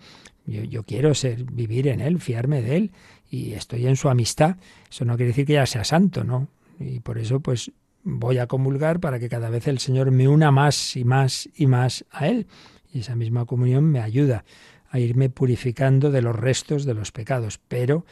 Yo, 0.47 0.82
quiero 0.82 1.13
ser, 1.13 1.43
vivir 1.43 1.88
en 1.88 2.01
Él, 2.01 2.19
fiarme 2.19 2.63
de 2.63 2.75
Él, 2.75 2.91
y 3.30 3.53
estoy 3.53 3.86
en 3.86 3.95
su 3.95 4.10
amistad. 4.10 4.56
Eso 4.89 5.06
no 5.06 5.15
quiere 5.15 5.27
decir 5.27 5.45
que 5.45 5.53
ya 5.53 5.67
sea 5.67 5.84
santo, 5.84 6.23
¿no? 6.23 6.47
Y 6.80 7.01
por 7.01 7.19
eso, 7.19 7.39
pues, 7.39 7.71
voy 8.03 8.39
a 8.39 8.47
comulgar 8.47 8.99
para 8.99 9.19
que 9.19 9.30
cada 9.30 9.51
vez 9.51 9.67
el 9.67 9.77
Señor 9.77 10.10
me 10.10 10.27
una 10.27 10.49
más 10.49 10.95
y 10.95 11.03
más 11.03 11.49
y 11.56 11.67
más 11.67 12.03
a 12.10 12.27
Él. 12.27 12.47
Y 12.91 13.01
esa 13.01 13.15
misma 13.15 13.45
comunión 13.45 13.84
me 13.84 13.99
ayuda 13.99 14.43
a 14.89 14.97
irme 14.97 15.30
purificando 15.30 16.10
de 16.10 16.23
los 16.23 16.36
restos 16.36 16.86
de 16.86 16.95
los 16.95 17.12
pecados. 17.12 17.60
Pero 17.67 18.06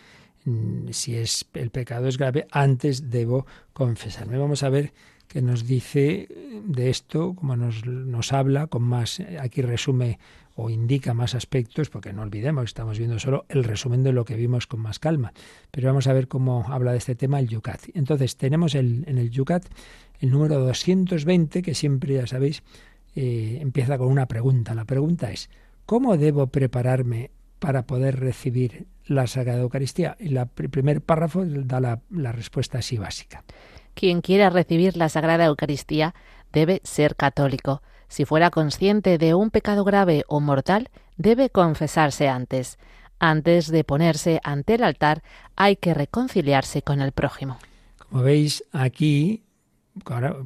mm, 0.44 0.89
si 0.91 1.15
es 1.15 1.44
el 1.56 1.72
pecado 1.72 2.08
es 2.08 2.20
grave, 2.20 2.46
antes 2.52 3.10
debo 3.10 3.48
confesarme. 3.74 4.38
Vamos 4.38 4.62
a 4.62 4.70
ver 4.70 4.94
que 5.36 5.41
nos 5.41 5.67
dice 5.67 6.30
de 6.63 6.89
esto, 6.89 7.36
como 7.36 7.58
nos, 7.58 7.86
nos 7.86 8.32
habla, 8.32 8.67
con 8.67 8.84
más, 8.84 9.21
aquí 9.38 9.62
resume 9.62 10.17
o 10.56 10.69
indica 10.69 11.13
más 11.13 11.36
aspectos, 11.36 11.89
porque 11.89 12.13
no 12.13 12.21
olvidemos 12.21 12.63
estamos 12.63 12.98
viendo 12.98 13.19
solo 13.19 13.45
el 13.50 13.65
resumen 13.65 14.02
de 14.02 14.13
lo 14.13 14.24
que 14.24 14.38
vimos 14.38 14.65
con 14.65 14.80
más 14.80 14.98
calma. 14.98 15.34
Pero 15.71 15.89
vamos 15.89 16.08
a 16.08 16.13
ver 16.13 16.30
cómo 16.30 16.63
habla 16.69 16.93
de 16.93 17.00
este 17.00 17.15
tema 17.15 17.41
el 17.41 17.50
Yucat. 17.50 17.82
Entonces, 17.95 18.38
tenemos 18.38 18.76
el, 18.76 19.04
en 19.08 19.17
el 19.17 19.30
Yucat 19.30 19.65
el 20.21 20.32
número 20.32 20.58
220, 20.62 21.62
que 21.62 21.76
siempre, 21.76 22.13
ya 22.13 22.28
sabéis, 22.28 22.63
eh, 23.13 23.58
empieza 23.60 23.98
con 23.98 24.08
una 24.08 24.28
pregunta. 24.28 24.74
La 24.74 24.86
pregunta 24.86 25.34
es, 25.34 25.50
¿cómo 25.86 26.15
debo 26.15 26.48
prepararme 26.48 27.32
para 27.60 27.86
poder 27.86 28.21
recibir 28.21 28.88
la 29.06 29.28
Sagrada 29.28 29.63
Eucaristía? 29.63 30.15
Y 30.17 30.34
el 30.34 30.48
primer 30.48 31.02
párrafo 31.02 31.43
da 31.45 31.82
la, 31.82 32.00
la 32.10 32.32
respuesta 32.32 32.78
así 32.78 32.98
básica. 32.98 33.43
Quien 33.95 34.21
quiera 34.21 34.49
recibir 34.51 34.97
la 34.97 35.10
Sagrada 35.10 35.45
Eucaristía 35.45 36.13
debe 36.53 36.81
ser 36.84 37.15
católico. 37.15 37.81
Si 38.08 38.25
fuera 38.25 38.51
consciente 38.51 39.17
de 39.17 39.34
un 39.34 39.49
pecado 39.49 39.84
grave 39.84 40.23
o 40.27 40.39
mortal, 40.39 40.89
debe 41.17 41.49
confesarse 41.49 42.27
antes. 42.27 42.77
Antes 43.17 43.71
de 43.71 43.84
ponerse 43.84 44.39
ante 44.43 44.75
el 44.75 44.84
altar, 44.84 45.23
hay 45.55 45.77
que 45.77 45.93
reconciliarse 45.93 46.81
con 46.81 47.01
el 47.01 47.13
prójimo. 47.13 47.58
Como 47.97 48.21
veis, 48.21 48.63
aquí 48.71 49.41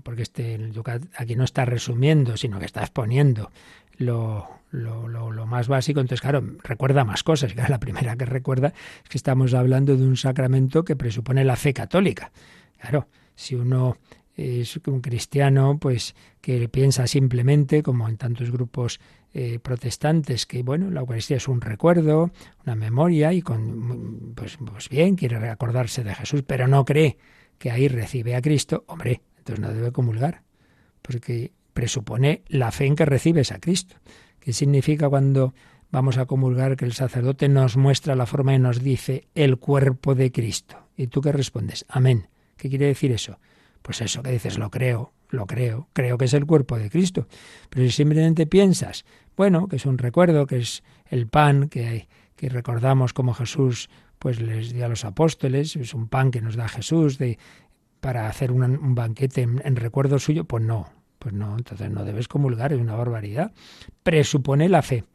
porque 0.04 0.22
este 0.22 0.72
aquí 1.18 1.36
no 1.36 1.44
está 1.44 1.66
resumiendo, 1.66 2.38
sino 2.38 2.60
que 2.60 2.66
está 2.66 2.82
exponiendo 2.82 3.52
lo, 3.98 4.48
lo, 4.72 5.46
más 5.48 5.68
básico. 5.68 6.00
Entonces, 6.00 6.22
claro, 6.22 6.44
recuerda 6.64 7.04
más 7.04 7.24
cosas. 7.24 7.56
La 7.70 7.80
primera 7.80 8.16
que 8.16 8.26
recuerda 8.26 8.74
es 9.04 9.10
que 9.10 9.18
estamos 9.18 9.54
hablando 9.54 9.98
de 9.98 10.06
un 10.06 10.18
sacramento 10.18 10.84
que 10.84 10.96
presupone 10.96 11.44
la 11.44 11.56
fe 11.56 11.74
católica. 11.74 12.32
Claro, 12.80 13.08
si 13.40 13.56
uno 13.56 13.96
es 14.36 14.78
un 14.86 15.00
cristiano, 15.00 15.78
pues 15.80 16.14
que 16.42 16.68
piensa 16.68 17.08
simplemente, 17.08 17.82
como 17.84 18.08
en 18.10 18.18
tantos 18.18 18.52
grupos 18.52 19.00
eh, 19.34 19.60
protestantes, 19.60 20.46
que 20.46 20.62
bueno, 20.62 20.92
la 20.92 21.00
Eucaristía 21.00 21.38
es 21.38 21.48
un 21.48 21.62
recuerdo, 21.62 22.32
una 22.66 22.76
memoria, 22.76 23.32
y 23.32 23.42
con 23.42 24.34
pues, 24.36 24.58
pues 24.58 24.90
bien, 24.90 25.16
quiere 25.16 25.40
recordarse 25.40 26.04
de 26.04 26.16
Jesús, 26.16 26.44
pero 26.46 26.68
no 26.68 26.84
cree 26.84 27.18
que 27.58 27.72
ahí 27.72 27.88
recibe 27.88 28.36
a 28.36 28.42
Cristo, 28.42 28.84
hombre, 28.88 29.22
entonces 29.38 29.62
no 29.62 29.74
debe 29.74 29.92
comulgar, 29.92 30.44
porque 31.02 31.54
presupone 31.74 32.44
la 32.48 32.72
fe 32.72 32.88
en 32.88 32.96
que 32.96 33.06
recibes 33.06 33.52
a 33.52 33.60
Cristo. 33.60 33.96
¿Qué 34.40 34.52
significa 34.52 35.10
cuando 35.10 35.54
vamos 35.92 36.18
a 36.18 36.26
comulgar 36.26 36.76
que 36.76 36.86
el 36.86 36.94
sacerdote 36.94 37.48
nos 37.48 37.78
muestra 37.78 38.16
la 38.16 38.26
forma 38.26 38.54
y 38.54 38.60
nos 38.60 38.82
dice 38.84 39.28
el 39.34 39.58
cuerpo 39.58 40.14
de 40.14 40.32
Cristo? 40.32 40.88
¿Y 40.98 41.08
tú 41.08 41.22
qué 41.22 41.32
respondes? 41.32 41.86
Amén. 41.88 42.28
¿Qué 42.60 42.70
quiere 42.70 42.86
decir 42.86 43.12
eso? 43.12 43.40
Pues 43.82 44.02
eso 44.02 44.22
que 44.22 44.32
dices, 44.32 44.58
lo 44.58 44.70
creo, 44.70 45.14
lo 45.30 45.48
creo, 45.48 45.88
creo 45.94 46.18
que 46.18 46.26
es 46.26 46.34
el 46.34 46.46
cuerpo 46.46 46.78
de 46.78 46.90
Cristo. 46.90 47.28
Pero 47.70 47.86
si 47.86 47.92
simplemente 47.92 48.46
piensas, 48.46 49.06
bueno, 49.36 49.68
que 49.68 49.78
es 49.78 49.86
un 49.86 49.98
recuerdo, 49.98 50.46
que 50.46 50.58
es 50.58 50.84
el 51.08 51.28
pan 51.28 51.70
que, 51.70 52.08
que 52.36 52.50
recordamos 52.50 53.14
como 53.14 53.34
Jesús 53.34 53.90
pues 54.20 54.42
les 54.42 54.74
dio 54.74 54.86
a 54.86 54.90
los 54.90 55.06
apóstoles, 55.06 55.78
es 55.78 55.94
un 55.94 56.10
pan 56.10 56.30
que 56.30 56.42
nos 56.42 56.58
da 56.58 56.68
Jesús 56.68 57.18
de, 57.18 57.40
para 58.02 58.28
hacer 58.28 58.52
un, 58.52 58.94
banquete 58.94 59.42
en, 59.44 59.76
recuerdo 59.78 60.20
suyo, 60.20 60.44
pues 60.44 60.64
no, 60.64 60.90
pues 61.18 61.34
no, 61.34 61.58
entonces 61.58 61.90
no 61.90 62.04
debes 62.04 62.28
comulgar, 62.28 62.74
es 62.74 62.80
una 62.80 62.96
barbaridad. 62.96 63.54
Presupone 64.04 64.68
la 64.68 64.82
fe, 64.82 65.06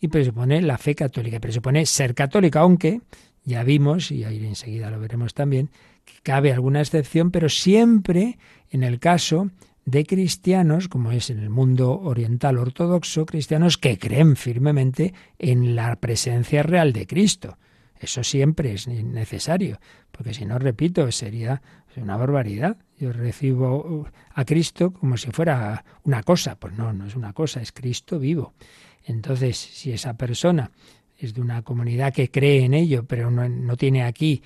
y 0.00 0.08
presupone 0.08 0.62
la 0.62 0.78
fe 0.78 0.94
católica, 0.94 1.40
presupone 1.40 1.84
ser 1.86 2.14
católica, 2.14 2.60
aunque 2.60 3.00
ya 3.44 3.64
vimos, 3.64 4.10
y 4.10 4.24
ahí 4.24 4.44
enseguida 4.46 4.90
lo 4.90 5.00
veremos 5.00 5.34
también, 5.34 5.70
cabe 6.22 6.52
alguna 6.52 6.80
excepción, 6.80 7.30
pero 7.30 7.48
siempre 7.48 8.38
en 8.70 8.82
el 8.82 8.98
caso 8.98 9.50
de 9.84 10.04
cristianos, 10.04 10.88
como 10.88 11.12
es 11.12 11.30
en 11.30 11.38
el 11.38 11.50
mundo 11.50 12.00
oriental 12.00 12.58
ortodoxo, 12.58 13.26
cristianos 13.26 13.76
que 13.76 13.98
creen 13.98 14.36
firmemente 14.36 15.12
en 15.38 15.76
la 15.76 15.96
presencia 15.96 16.62
real 16.62 16.92
de 16.92 17.06
Cristo. 17.06 17.58
Eso 18.00 18.24
siempre 18.24 18.72
es 18.72 18.88
necesario, 18.88 19.78
porque 20.10 20.34
si 20.34 20.44
no, 20.44 20.58
repito, 20.58 21.10
sería 21.12 21.62
una 21.96 22.16
barbaridad. 22.16 22.76
Yo 22.98 23.12
recibo 23.12 24.08
a 24.32 24.44
Cristo 24.44 24.92
como 24.92 25.16
si 25.16 25.30
fuera 25.30 25.84
una 26.02 26.22
cosa. 26.22 26.56
Pues 26.56 26.74
no, 26.74 26.92
no 26.92 27.06
es 27.06 27.16
una 27.16 27.32
cosa, 27.32 27.60
es 27.60 27.72
Cristo 27.72 28.18
vivo. 28.18 28.54
Entonces, 29.04 29.56
si 29.56 29.92
esa 29.92 30.14
persona 30.16 30.70
es 31.18 31.34
de 31.34 31.40
una 31.40 31.62
comunidad 31.62 32.12
que 32.12 32.30
cree 32.30 32.64
en 32.64 32.74
ello, 32.74 33.04
pero 33.04 33.30
no, 33.30 33.76
tiene 33.76 34.04
aquí 34.04 34.42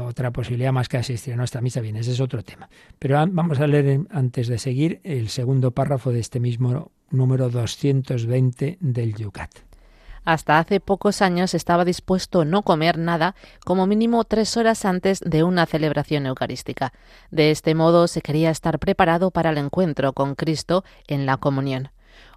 otra 0.00 0.30
posibilidad 0.30 0.72
más 0.72 0.88
que 0.88 0.98
asistir 0.98 1.34
a 1.34 1.36
nuestra 1.36 1.60
misa, 1.60 1.80
bien, 1.80 1.96
ese 1.96 2.12
es 2.12 2.20
otro 2.20 2.42
tema. 2.42 2.68
Pero 2.98 3.24
vamos 3.30 3.60
a 3.60 3.66
leer 3.66 4.00
antes 4.10 4.48
de 4.48 4.58
seguir 4.58 5.00
el 5.04 5.28
segundo 5.28 5.72
párrafo 5.72 6.12
de 6.12 6.20
este 6.20 6.40
mismo 6.40 6.92
número 7.10 7.50
220 7.50 8.78
del 8.80 9.14
Yucat. 9.14 9.50
Hasta 10.24 10.58
hace 10.58 10.78
pocos 10.78 11.20
años 11.20 11.52
estaba 11.52 11.84
dispuesto 11.84 12.44
no 12.44 12.62
comer 12.62 12.96
nada 12.96 13.34
como 13.64 13.86
mínimo 13.86 14.22
tres 14.22 14.56
horas 14.56 14.84
antes 14.84 15.18
de 15.20 15.42
una 15.42 15.66
celebración 15.66 16.26
eucarística. 16.26 16.92
De 17.32 17.50
este 17.50 17.74
modo 17.74 18.06
se 18.06 18.22
quería 18.22 18.50
estar 18.50 18.78
preparado 18.78 19.32
para 19.32 19.50
el 19.50 19.58
encuentro 19.58 20.12
con 20.12 20.36
Cristo 20.36 20.84
en 21.08 21.26
la 21.26 21.38
comunión. 21.38 21.90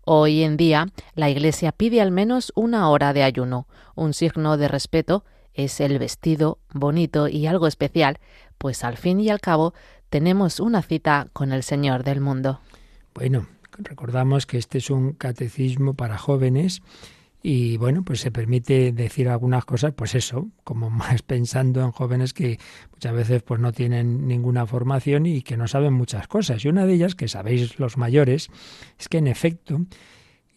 Hoy 0.04 0.43
en 0.43 0.58
día 0.58 0.88
la 1.13 1.30
Iglesia 1.30 1.71
pide 1.71 2.02
al 2.02 2.12
menos 2.12 2.52
una 2.56 2.89
hora 2.89 3.13
de 3.13 3.24
ayuno. 3.24 3.67
Un 3.93 4.13
signo 4.13 4.58
de 4.58 4.67
respeto 4.67 5.24
es 5.56 5.80
el 5.80 5.98
vestido 6.00 6.60
bonito 6.74 7.28
y 7.28 7.48
algo 7.48 7.68
especial, 7.68 8.20
pues 8.58 8.84
al 8.84 8.98
fin 8.98 9.20
y 9.20 9.30
al 9.30 9.39
cabo 9.39 9.74
tenemos 10.10 10.60
una 10.60 10.82
cita 10.82 11.28
con 11.34 11.52
el 11.52 11.63
Señor 11.63 12.04
del 12.04 12.22
mundo. 12.22 12.60
Bueno, 13.13 13.48
recordamos 13.78 14.46
que 14.46 14.58
este 14.58 14.78
es 14.78 14.89
un 14.89 15.13
catecismo 15.13 15.94
para 15.94 16.18
jóvenes 16.18 16.82
y 17.48 17.78
bueno, 17.78 18.02
pues 18.04 18.22
se 18.22 18.32
permite 18.32 18.91
decir 18.91 19.30
algunas 19.30 19.65
cosas, 19.65 19.94
pues 19.94 20.15
eso, 20.15 20.50
como 20.63 20.89
más 20.89 21.22
pensando 21.24 21.82
en 21.82 21.91
jóvenes 21.91 22.34
que 22.34 22.58
muchas 22.91 23.13
veces 23.13 23.44
pues 23.44 23.60
no 23.60 23.72
tienen 23.72 24.28
ninguna 24.28 24.65
formación 24.65 25.28
y 25.28 25.44
que 25.44 25.56
no 25.56 25.68
saben 25.68 25.94
muchas 25.94 26.28
cosas. 26.28 26.65
Y 26.65 26.70
una 26.70 26.88
de 26.88 26.96
ellas, 26.96 27.13
que 27.13 27.28
sabéis 27.28 27.80
los 27.80 27.98
mayores, 27.98 28.50
es 28.98 29.10
que 29.10 29.20
en 29.20 29.28
efecto 29.28 29.86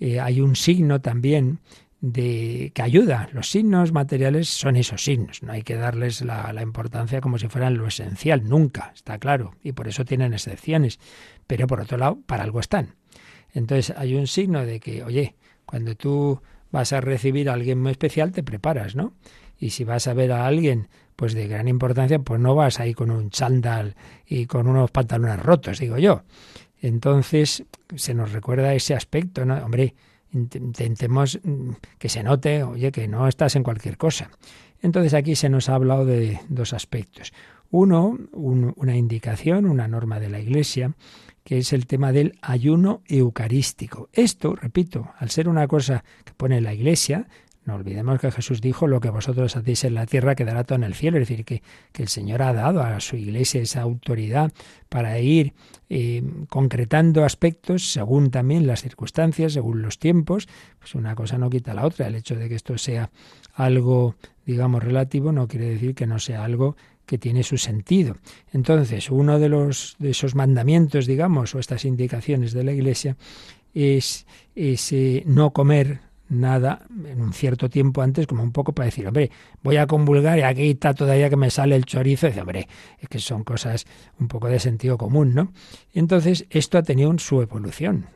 eh, 0.00 0.18
hay 0.18 0.40
un 0.40 0.56
signo 0.56 1.02
también 1.02 1.60
de 2.00 2.70
que 2.74 2.82
ayuda. 2.82 3.28
Los 3.32 3.50
signos 3.50 3.92
materiales 3.92 4.48
son 4.48 4.76
esos 4.76 5.02
signos, 5.02 5.42
no 5.42 5.52
hay 5.52 5.62
que 5.62 5.74
darles 5.74 6.22
la, 6.22 6.62
importancia 6.62 7.20
como 7.20 7.38
si 7.38 7.48
fueran 7.48 7.76
lo 7.76 7.86
esencial, 7.86 8.44
nunca, 8.44 8.92
está 8.94 9.18
claro, 9.18 9.54
y 9.62 9.72
por 9.72 9.88
eso 9.88 10.04
tienen 10.04 10.32
excepciones. 10.32 10.98
Pero 11.46 11.66
por 11.66 11.80
otro 11.80 11.98
lado, 11.98 12.18
para 12.26 12.44
algo 12.44 12.60
están. 12.60 12.94
Entonces 13.52 13.96
hay 13.96 14.14
un 14.14 14.26
signo 14.26 14.64
de 14.64 14.80
que, 14.80 15.02
oye, 15.02 15.34
cuando 15.64 15.96
tú 15.96 16.40
vas 16.70 16.92
a 16.92 17.00
recibir 17.00 17.48
a 17.50 17.54
alguien 17.54 17.80
muy 17.80 17.92
especial, 17.92 18.32
te 18.32 18.42
preparas, 18.42 18.94
¿no? 18.94 19.14
Y 19.58 19.70
si 19.70 19.84
vas 19.84 20.06
a 20.06 20.14
ver 20.14 20.32
a 20.32 20.46
alguien 20.46 20.88
pues 21.16 21.34
de 21.34 21.48
gran 21.48 21.66
importancia, 21.66 22.20
pues 22.20 22.40
no 22.40 22.54
vas 22.54 22.78
ahí 22.78 22.94
con 22.94 23.10
un 23.10 23.30
chándal 23.30 23.96
y 24.24 24.46
con 24.46 24.68
unos 24.68 24.92
pantalones 24.92 25.40
rotos, 25.40 25.80
digo 25.80 25.98
yo. 25.98 26.22
Entonces 26.80 27.64
se 27.96 28.14
nos 28.14 28.30
recuerda 28.30 28.72
ese 28.74 28.94
aspecto, 28.94 29.44
¿no? 29.44 29.56
Hombre, 29.56 29.96
intentemos 30.32 31.38
mm, 31.42 31.70
que 31.98 32.08
se 32.08 32.22
note, 32.22 32.62
oye, 32.62 32.92
que 32.92 33.08
no 33.08 33.28
estás 33.28 33.56
en 33.56 33.62
cualquier 33.62 33.96
cosa. 33.96 34.30
Entonces 34.80 35.14
aquí 35.14 35.34
se 35.34 35.48
nos 35.48 35.68
ha 35.68 35.74
hablado 35.74 36.04
de 36.04 36.40
dos 36.48 36.72
aspectos. 36.72 37.32
Uno, 37.70 38.18
una 38.32 38.96
indicación, 38.96 39.66
una 39.66 39.88
norma 39.88 40.20
de 40.20 40.30
la 40.30 40.40
Iglesia, 40.40 40.94
que 41.44 41.58
es 41.58 41.72
el 41.72 41.86
tema 41.86 42.12
del 42.12 42.38
ayuno 42.40 43.02
eucarístico. 43.06 44.08
Esto, 44.12 44.54
repito, 44.54 45.10
al 45.18 45.30
ser 45.30 45.48
una 45.48 45.66
cosa 45.66 46.04
que 46.24 46.32
pone 46.34 46.60
la 46.60 46.72
Iglesia, 46.72 47.26
no 47.68 47.74
olvidemos 47.74 48.18
que 48.18 48.30
Jesús 48.30 48.62
dijo, 48.62 48.86
lo 48.86 48.98
que 48.98 49.10
vosotros 49.10 49.54
hacéis 49.54 49.84
en 49.84 49.94
la 49.94 50.06
tierra 50.06 50.34
quedará 50.34 50.64
todo 50.64 50.76
en 50.76 50.84
el 50.84 50.94
cielo. 50.94 51.18
Es 51.18 51.28
decir, 51.28 51.44
que, 51.44 51.62
que 51.92 52.02
el 52.02 52.08
Señor 52.08 52.40
ha 52.40 52.54
dado 52.54 52.82
a 52.82 52.98
su 52.98 53.16
iglesia 53.16 53.60
esa 53.60 53.82
autoridad 53.82 54.50
para 54.88 55.20
ir 55.20 55.52
eh, 55.90 56.22
concretando 56.48 57.24
aspectos 57.24 57.92
según 57.92 58.30
también 58.30 58.66
las 58.66 58.80
circunstancias, 58.80 59.52
según 59.52 59.82
los 59.82 59.98
tiempos. 59.98 60.48
Pues 60.78 60.94
una 60.94 61.14
cosa 61.14 61.36
no 61.36 61.50
quita 61.50 61.74
la 61.74 61.84
otra. 61.84 62.06
El 62.06 62.14
hecho 62.14 62.36
de 62.36 62.48
que 62.48 62.54
esto 62.54 62.78
sea 62.78 63.10
algo, 63.52 64.14
digamos, 64.46 64.82
relativo 64.82 65.30
no 65.30 65.46
quiere 65.46 65.68
decir 65.68 65.94
que 65.94 66.06
no 66.06 66.18
sea 66.18 66.44
algo 66.44 66.74
que 67.04 67.18
tiene 67.18 67.42
su 67.42 67.58
sentido. 67.58 68.16
Entonces, 68.50 69.10
uno 69.10 69.38
de 69.38 69.50
los 69.50 69.96
de 69.98 70.10
esos 70.10 70.34
mandamientos, 70.34 71.06
digamos, 71.06 71.54
o 71.54 71.58
estas 71.58 71.84
indicaciones 71.84 72.54
de 72.54 72.64
la 72.64 72.72
Iglesia 72.72 73.18
es 73.74 74.26
ese 74.54 75.22
no 75.26 75.52
comer 75.52 76.07
nada 76.28 76.82
en 77.06 77.20
un 77.20 77.32
cierto 77.32 77.68
tiempo 77.68 78.02
antes, 78.02 78.26
como 78.26 78.42
un 78.42 78.52
poco 78.52 78.72
para 78.72 78.86
decir, 78.86 79.06
hombre, 79.06 79.30
voy 79.62 79.76
a 79.76 79.86
convulgar 79.86 80.38
y 80.38 80.42
aquí 80.42 80.70
está 80.70 80.94
todavía 80.94 81.30
que 81.30 81.36
me 81.36 81.50
sale 81.50 81.76
el 81.76 81.84
chorizo. 81.84 82.26
Y 82.26 82.30
dice, 82.30 82.40
hombre, 82.40 82.68
es 82.98 83.08
que 83.08 83.18
son 83.18 83.44
cosas 83.44 83.86
un 84.18 84.28
poco 84.28 84.48
de 84.48 84.58
sentido 84.58 84.98
común, 84.98 85.34
¿no? 85.34 85.52
entonces 85.94 86.46
esto 86.50 86.78
ha 86.78 86.82
tenido 86.82 87.16
su 87.18 87.40
evolución. 87.42 88.06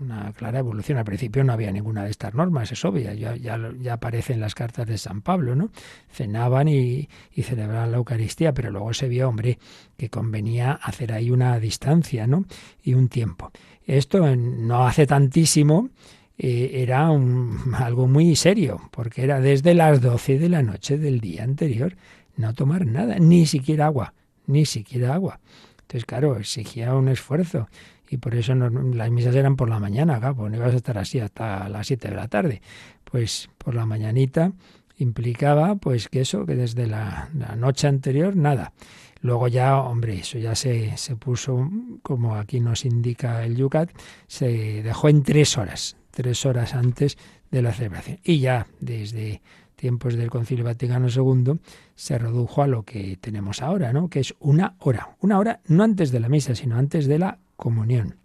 una 0.00 0.32
clara 0.32 0.60
evolución. 0.60 0.98
Al 0.98 1.04
principio 1.04 1.42
no 1.44 1.52
había 1.52 1.72
ninguna 1.72 2.04
de 2.04 2.10
estas 2.10 2.34
normas, 2.34 2.70
es 2.70 2.84
obvio, 2.84 3.12
ya, 3.12 3.36
ya, 3.36 3.58
ya 3.80 3.94
aparece 3.94 4.32
en 4.32 4.40
las 4.40 4.54
cartas 4.54 4.86
de 4.86 4.96
San 4.96 5.22
Pablo, 5.22 5.56
¿no? 5.56 5.70
Cenaban 6.10 6.68
y, 6.68 7.08
y, 7.32 7.42
celebraban 7.42 7.90
la 7.90 7.98
Eucaristía, 7.98 8.54
pero 8.54 8.70
luego 8.70 8.94
se 8.94 9.08
vio, 9.08 9.28
hombre, 9.28 9.58
que 9.96 10.08
convenía 10.08 10.72
hacer 10.72 11.12
ahí 11.12 11.30
una 11.30 11.58
distancia, 11.58 12.26
¿no? 12.26 12.44
Y 12.82 12.94
un 12.94 13.08
tiempo. 13.08 13.50
Esto 13.86 14.36
no 14.36 14.86
hace 14.86 15.06
tantísimo, 15.06 15.88
eh, 16.38 16.70
era 16.82 17.10
un, 17.10 17.74
algo 17.74 18.06
muy 18.06 18.36
serio, 18.36 18.80
porque 18.90 19.22
era 19.24 19.40
desde 19.40 19.74
las 19.74 20.00
12 20.00 20.38
de 20.38 20.48
la 20.48 20.62
noche 20.62 20.96
del 20.98 21.20
día 21.20 21.44
anterior 21.44 21.96
no 22.36 22.54
tomar 22.54 22.86
nada, 22.86 23.18
ni 23.18 23.46
siquiera 23.46 23.86
agua, 23.86 24.14
ni 24.46 24.64
siquiera 24.64 25.14
agua. 25.14 25.40
Entonces, 25.80 26.04
claro, 26.04 26.36
exigía 26.36 26.94
un 26.94 27.08
esfuerzo 27.08 27.68
y 28.10 28.18
por 28.18 28.34
eso 28.34 28.54
las 28.54 29.10
misas 29.10 29.34
eran 29.34 29.56
por 29.56 29.68
la 29.68 29.80
mañana, 29.80 30.20
pues 30.34 30.50
no 30.50 30.56
ibas 30.56 30.72
a 30.72 30.76
estar 30.76 30.98
así 30.98 31.20
hasta 31.20 31.68
las 31.68 31.86
7 31.86 32.08
de 32.08 32.14
la 32.14 32.28
tarde. 32.28 32.62
Pues 33.04 33.50
por 33.58 33.74
la 33.74 33.86
mañanita 33.86 34.52
implicaba 34.98 35.76
pues 35.76 36.08
que 36.08 36.20
eso, 36.20 36.46
que 36.46 36.54
desde 36.54 36.86
la, 36.86 37.28
noche 37.56 37.88
anterior 37.88 38.36
nada. 38.36 38.72
Luego 39.20 39.48
ya, 39.48 39.78
hombre, 39.78 40.20
eso 40.20 40.38
ya 40.38 40.54
se, 40.54 40.96
se 40.96 41.16
puso, 41.16 41.68
como 42.02 42.36
aquí 42.36 42.60
nos 42.60 42.84
indica 42.84 43.44
el 43.44 43.56
Yucat, 43.56 43.90
se 44.28 44.82
dejó 44.82 45.08
en 45.08 45.24
tres 45.24 45.58
horas, 45.58 45.96
tres 46.18 46.44
horas 46.46 46.74
antes 46.74 47.16
de 47.52 47.62
la 47.62 47.72
celebración. 47.72 48.18
Y 48.24 48.40
ya 48.40 48.66
desde 48.80 49.40
tiempos 49.76 50.16
del 50.16 50.30
Concilio 50.30 50.64
Vaticano 50.64 51.06
II 51.06 51.60
se 51.94 52.18
redujo 52.18 52.60
a 52.60 52.66
lo 52.66 52.82
que 52.82 53.16
tenemos 53.20 53.62
ahora, 53.62 53.92
¿no? 53.92 54.08
Que 54.08 54.18
es 54.18 54.34
una 54.40 54.74
hora. 54.80 55.16
Una 55.20 55.38
hora 55.38 55.60
no 55.66 55.84
antes 55.84 56.10
de 56.10 56.18
la 56.18 56.28
misa, 56.28 56.56
sino 56.56 56.76
antes 56.76 57.06
de 57.06 57.20
la 57.20 57.38
comunión. 57.54 58.16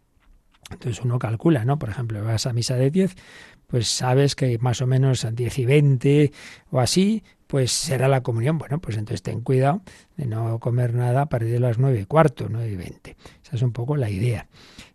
Entonces 0.71 1.05
uno 1.05 1.19
calcula, 1.19 1.65
¿no? 1.65 1.77
Por 1.77 1.89
ejemplo, 1.89 2.23
vas 2.23 2.47
a 2.47 2.53
misa 2.53 2.77
de 2.77 2.89
10, 2.89 3.15
pues 3.67 3.89
sabes 3.89 4.35
que 4.35 4.57
más 4.57 4.81
o 4.81 4.87
menos 4.87 5.23
a 5.23 5.29
10 5.29 5.59
y 5.59 5.65
20 5.67 6.31
o 6.71 6.79
así, 6.79 7.21
pues 7.45 7.71
será 7.71 8.07
la 8.07 8.23
comunión. 8.23 8.57
Bueno, 8.57 8.81
pues 8.81 8.97
entonces 8.97 9.21
ten 9.21 9.41
cuidado 9.41 9.83
de 10.17 10.25
no 10.25 10.57
comer 10.57 10.95
nada 10.95 11.21
a 11.21 11.25
partir 11.27 11.51
de 11.51 11.59
las 11.59 11.77
9 11.77 11.99
y 11.99 12.05
cuarto, 12.05 12.47
9 12.49 12.71
y 12.71 12.75
20. 12.75 13.15
Esa 13.43 13.55
es 13.55 13.61
un 13.61 13.71
poco 13.71 13.97
la 13.97 14.09
idea. 14.09 14.47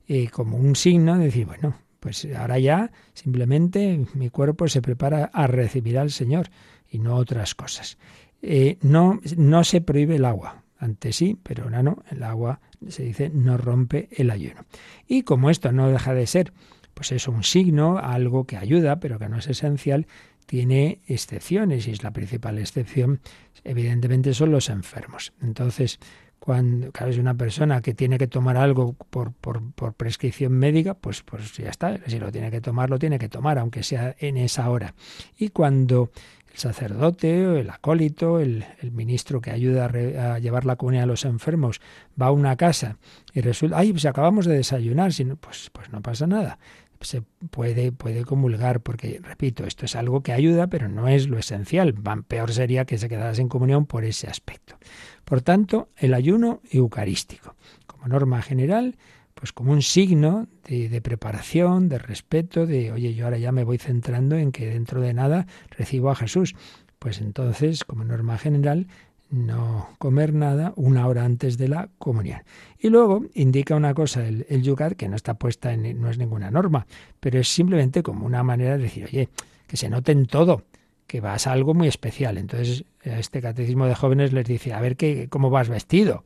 Y 0.08 0.26
como 0.26 0.56
un 0.56 0.74
signo 0.74 1.16
de 1.16 1.26
decir, 1.26 1.46
bueno, 1.46 1.76
pues 2.00 2.26
ahora 2.37 2.58
ya 2.58 2.90
simplemente 3.14 4.04
mi 4.14 4.30
cuerpo 4.30 4.68
se 4.68 4.82
prepara 4.82 5.30
a 5.32 5.46
recibir 5.46 5.98
al 5.98 6.11
Señor 6.11 6.48
y 6.88 6.98
no 6.98 7.16
otras 7.16 7.54
cosas. 7.54 7.98
Eh, 8.42 8.78
no, 8.82 9.20
no 9.37 9.64
se 9.64 9.80
prohíbe 9.80 10.16
el 10.16 10.24
agua. 10.24 10.62
Antes 10.78 11.16
sí, 11.16 11.37
pero 11.42 11.64
ahora 11.64 11.82
no. 11.82 12.02
El 12.11 12.22
agua 12.22 12.61
se 12.88 13.02
dice 13.02 13.30
no 13.30 13.56
rompe 13.56 14.08
el 14.12 14.30
ayuno. 14.30 14.64
Y 15.06 15.22
como 15.22 15.50
esto 15.50 15.72
no 15.72 15.88
deja 15.88 16.14
de 16.14 16.26
ser, 16.26 16.52
pues 16.94 17.12
es 17.12 17.26
un 17.28 17.42
signo, 17.42 17.98
algo 17.98 18.44
que 18.44 18.56
ayuda, 18.56 19.00
pero 19.00 19.18
que 19.18 19.28
no 19.28 19.38
es 19.38 19.48
esencial, 19.48 20.06
tiene 20.46 21.00
excepciones 21.06 21.87
y 21.87 21.90
es 21.90 22.02
la 22.02 22.12
principal 22.12 22.58
excepción, 22.58 23.20
evidentemente 23.64 24.32
son 24.34 24.50
los 24.50 24.70
enfermos. 24.70 25.32
Entonces, 25.42 25.98
cuando 26.38 26.92
claro, 26.92 27.11
es 27.11 27.18
una 27.18 27.35
persona 27.35 27.81
que 27.81 27.94
tiene 27.94 28.18
que 28.18 28.27
tomar 28.27 28.57
algo 28.57 28.94
por, 29.11 29.33
por, 29.33 29.72
por, 29.72 29.94
prescripción 29.94 30.53
médica, 30.53 30.94
pues, 30.94 31.22
pues 31.22 31.57
ya 31.57 31.70
está, 31.70 31.98
si 32.07 32.18
lo 32.18 32.31
tiene 32.31 32.51
que 32.51 32.61
tomar, 32.61 32.90
lo 32.90 32.98
tiene 32.98 33.18
que 33.18 33.29
tomar, 33.29 33.59
aunque 33.59 33.83
sea 33.83 34.14
en 34.18 34.37
esa 34.37 34.70
hora. 34.70 34.94
Y 35.37 35.48
cuando 35.51 36.11
sacerdote, 36.59 37.61
el 37.61 37.70
acólito, 37.70 38.40
el, 38.40 38.64
ministro 38.90 39.40
que 39.40 39.51
ayuda 39.51 39.87
a, 39.87 40.38
llevar 40.38 40.64
la 40.64 40.77
comunidad 40.77 41.05
a 41.05 41.07
los 41.07 41.24
enfermos, 41.24 41.81
va 42.20 42.27
a 42.27 42.33
una 42.33 42.57
casa 42.57 42.96
y 43.33 43.40
resulta, 43.40 43.79
ay, 43.79 43.92
pues 43.92 44.05
acabamos 44.07 44.46
de 44.46 44.57
desayunar, 44.57 45.12
pues, 45.40 45.70
pues 45.72 45.90
no 45.90 46.03
pasa 46.03 46.27
nada. 46.27 46.59
Se 47.00 47.22
puede, 47.50 47.92
puede 47.92 48.24
comulgar, 48.24 48.80
porque, 48.80 49.20
repito, 49.22 49.64
esto 49.64 49.84
es 49.84 49.94
algo 49.94 50.22
que 50.22 50.32
ayuda, 50.32 50.66
pero 50.66 50.88
no 50.88 51.08
es 51.08 51.28
lo 51.28 51.38
esencial. 51.38 51.94
Peor 52.26 52.52
sería 52.52 52.84
que 52.84 52.98
se 52.98 53.08
quedara 53.08 53.34
sin 53.34 53.48
comunión 53.48 53.87
por 53.87 54.04
ese 54.04 54.26
aspecto. 54.26 54.76
Por 55.24 55.42
tanto, 55.42 55.90
el 55.96 56.14
ayuno 56.14 56.61
eucarístico. 56.70 57.54
Como 57.87 58.08
norma 58.08 58.42
general, 58.42 58.96
pues 59.38 59.52
como 59.52 59.72
un 59.72 59.82
signo 59.82 60.48
de, 60.64 61.00
preparación, 61.00 61.88
de 61.88 61.98
respeto, 61.98 62.66
de, 62.66 62.90
oye, 62.90 63.14
yo 63.14 63.24
ahora 63.24 63.38
ya 63.38 63.52
me 63.52 63.62
voy 63.62 63.78
centrando 63.78 64.37
en 64.37 64.50
que 64.50 64.66
dentro 64.66 65.00
de 65.00 65.14
nada 65.14 65.46
recibo 65.70 66.11
a 66.11 66.16
Jesús. 66.16 66.56
Pues 66.98 67.20
entonces, 67.20 67.84
como 67.84 68.02
norma 68.02 68.37
general, 68.38 68.88
no 69.30 69.88
comer 69.98 70.32
nada 70.32 70.72
una 70.76 71.06
hora 71.06 71.24
antes 71.24 71.58
de 71.58 71.68
la 71.68 71.88
comunión. 71.98 72.40
Y 72.78 72.88
luego 72.88 73.26
indica 73.34 73.76
una 73.76 73.94
cosa 73.94 74.26
el, 74.26 74.46
el 74.48 74.62
yucat 74.62 74.94
que 74.94 75.08
no 75.08 75.16
está 75.16 75.34
puesta 75.34 75.72
en, 75.72 76.00
no 76.00 76.10
es 76.10 76.18
ninguna 76.18 76.50
norma, 76.50 76.86
pero 77.20 77.38
es 77.38 77.48
simplemente 77.48 78.02
como 78.02 78.26
una 78.26 78.42
manera 78.42 78.76
de 78.76 78.84
decir, 78.84 79.04
oye, 79.04 79.28
que 79.66 79.76
se 79.76 79.88
note 79.88 80.12
en 80.12 80.26
todo, 80.26 80.64
que 81.06 81.20
vas 81.20 81.46
a 81.46 81.52
algo 81.52 81.74
muy 81.74 81.88
especial. 81.88 82.38
Entonces, 82.38 82.84
este 83.02 83.40
catecismo 83.40 83.86
de 83.86 83.94
jóvenes 83.94 84.32
les 84.32 84.46
dice, 84.46 84.72
a 84.72 84.80
ver 84.80 84.96
qué, 84.96 85.28
cómo 85.28 85.50
vas 85.50 85.68
vestido. 85.68 86.24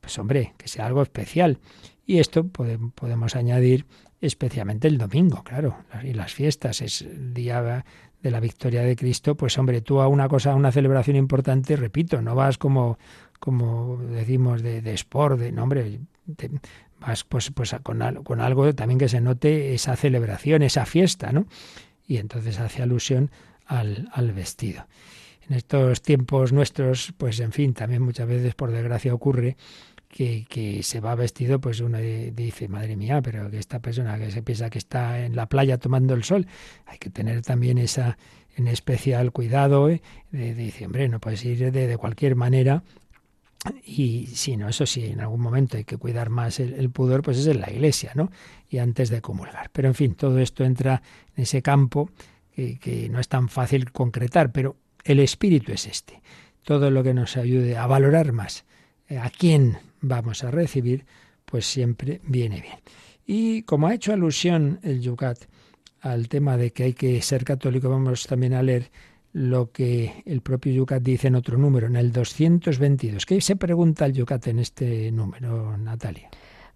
Pues 0.00 0.18
hombre, 0.18 0.54
que 0.56 0.68
sea 0.68 0.86
algo 0.86 1.02
especial. 1.02 1.58
Y 2.04 2.18
esto 2.18 2.46
podemos 2.48 3.36
añadir 3.36 3.86
especialmente 4.20 4.88
el 4.88 4.98
domingo, 4.98 5.42
claro, 5.42 5.76
y 6.02 6.12
las 6.12 6.32
fiestas, 6.32 6.80
es 6.80 7.02
el 7.02 7.34
día 7.34 7.84
de 8.22 8.30
la 8.30 8.40
victoria 8.40 8.82
de 8.82 8.94
Cristo, 8.96 9.36
pues 9.36 9.58
hombre, 9.58 9.80
tú 9.80 10.00
a 10.00 10.08
una 10.08 10.28
cosa, 10.28 10.52
a 10.52 10.54
una 10.54 10.72
celebración 10.72 11.16
importante, 11.16 11.76
repito, 11.76 12.22
no 12.22 12.34
vas 12.34 12.56
como, 12.56 12.98
como 13.40 13.96
decimos, 13.96 14.62
de, 14.62 14.80
de 14.80 14.94
sport, 14.94 15.38
de, 15.38 15.52
no, 15.52 15.64
hombre, 15.64 16.00
vas 17.00 17.24
pues, 17.24 17.50
pues 17.50 17.74
con, 17.82 18.00
con 18.22 18.40
algo 18.40 18.72
también 18.74 18.98
que 18.98 19.08
se 19.08 19.20
note 19.20 19.74
esa 19.74 19.96
celebración, 19.96 20.62
esa 20.62 20.86
fiesta, 20.86 21.32
¿no? 21.32 21.46
Y 22.06 22.18
entonces 22.18 22.60
hace 22.60 22.82
alusión 22.82 23.30
al, 23.66 24.08
al 24.12 24.32
vestido. 24.32 24.86
En 25.48 25.56
estos 25.56 26.02
tiempos 26.02 26.52
nuestros, 26.52 27.12
pues 27.18 27.40
en 27.40 27.50
fin, 27.50 27.74
también 27.74 28.02
muchas 28.02 28.28
veces 28.28 28.54
por 28.54 28.70
desgracia 28.70 29.12
ocurre 29.12 29.56
que, 30.12 30.80
se 30.82 31.00
va 31.00 31.14
vestido, 31.14 31.58
pues 31.60 31.80
uno 31.80 31.98
dice, 31.98 32.68
madre 32.68 32.96
mía, 32.96 33.22
pero 33.22 33.50
que 33.50 33.58
esta 33.58 33.80
persona 33.80 34.18
que 34.18 34.30
se 34.30 34.42
piensa 34.42 34.68
que 34.68 34.78
está 34.78 35.24
en 35.24 35.34
la 35.34 35.46
playa 35.46 35.78
tomando 35.78 36.14
el 36.14 36.22
sol, 36.22 36.46
hay 36.86 36.98
que 36.98 37.08
tener 37.08 37.40
también 37.42 37.78
esa 37.78 38.18
en 38.54 38.68
especial 38.68 39.32
cuidado 39.32 39.88
¿eh? 39.88 40.02
de, 40.30 40.54
decir, 40.54 40.86
hombre, 40.86 41.08
no 41.08 41.18
puedes 41.18 41.42
ir 41.46 41.72
de, 41.72 41.96
cualquier 41.96 42.36
manera. 42.36 42.82
Y 43.84 44.26
si 44.26 44.56
no, 44.56 44.68
eso 44.68 44.84
sí, 44.84 45.06
en 45.06 45.20
algún 45.20 45.40
momento 45.40 45.78
hay 45.78 45.84
que 45.84 45.96
cuidar 45.96 46.28
más 46.28 46.60
el, 46.60 46.90
pudor, 46.90 47.22
pues 47.22 47.38
es 47.38 47.46
en 47.46 47.60
la 47.60 47.70
iglesia, 47.70 48.12
¿no? 48.14 48.30
Y 48.68 48.78
antes 48.78 49.08
de 49.08 49.22
comulgar. 49.22 49.70
Pero 49.72 49.88
en 49.88 49.94
fin, 49.94 50.14
todo 50.14 50.40
esto 50.40 50.64
entra 50.64 51.00
en 51.36 51.44
ese 51.44 51.62
campo 51.62 52.10
que, 52.54 52.78
que 52.78 53.08
no 53.08 53.20
es 53.20 53.28
tan 53.28 53.48
fácil 53.48 53.92
concretar, 53.92 54.52
pero 54.52 54.76
el 55.04 55.20
espíritu 55.20 55.72
es 55.72 55.86
este. 55.86 56.20
Todo 56.64 56.90
lo 56.90 57.02
que 57.02 57.14
nos 57.14 57.36
ayude 57.36 57.78
a 57.78 57.86
valorar 57.86 58.32
más 58.32 58.64
eh, 59.08 59.18
a 59.18 59.30
quién 59.30 59.78
vamos 60.02 60.44
a 60.44 60.50
recibir, 60.50 61.06
pues 61.46 61.64
siempre 61.64 62.20
viene 62.24 62.60
bien. 62.60 62.78
Y 63.24 63.62
como 63.62 63.86
ha 63.86 63.94
hecho 63.94 64.12
alusión 64.12 64.80
el 64.82 65.00
Yucat 65.00 65.38
al 66.00 66.28
tema 66.28 66.56
de 66.56 66.72
que 66.72 66.82
hay 66.84 66.92
que 66.92 67.22
ser 67.22 67.44
católico, 67.44 67.88
vamos 67.88 68.26
también 68.26 68.52
a 68.52 68.62
leer 68.62 68.90
lo 69.32 69.70
que 69.70 70.22
el 70.26 70.42
propio 70.42 70.72
Yucat 70.72 71.02
dice 71.02 71.28
en 71.28 71.36
otro 71.36 71.56
número, 71.56 71.86
en 71.86 71.96
el 71.96 72.12
222. 72.12 73.24
¿Qué 73.24 73.40
se 73.40 73.56
pregunta 73.56 74.04
el 74.04 74.12
Yucat 74.12 74.48
en 74.48 74.58
este 74.58 75.10
número, 75.10 75.78
Natalia? 75.78 76.28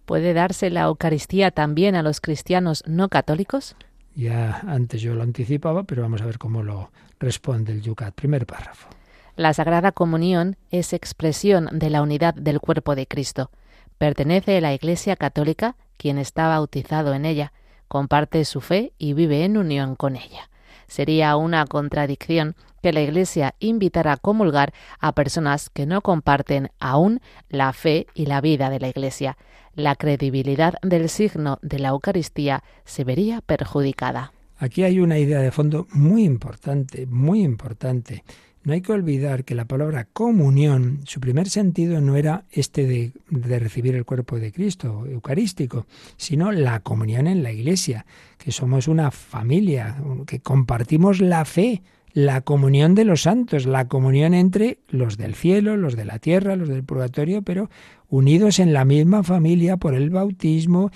¿Puede 0.05 0.33
darse 0.33 0.69
la 0.69 0.83
Eucaristía 0.83 1.51
también 1.51 1.95
a 1.95 2.01
los 2.01 2.21
cristianos 2.21 2.83
no 2.87 3.09
católicos? 3.09 3.75
Ya 4.15 4.61
antes 4.61 5.01
yo 5.01 5.13
lo 5.13 5.21
anticipaba, 5.21 5.83
pero 5.83 6.01
vamos 6.01 6.21
a 6.21 6.25
ver 6.25 6.39
cómo 6.39 6.63
lo 6.63 6.91
responde 7.19 7.73
el 7.73 7.81
Yucat. 7.81 8.15
Primer 8.15 8.47
párrafo. 8.47 8.89
La 9.37 9.53
Sagrada 9.53 9.91
Comunión 9.91 10.57
es 10.71 10.93
expresión 10.93 11.69
de 11.71 11.91
la 11.91 12.01
unidad 12.01 12.33
del 12.33 12.59
cuerpo 12.59 12.95
de 12.95 13.05
Cristo. 13.05 13.51
Pertenece 13.99 14.57
a 14.57 14.61
la 14.61 14.73
Iglesia 14.73 15.15
Católica, 15.15 15.75
quien 15.97 16.17
está 16.17 16.47
bautizado 16.47 17.13
en 17.13 17.23
ella, 17.23 17.53
comparte 17.87 18.43
su 18.45 18.61
fe 18.61 18.93
y 18.97 19.13
vive 19.13 19.45
en 19.45 19.57
unión 19.57 19.95
con 19.95 20.15
ella. 20.15 20.49
Sería 20.87 21.35
una 21.35 21.67
contradicción 21.67 22.55
que 22.81 22.91
la 22.91 23.01
Iglesia 23.01 23.53
invitara 23.59 24.13
a 24.13 24.17
comulgar 24.17 24.73
a 24.99 25.11
personas 25.11 25.69
que 25.69 25.85
no 25.85 26.01
comparten 26.01 26.71
aún 26.79 27.21
la 27.47 27.73
fe 27.73 28.07
y 28.15 28.25
la 28.25 28.41
vida 28.41 28.71
de 28.71 28.79
la 28.79 28.89
Iglesia. 28.89 29.37
La 29.75 29.95
credibilidad 29.95 30.73
del 30.81 31.09
signo 31.09 31.59
de 31.61 31.77
la 31.77 31.89
Eucaristía 31.89 32.63
se 32.85 33.03
vería 33.03 33.41
perjudicada. 33.41 34.33
Aquí 34.57 34.83
hay 34.83 34.99
una 34.99 35.19
idea 35.19 35.41
de 35.41 35.51
fondo 35.51 35.85
muy 35.91 36.23
importante, 36.23 37.05
muy 37.05 37.43
importante. 37.43 38.23
No 38.67 38.73
hay 38.73 38.81
que 38.81 38.91
olvidar 38.91 39.45
que 39.45 39.55
la 39.55 39.63
palabra 39.63 40.09
comunión, 40.11 40.99
su 41.05 41.21
primer 41.21 41.47
sentido 41.47 42.01
no 42.01 42.17
era 42.17 42.43
este 42.51 42.85
de, 42.85 43.13
recibir 43.59 43.95
el 43.95 44.03
cuerpo 44.03 44.39
de 44.39 44.51
Cristo, 44.51 45.05
eucarístico, 45.05 45.85
sino 46.17 46.51
la 46.51 46.81
comunión 46.81 47.27
en 47.27 47.43
la 47.43 47.53
iglesia, 47.53 48.05
que 48.37 48.51
somos 48.51 48.89
una 48.89 49.09
familia, 49.09 49.95
que 50.25 50.41
compartimos 50.41 51.21
la 51.21 51.45
fe, 51.45 51.81
la 52.11 52.41
comunión 52.41 52.93
de 52.93 53.05
los 53.05 53.21
santos, 53.21 53.65
la 53.65 53.87
comunión 53.87 54.33
entre 54.33 54.79
los 54.89 55.15
del 55.15 55.33
cielo, 55.35 55.77
los 55.77 55.95
de 55.95 56.03
la 56.03 56.19
tierra, 56.19 56.57
los 56.57 56.67
del 56.67 56.83
purgatorio, 56.83 57.43
pero 57.43 57.69
unidos 58.09 58.59
en 58.59 58.73
la 58.73 58.83
misma 58.83 59.23
familia 59.23 59.77
por 59.77 59.93
el 59.93 60.09
bautismo, 60.09 60.91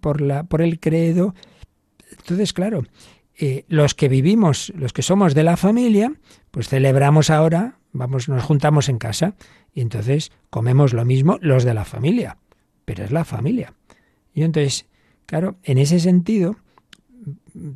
por, 0.00 0.46
por 0.46 0.62
el 0.62 0.78
credo, 0.78 1.34
Entonces, 2.20 2.52
claro, 2.52 2.84
los 3.68 3.94
que 3.94 4.08
vivimos, 4.08 4.72
los 4.76 4.92
que 4.92 5.02
somos 5.02 5.34
de 5.34 5.42
la 5.42 5.56
familia, 5.56 6.12
pues 6.50 6.68
celebramos 6.68 7.30
ahora, 7.30 7.78
vamos, 7.92 8.28
nos 8.28 8.42
juntamos 8.42 8.88
en 8.88 8.98
casa 8.98 9.34
y 9.72 9.80
entonces 9.80 10.32
comemos 10.50 10.92
lo 10.92 11.04
mismo 11.04 11.38
los 11.40 11.64
de 11.64 11.74
la 11.74 11.84
familia, 11.84 12.36
pero 12.84 13.04
es 13.04 13.10
la 13.10 13.24
familia. 13.24 13.74
Y 14.34 14.42
entonces, 14.42 14.86
claro, 15.26 15.56
en 15.62 15.78
ese 15.78 16.00
sentido, 16.00 16.56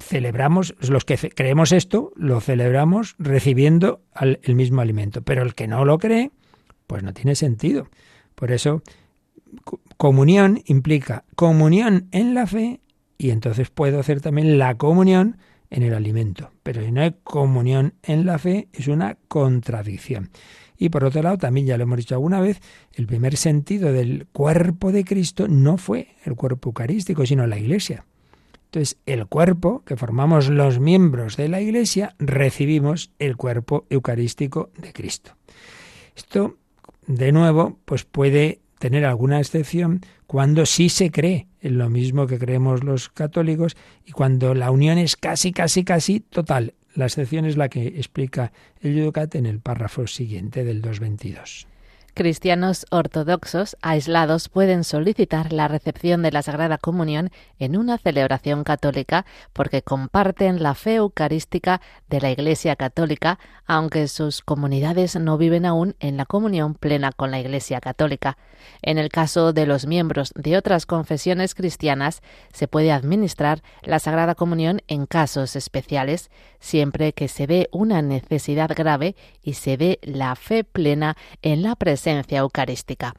celebramos, 0.01 0.75
los 0.89 1.05
que 1.05 1.17
creemos 1.17 1.73
esto, 1.73 2.13
lo 2.17 2.41
celebramos 2.41 3.15
recibiendo 3.19 4.03
el 4.21 4.55
mismo 4.55 4.81
alimento, 4.81 5.23
pero 5.23 5.43
el 5.43 5.55
que 5.55 5.67
no 5.67 5.85
lo 5.85 5.99
cree, 5.99 6.31
pues 6.87 7.03
no 7.03 7.13
tiene 7.13 7.35
sentido. 7.35 7.89
Por 8.35 8.53
eso, 8.53 8.83
comunión 9.97 10.63
implica 10.67 11.25
comunión 11.37 12.09
en 12.11 12.35
la 12.35 12.47
fe 12.47 12.81
y 13.19 13.31
entonces 13.31 13.71
puedo 13.71 14.01
hacer 14.01 14.21
también 14.21 14.59
la 14.59 14.77
comunión 14.77 15.39
en 15.75 15.83
el 15.83 15.93
alimento. 15.93 16.53
Pero 16.63 16.83
si 16.83 16.93
no 16.93 17.03
hay 17.03 17.17
comunión 17.25 17.95
en 18.05 18.25
la 18.25 18.39
fe, 18.39 18.69
es 18.73 18.87
una 18.87 19.19
contradicción. 19.27 20.31
Y 20.79 20.89
por 20.89 21.05
otro 21.05 21.21
lado, 21.21 21.37
también 21.37 21.67
ya 21.67 21.77
lo 21.77 21.83
hemos 21.83 21.99
dicho 21.99 22.15
alguna 22.15 22.41
vez, 22.41 22.61
el 22.93 23.07
primer 23.07 23.37
sentido 23.37 23.93
del 23.93 24.27
cuerpo 24.33 24.93
de 24.93 25.05
Cristo 25.05 25.49
no 25.49 25.77
fue 25.77 26.09
el 26.25 26.37
cuerpo 26.37 26.69
eucarístico, 26.69 27.27
sino 27.27 27.47
la 27.47 27.59
iglesia. 27.59 28.05
Entonces, 28.67 28.99
el 29.07 29.27
cuerpo, 29.27 29.83
que 29.85 29.97
formamos 29.97 30.49
los 30.49 30.81
miembros 30.81 31.37
de 31.37 31.49
la 31.49 31.61
Iglesia, 31.61 32.17
recibimos 32.19 33.13
el 33.21 33.37
cuerpo 33.37 33.87
eucarístico 33.89 34.71
de 34.77 34.93
Cristo. 34.93 35.37
Esto, 36.17 36.57
de 37.07 37.31
nuevo, 37.31 37.79
pues 37.85 38.05
puede 38.05 38.63
tener 38.85 39.07
alguna 39.07 39.39
excepción 39.39 40.03
cuando 40.27 40.67
sí 40.67 40.91
se 40.91 41.11
cree 41.11 41.49
en 41.63 41.79
lo 41.79 41.89
mismo 41.89 42.27
que 42.27 42.39
creemos 42.39 42.85
los 42.85 43.09
católicos 43.09 43.79
y 44.05 44.13
cuando 44.13 44.53
la 44.53 44.71
unión 44.71 44.99
es 44.99 45.17
casi, 45.17 45.53
casi, 45.53 45.85
casi 45.85 46.21
total. 46.21 46.75
La 46.95 47.07
excepción 47.07 47.47
es 47.47 47.57
la 47.57 47.71
que 47.71 47.87
explica 47.87 48.53
el 48.83 48.95
Yucat 48.95 49.37
en 49.37 49.47
el 49.47 49.61
párrafo 49.61 50.07
siguiente 50.07 50.65
del 50.65 50.83
222. 50.83 51.67
Cristianos 52.17 52.87
ortodoxos 52.93 53.77
aislados 53.83 54.49
pueden 54.49 54.85
solicitar 54.85 55.53
la 55.53 55.67
recepción 55.67 56.23
de 56.23 56.31
la 56.31 56.43
Sagrada 56.43 56.79
Comunión 56.79 57.31
en 57.59 57.77
una 57.77 57.99
celebración 57.99 58.63
católica 58.63 59.27
porque 59.53 59.83
comparten 59.83 60.63
la 60.63 60.77
fe 60.77 60.95
eucarística 60.95 61.81
de 62.09 62.21
la 62.21 62.31
Iglesia 62.31 62.77
Católica, 62.77 63.41
aunque 63.67 64.07
sus 64.07 64.43
comunidades 64.43 65.17
no 65.17 65.37
viven 65.39 65.67
aún 65.67 65.97
en 65.99 66.17
la 66.17 66.25
comunión 66.25 66.75
plena 66.75 67.11
con 67.11 67.33
la 67.33 67.41
Iglesia 67.41 67.81
Católica. 67.81 68.39
En 68.81 68.99
el 68.99 69.09
caso 69.09 69.53
de 69.53 69.67
los 69.67 69.87
miembros 69.87 70.33
de 70.37 70.57
otras 70.57 70.87
confesiones 70.87 71.57
cristianas, 71.57 72.23
se 72.53 72.69
puede 72.69 72.93
administrar 72.93 73.61
la 73.83 73.99
Sagrada 73.99 74.37
Comunión 74.37 74.83
en 74.87 75.07
casos 75.07 75.57
especiales, 75.57 76.31
siempre 76.61 77.13
que 77.13 77.27
se 77.27 77.49
dé 77.49 77.69
una 77.73 78.03
necesidad 78.03 78.71
grave 78.73 79.17
y 79.43 79.55
se 79.55 79.77
dé 79.77 79.99
la 80.03 80.37
fe 80.37 80.63
plena 80.63 81.17
en 81.43 81.63
la 81.65 81.75
presencia 81.75 82.04
presencia 82.05 82.41
eucarística. 82.41 83.15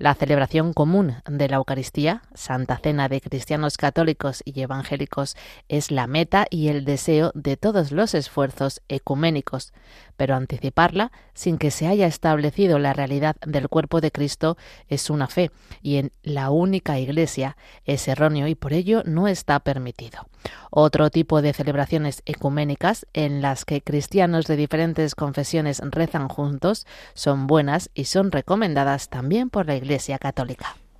La 0.00 0.14
celebración 0.14 0.72
común 0.72 1.16
de 1.28 1.46
la 1.50 1.56
Eucaristía, 1.56 2.22
Santa 2.32 2.78
Cena 2.78 3.10
de 3.10 3.20
cristianos 3.20 3.76
católicos 3.76 4.40
y 4.46 4.58
evangélicos, 4.62 5.36
es 5.68 5.90
la 5.90 6.06
meta 6.06 6.46
y 6.48 6.68
el 6.68 6.86
deseo 6.86 7.32
de 7.34 7.58
todos 7.58 7.92
los 7.92 8.14
esfuerzos 8.14 8.80
ecuménicos, 8.88 9.74
pero 10.16 10.36
anticiparla 10.36 11.12
sin 11.34 11.58
que 11.58 11.70
se 11.70 11.86
haya 11.86 12.06
establecido 12.06 12.78
la 12.78 12.94
realidad 12.94 13.36
del 13.44 13.68
cuerpo 13.68 14.00
de 14.00 14.10
Cristo 14.10 14.56
es 14.88 15.10
una 15.10 15.26
fe, 15.26 15.50
y 15.82 15.96
en 15.96 16.12
la 16.22 16.48
única 16.48 16.98
Iglesia 16.98 17.58
es 17.84 18.08
erróneo 18.08 18.46
y 18.46 18.54
por 18.54 18.72
ello 18.72 19.02
no 19.04 19.28
está 19.28 19.60
permitido. 19.60 20.30
Otro 20.70 21.10
tipo 21.10 21.42
de 21.42 21.52
celebraciones 21.52 22.22
ecuménicas 22.24 23.06
en 23.12 23.42
las 23.42 23.66
que 23.66 23.82
cristianos 23.82 24.46
de 24.46 24.56
diferentes 24.56 25.14
confesiones 25.14 25.82
rezan 25.84 26.28
juntos 26.28 26.86
son 27.12 27.46
buenas 27.46 27.90
y 27.92 28.04
son 28.04 28.32
recomendadas 28.32 29.10
también 29.10 29.50
por 29.50 29.66
la 29.66 29.74
Iglesia 29.74 29.89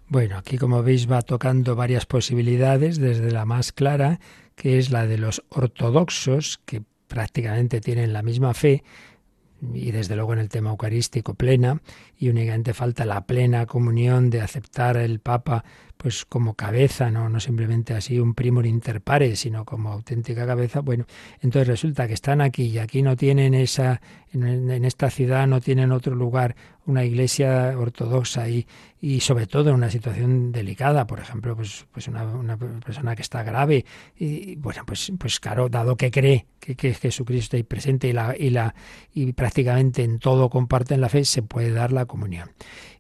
Bueno, 0.09 0.39
aquí 0.39 0.59
como 0.59 0.83
veis 0.83 1.11
va 1.11 1.23
tocando 1.23 1.77
varias 1.77 2.05
posibilidades, 2.05 2.99
desde 2.99 3.31
la 3.31 3.45
más 3.45 3.71
clara, 3.71 4.19
que 4.57 4.79
es 4.79 4.91
la 4.91 5.07
de 5.07 5.19
los 5.19 5.45
ortodoxos, 5.51 6.61
que 6.65 6.83
prácticamente 7.07 7.81
tienen 7.81 8.13
la 8.13 8.23
misma 8.23 8.53
fe, 8.53 8.83
y 9.73 9.91
desde 9.91 10.17
luego 10.17 10.33
en 10.33 10.41
el 10.41 10.49
tema 10.49 10.71
eucarístico 10.71 11.35
plena, 11.35 11.81
y 12.19 12.29
únicamente 12.29 12.75
falta 12.75 13.05
la 13.05 13.27
plena 13.27 13.67
comunión 13.67 14.31
de 14.31 14.41
aceptar 14.41 14.97
el 14.97 15.21
Papa 15.21 15.65
pues 16.03 16.25
como 16.25 16.55
cabeza, 16.55 17.11
no, 17.11 17.29
no 17.29 17.41
simplemente 17.41 17.93
así 17.93 18.19
un 18.19 18.33
primor 18.33 18.65
inter 18.65 19.03
pares, 19.03 19.41
sino 19.41 19.67
como 19.67 19.93
auténtica 19.93 20.47
cabeza, 20.47 20.81
bueno, 20.81 21.05
entonces 21.43 21.69
resulta 21.69 22.09
que 22.09 22.15
están 22.15 22.41
aquí 22.41 22.69
y 22.69 22.79
aquí 22.79 23.03
no 23.03 23.17
tienen 23.17 23.53
esa, 23.53 24.01
en, 24.33 24.71
esta 24.87 25.11
ciudad 25.11 25.47
no 25.47 25.61
tienen 25.61 25.93
otro 25.93 26.15
lugar 26.15 26.57
una 26.87 27.05
iglesia 27.05 27.75
ortodoxa 27.77 28.49
y, 28.49 28.67
y 28.99 29.21
sobre 29.21 29.47
todo 29.47 29.69
en 29.69 29.77
una 29.77 29.91
situación 29.91 30.53
delicada, 30.53 31.07
por 31.07 31.21
ejemplo, 31.21 31.55
pues, 31.55 31.87
pues 31.93 32.09
una, 32.09 32.57
persona 32.57 33.15
que 33.15 33.23
está 33.23 33.43
grave, 33.43 33.85
y 34.17 34.57
bueno, 34.57 34.85
pues, 34.87 35.13
pues 35.19 35.39
claro, 35.39 35.69
dado 35.69 35.97
que 35.97 36.11
cree 36.11 36.47
que, 36.61 36.77
que 36.77 36.95
Jesucristo 36.95 37.59
está 37.59 37.69
presente 37.69 38.09
y, 38.09 38.15
la, 38.15 38.35
y, 38.39 38.49
la, 38.49 38.75
y 39.13 39.35
prácticamente 39.35 40.03
en 40.03 40.19
todo 40.19 40.49
comparten 40.49 41.03
la 41.03 41.11
fe, 41.11 41.27
se 41.27 41.43
puede 41.43 41.73
dar 41.73 41.93
la 41.93 42.07
comunión. 42.07 42.51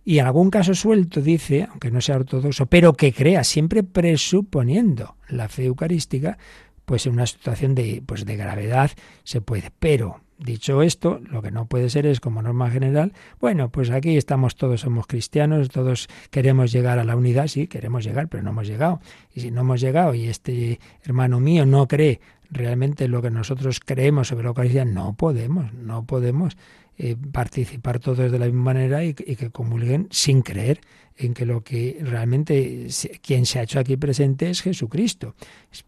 Y 0.05 0.19
en 0.19 0.27
algún 0.27 0.51
caso 0.51 0.75
suelto 0.75 1.21
dice, 1.21 1.67
aunque 1.71 1.91
no 1.91 2.01
sea 2.01 2.17
ortodoxo, 2.17 2.67
pero 2.67 2.95
que 2.95 3.13
crea, 3.13 3.45
siempre 3.45 3.83
presuponiendo 3.83 5.17
la 5.29 5.49
fe 5.49 5.65
eucarística, 5.65 6.39
pues 6.85 7.07
en 7.07 7.13
una 7.13 7.27
situación 7.27 7.75
de, 7.75 8.03
pues 8.05 8.25
de 8.25 8.37
gravedad 8.37 8.91
se 9.25 9.41
puede. 9.41 9.71
Pero 9.79 10.21
Dicho 10.41 10.81
esto, 10.81 11.21
lo 11.29 11.43
que 11.43 11.51
no 11.51 11.67
puede 11.67 11.91
ser 11.91 12.07
es 12.07 12.19
como 12.19 12.41
norma 12.41 12.71
general, 12.71 13.13
bueno, 13.41 13.69
pues 13.69 13.91
aquí 13.91 14.17
estamos 14.17 14.57
todos, 14.57 14.81
somos 14.81 15.07
cristianos, 15.07 15.69
todos 15.69 16.09
queremos 16.31 16.73
llegar 16.73 16.99
a 16.99 17.05
la 17.05 17.15
unidad, 17.15 17.47
sí, 17.47 17.67
queremos 17.67 18.05
llegar, 18.05 18.29
pero 18.29 18.43
no 18.43 18.49
hemos 18.49 18.67
llegado. 18.67 19.03
Y 19.35 19.41
si 19.41 19.51
no 19.51 19.61
hemos 19.61 19.83
llegado 19.83 20.15
y 20.15 20.29
este 20.29 20.81
hermano 21.05 21.41
mío 21.41 21.67
no 21.67 21.87
cree 21.87 22.23
realmente 22.51 23.07
lo 23.07 23.21
que 23.21 23.31
nosotros 23.31 23.81
creemos 23.81 24.29
sobre 24.29 24.45
la 24.45 24.49
Eucaristía, 24.49 24.87
no 24.87 25.13
podemos, 25.13 25.75
no 25.75 26.07
podemos 26.07 26.57
eh, 27.03 27.17
participar 27.33 27.99
todos 27.99 28.31
de 28.31 28.39
la 28.39 28.45
misma 28.45 28.75
manera 28.75 29.03
y, 29.03 29.15
que 29.15 29.49
comulguen 29.49 30.07
sin 30.11 30.43
creer 30.43 30.83
en 31.17 31.33
que 31.33 31.47
lo 31.47 31.65
que 31.65 31.97
realmente 32.03 32.89
quien 33.23 33.47
se 33.47 33.59
ha 33.59 33.63
hecho 33.63 33.81
aquí 33.81 33.97
presente 33.97 34.51
es 34.51 34.61
Jesucristo. 34.61 35.35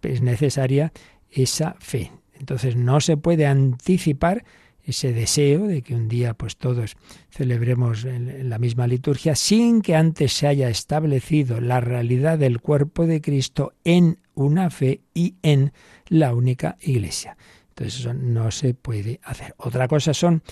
es 0.01 0.23
necesaria 0.23 0.91
esa 1.31 1.77
fe. 1.81 2.13
Entonces 2.41 2.77
no 2.77 2.99
se 3.03 3.19
puede 3.19 3.45
anticipar 3.45 4.43
ese 4.85 5.13
deseo 5.13 5.67
de 5.67 5.83
que 5.83 5.95
un 5.95 6.09
día 6.09 6.33
pues 6.33 6.57
todos 6.57 6.97
celebremos 7.29 8.05
la 8.05 8.59
misma 8.59 8.87
liturgia 8.87 9.37
sin 9.37 9.83
que 9.83 9.95
antes 9.95 10.33
se 10.33 10.47
haya 10.47 10.71
establecido 10.71 11.61
la 11.61 11.83
realidad 11.83 12.39
del 12.39 12.63
cuerpo 12.63 13.07
de 13.07 13.21
Cristo 13.21 13.75
en 13.85 14.19
una 14.33 14.71
fe 14.71 15.03
y 15.13 15.35
en 15.43 15.75
la 16.09 16.35
única 16.35 16.79
iglesia. 16.81 17.37
Entonces 17.69 18.01
eso 18.01 18.15
no 18.15 18.51
se 18.51 18.73
puede 18.73 19.21
hacer. 19.23 19.55
Otra 19.59 19.89
cosa 19.89 20.15
son 20.15 20.43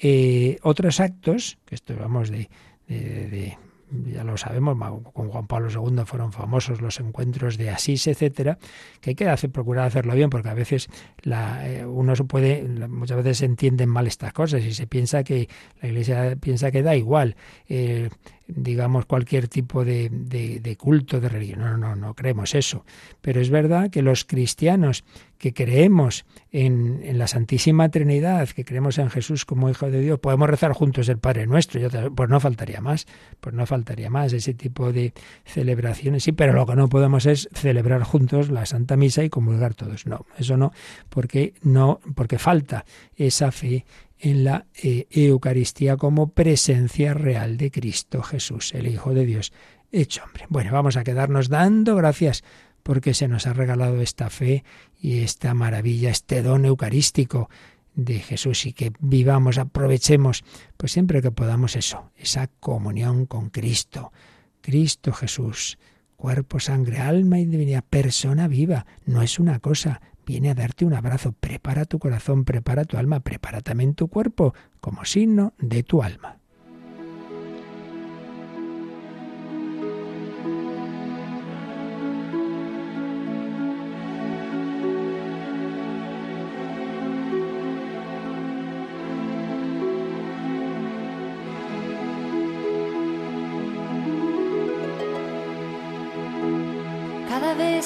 eh, 0.00 0.58
otros 0.62 1.00
actos, 1.00 1.58
que 1.64 1.74
esto 1.74 1.94
vamos 1.98 2.30
de, 2.30 2.48
de 2.88 3.56
ya 3.90 4.24
lo 4.24 4.36
sabemos, 4.36 4.76
con 5.12 5.28
Juan 5.30 5.46
Pablo 5.46 5.68
II 5.70 6.04
fueron 6.04 6.32
famosos 6.32 6.80
los 6.80 7.00
encuentros 7.00 7.58
de 7.58 7.70
Asís, 7.70 8.06
etcétera, 8.06 8.58
que 9.00 9.10
hay 9.10 9.16
que 9.16 9.28
hacer, 9.28 9.50
procurar 9.50 9.86
hacerlo 9.86 10.14
bien, 10.14 10.30
porque 10.30 10.48
a 10.48 10.54
veces 10.54 10.88
la, 11.22 11.68
eh, 11.68 11.84
uno 11.84 12.14
se 12.14 12.24
puede, 12.24 12.62
muchas 12.88 13.16
veces 13.18 13.38
se 13.38 13.46
entienden 13.46 13.88
mal 13.88 14.06
estas 14.06 14.32
cosas 14.32 14.64
y 14.64 14.72
se 14.72 14.86
piensa 14.86 15.24
que 15.24 15.48
la 15.80 15.88
Iglesia 15.88 16.36
piensa 16.40 16.70
que 16.70 16.82
da 16.82 16.94
igual. 16.94 17.36
Eh, 17.68 18.10
digamos, 18.54 19.06
cualquier 19.06 19.48
tipo 19.48 19.84
de, 19.84 20.08
de, 20.10 20.76
culto, 20.76 21.20
de 21.20 21.28
religión. 21.28 21.60
No, 21.60 21.76
no, 21.76 21.96
no 21.96 22.14
creemos 22.14 22.54
eso. 22.54 22.84
Pero 23.20 23.40
es 23.40 23.50
verdad 23.50 23.90
que 23.90 24.02
los 24.02 24.24
cristianos 24.24 25.04
que 25.38 25.54
creemos 25.54 26.26
en, 26.52 27.18
la 27.18 27.26
Santísima 27.26 27.88
Trinidad, 27.88 28.48
que 28.50 28.64
creemos 28.64 28.98
en 28.98 29.08
Jesús 29.08 29.46
como 29.46 29.70
Hijo 29.70 29.90
de 29.90 30.00
Dios, 30.00 30.18
podemos 30.18 30.50
rezar 30.50 30.72
juntos 30.72 31.08
el 31.08 31.18
Padre 31.18 31.46
Nuestro. 31.46 31.80
Pues 32.14 32.28
no 32.28 32.40
faltaría 32.40 32.80
más, 32.80 33.06
pues 33.40 33.54
no 33.54 33.64
faltaría 33.64 34.10
más 34.10 34.32
ese 34.34 34.52
tipo 34.52 34.92
de 34.92 35.14
celebraciones. 35.44 36.24
Sí, 36.24 36.32
pero 36.32 36.52
lo 36.52 36.66
que 36.66 36.76
no 36.76 36.88
podemos 36.88 37.24
es 37.24 37.48
celebrar 37.54 38.02
juntos 38.02 38.50
la 38.50 38.66
Santa 38.66 38.96
Misa 38.96 39.24
y 39.24 39.30
comulgar 39.30 39.74
todos. 39.74 40.06
No, 40.06 40.26
eso 40.36 40.58
no, 40.58 40.72
porque 41.08 41.54
no, 41.62 42.00
porque 42.14 42.38
falta 42.38 42.84
esa 43.16 43.50
fe 43.50 43.86
en 44.20 44.44
la 44.44 44.66
eh, 44.82 45.06
Eucaristía 45.10 45.96
como 45.96 46.32
presencia 46.32 47.14
real 47.14 47.56
de 47.56 47.70
Cristo 47.70 48.22
Jesús, 48.22 48.74
el 48.74 48.86
Hijo 48.86 49.14
de 49.14 49.24
Dios 49.24 49.52
hecho 49.92 50.22
hombre. 50.24 50.46
Bueno, 50.48 50.72
vamos 50.72 50.96
a 50.96 51.04
quedarnos 51.04 51.48
dando 51.48 51.96
gracias 51.96 52.44
porque 52.82 53.14
se 53.14 53.28
nos 53.28 53.46
ha 53.46 53.52
regalado 53.52 54.00
esta 54.00 54.30
fe 54.30 54.64
y 55.00 55.20
esta 55.20 55.54
maravilla, 55.54 56.10
este 56.10 56.42
don 56.42 56.64
eucarístico 56.64 57.50
de 57.94 58.20
Jesús 58.20 58.66
y 58.66 58.72
que 58.72 58.92
vivamos, 59.00 59.58
aprovechemos, 59.58 60.44
pues 60.76 60.92
siempre 60.92 61.22
que 61.22 61.30
podamos 61.30 61.76
eso, 61.76 62.10
esa 62.16 62.46
comunión 62.46 63.26
con 63.26 63.50
Cristo, 63.50 64.12
Cristo 64.60 65.12
Jesús, 65.12 65.78
cuerpo, 66.16 66.60
sangre, 66.60 66.98
alma 66.98 67.38
y 67.38 67.46
divinidad, 67.46 67.84
persona 67.88 68.48
viva, 68.48 68.86
no 69.06 69.22
es 69.22 69.38
una 69.38 69.58
cosa, 69.58 70.00
viene 70.26 70.50
a 70.50 70.54
darte 70.54 70.84
un 70.84 70.94
abrazo, 70.94 71.32
prepara 71.32 71.84
tu 71.84 71.98
corazón, 71.98 72.44
prepara 72.44 72.84
tu 72.84 72.96
alma, 72.96 73.20
prepara 73.20 73.60
también 73.60 73.94
tu 73.94 74.08
cuerpo 74.08 74.54
como 74.80 75.04
signo 75.04 75.54
de 75.58 75.82
tu 75.82 76.02
alma. 76.02 76.40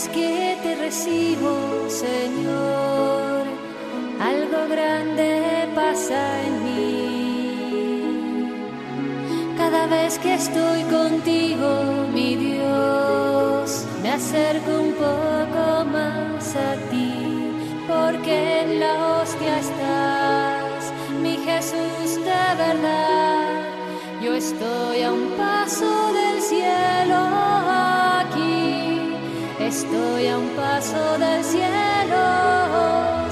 que 0.09 0.35
te 0.39 0.44
recibo, 0.85 1.89
Señor, 1.89 3.45
algo 4.21 4.61
grande 4.69 5.29
pasa 5.75 6.21
en 6.47 6.55
mí. 6.65 8.45
Cada 9.57 9.87
vez 9.87 10.19
que 10.19 10.35
estoy 10.35 10.83
contigo, 10.99 11.69
mi 12.13 12.37
Dios, 12.37 13.87
me 14.03 14.11
acerco 14.11 14.71
un 14.87 14.93
poco 15.07 15.65
más 15.97 16.55
a 16.71 16.73
ti, 16.91 17.15
porque 17.89 18.35
en 18.63 18.81
la 18.81 18.95
hostia 19.13 19.55
estás, 19.67 20.81
mi 21.23 21.35
Jesús 21.49 22.11
de 22.29 22.45
verdad. 22.65 23.63
Yo 24.23 24.35
estoy 24.35 25.03
a 25.03 25.13
un 25.13 25.29
paso 25.45 25.91
del 26.13 26.43
cielo 26.43 27.45
Estoy 29.75 30.29
a 30.29 30.39
un 30.39 30.51
paso 30.75 31.19
del 31.19 31.45
cielo, 31.45 32.25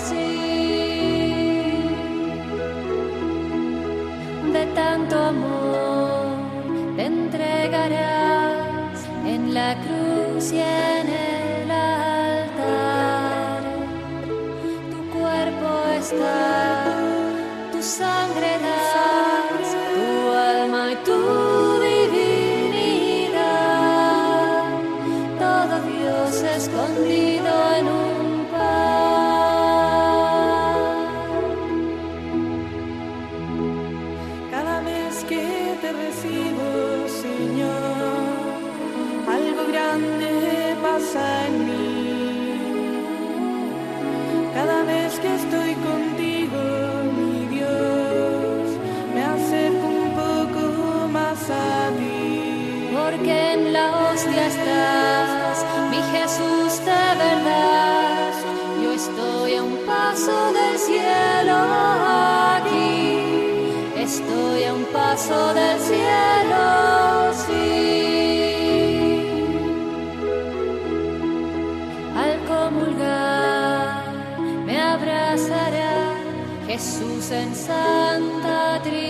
sí. 0.08 0.28
De 4.52 4.64
tanto 4.80 5.14
amor 5.18 6.36
te 6.96 7.04
entregarás 7.06 8.96
en 9.26 9.54
la 9.54 9.70
cruz 9.84 10.52
y 10.52 10.60
en 10.60 11.11
del 65.28 65.78
cielo, 65.78 67.32
sí. 67.46 67.62
Al 72.16 72.38
comulgar 72.48 74.02
me 74.66 74.80
abrazará 74.80 76.14
Jesús 76.66 77.30
en 77.30 77.54
Santa 77.54 78.80
Trinidad. 78.82 79.01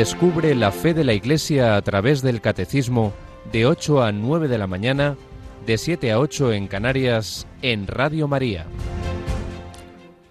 Descubre 0.00 0.54
la 0.54 0.72
fe 0.72 0.94
de 0.94 1.04
la 1.04 1.12
Iglesia 1.12 1.76
a 1.76 1.82
través 1.82 2.22
del 2.22 2.40
Catecismo 2.40 3.12
de 3.52 3.66
8 3.66 4.02
a 4.02 4.12
9 4.12 4.48
de 4.48 4.56
la 4.56 4.66
mañana 4.66 5.18
de 5.66 5.76
7 5.76 6.10
a 6.10 6.18
8 6.18 6.54
en 6.54 6.68
Canarias, 6.68 7.46
en 7.60 7.86
Radio 7.86 8.26
María. 8.26 8.64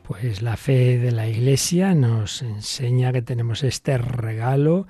Pues 0.07 0.41
la 0.41 0.57
fe 0.57 0.97
de 0.97 1.11
la 1.11 1.27
Iglesia 1.27 1.93
nos 1.93 2.41
enseña 2.41 3.13
que 3.13 3.21
tenemos 3.21 3.61
este 3.61 3.99
regalo 3.99 4.87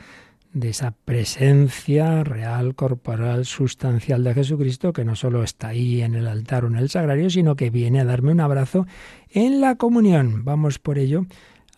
de 0.53 0.69
esa 0.69 0.91
presencia 0.91 2.23
real, 2.23 2.73
corporal, 2.73 3.45
sustancial 3.45 4.23
de 4.23 4.33
Jesucristo, 4.33 4.93
que 4.93 5.03
no 5.03 5.17
solo 5.17 5.43
está 5.43 5.67
ahí 5.67 6.01
en 6.03 6.15
el 6.15 6.25
altar 6.25 6.63
o 6.63 6.67
en 6.67 6.77
el 6.77 6.89
sagrario, 6.89 7.29
sino 7.29 7.57
que 7.57 7.69
viene 7.69 7.99
a 7.99 8.05
darme 8.05 8.31
un 8.31 8.39
abrazo 8.39 8.87
en 9.29 9.59
la 9.59 9.75
comunión. 9.75 10.45
Vamos 10.45 10.79
por 10.79 10.99
ello 10.99 11.25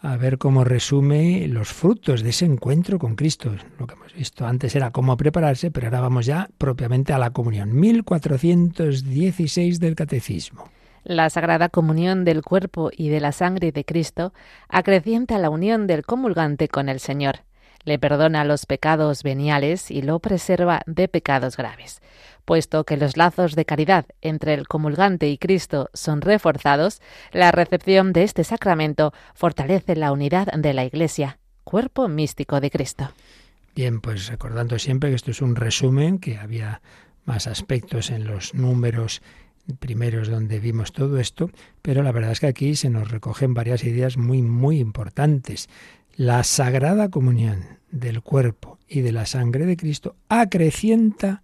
a 0.01 0.17
ver 0.17 0.37
cómo 0.37 0.63
resume 0.63 1.47
los 1.47 1.69
frutos 1.69 2.23
de 2.23 2.31
ese 2.31 2.45
encuentro 2.45 2.97
con 2.97 3.15
Cristo. 3.15 3.53
Lo 3.77 3.85
que 3.85 3.93
hemos 3.93 4.13
visto 4.13 4.47
antes 4.47 4.75
era 4.75 4.91
cómo 4.91 5.15
prepararse, 5.15 5.69
pero 5.69 5.87
ahora 5.87 6.01
vamos 6.01 6.25
ya 6.25 6.49
propiamente 6.57 7.13
a 7.13 7.19
la 7.19 7.29
comunión. 7.29 7.79
1416 7.79 9.79
del 9.79 9.95
Catecismo. 9.95 10.69
La 11.03 11.29
Sagrada 11.29 11.69
Comunión 11.69 12.25
del 12.25 12.43
cuerpo 12.43 12.91
y 12.95 13.09
de 13.09 13.19
la 13.19 13.31
sangre 13.31 13.71
de 13.71 13.85
Cristo 13.85 14.33
acrecienta 14.69 15.39
la 15.39 15.49
unión 15.49 15.87
del 15.87 16.05
comulgante 16.05 16.67
con 16.67 16.89
el 16.89 16.99
Señor, 16.99 17.39
le 17.83 17.99
perdona 17.99 18.43
los 18.43 18.65
pecados 18.65 19.23
veniales 19.23 19.91
y 19.91 20.01
lo 20.01 20.19
preserva 20.19 20.81
de 20.85 21.07
pecados 21.07 21.57
graves 21.57 22.01
puesto 22.45 22.83
que 22.83 22.97
los 22.97 23.17
lazos 23.17 23.55
de 23.55 23.65
caridad 23.65 24.05
entre 24.21 24.53
el 24.53 24.67
comulgante 24.67 25.29
y 25.29 25.37
Cristo 25.37 25.89
son 25.93 26.21
reforzados, 26.21 27.01
la 27.31 27.51
recepción 27.51 28.13
de 28.13 28.23
este 28.23 28.43
sacramento 28.43 29.13
fortalece 29.33 29.95
la 29.95 30.11
unidad 30.11 30.47
de 30.47 30.73
la 30.73 30.83
Iglesia, 30.83 31.39
cuerpo 31.63 32.07
místico 32.07 32.59
de 32.59 32.69
Cristo. 32.71 33.11
Bien, 33.75 34.01
pues 34.01 34.27
recordando 34.27 34.77
siempre 34.79 35.09
que 35.09 35.15
esto 35.15 35.31
es 35.31 35.41
un 35.41 35.55
resumen, 35.55 36.19
que 36.19 36.37
había 36.37 36.81
más 37.25 37.47
aspectos 37.47 38.09
en 38.09 38.25
los 38.25 38.53
números 38.53 39.21
primeros 39.79 40.27
donde 40.27 40.59
vimos 40.59 40.91
todo 40.91 41.19
esto, 41.19 41.49
pero 41.81 42.03
la 42.03 42.11
verdad 42.11 42.31
es 42.31 42.39
que 42.39 42.47
aquí 42.47 42.75
se 42.75 42.89
nos 42.89 43.11
recogen 43.11 43.53
varias 43.53 43.83
ideas 43.83 44.17
muy, 44.17 44.41
muy 44.41 44.79
importantes. 44.79 45.69
La 46.15 46.43
sagrada 46.43 47.09
comunión 47.09 47.79
del 47.91 48.21
cuerpo 48.21 48.79
y 48.87 49.01
de 49.01 49.11
la 49.11 49.25
sangre 49.25 49.65
de 49.65 49.77
Cristo 49.77 50.15
acrecienta 50.29 51.43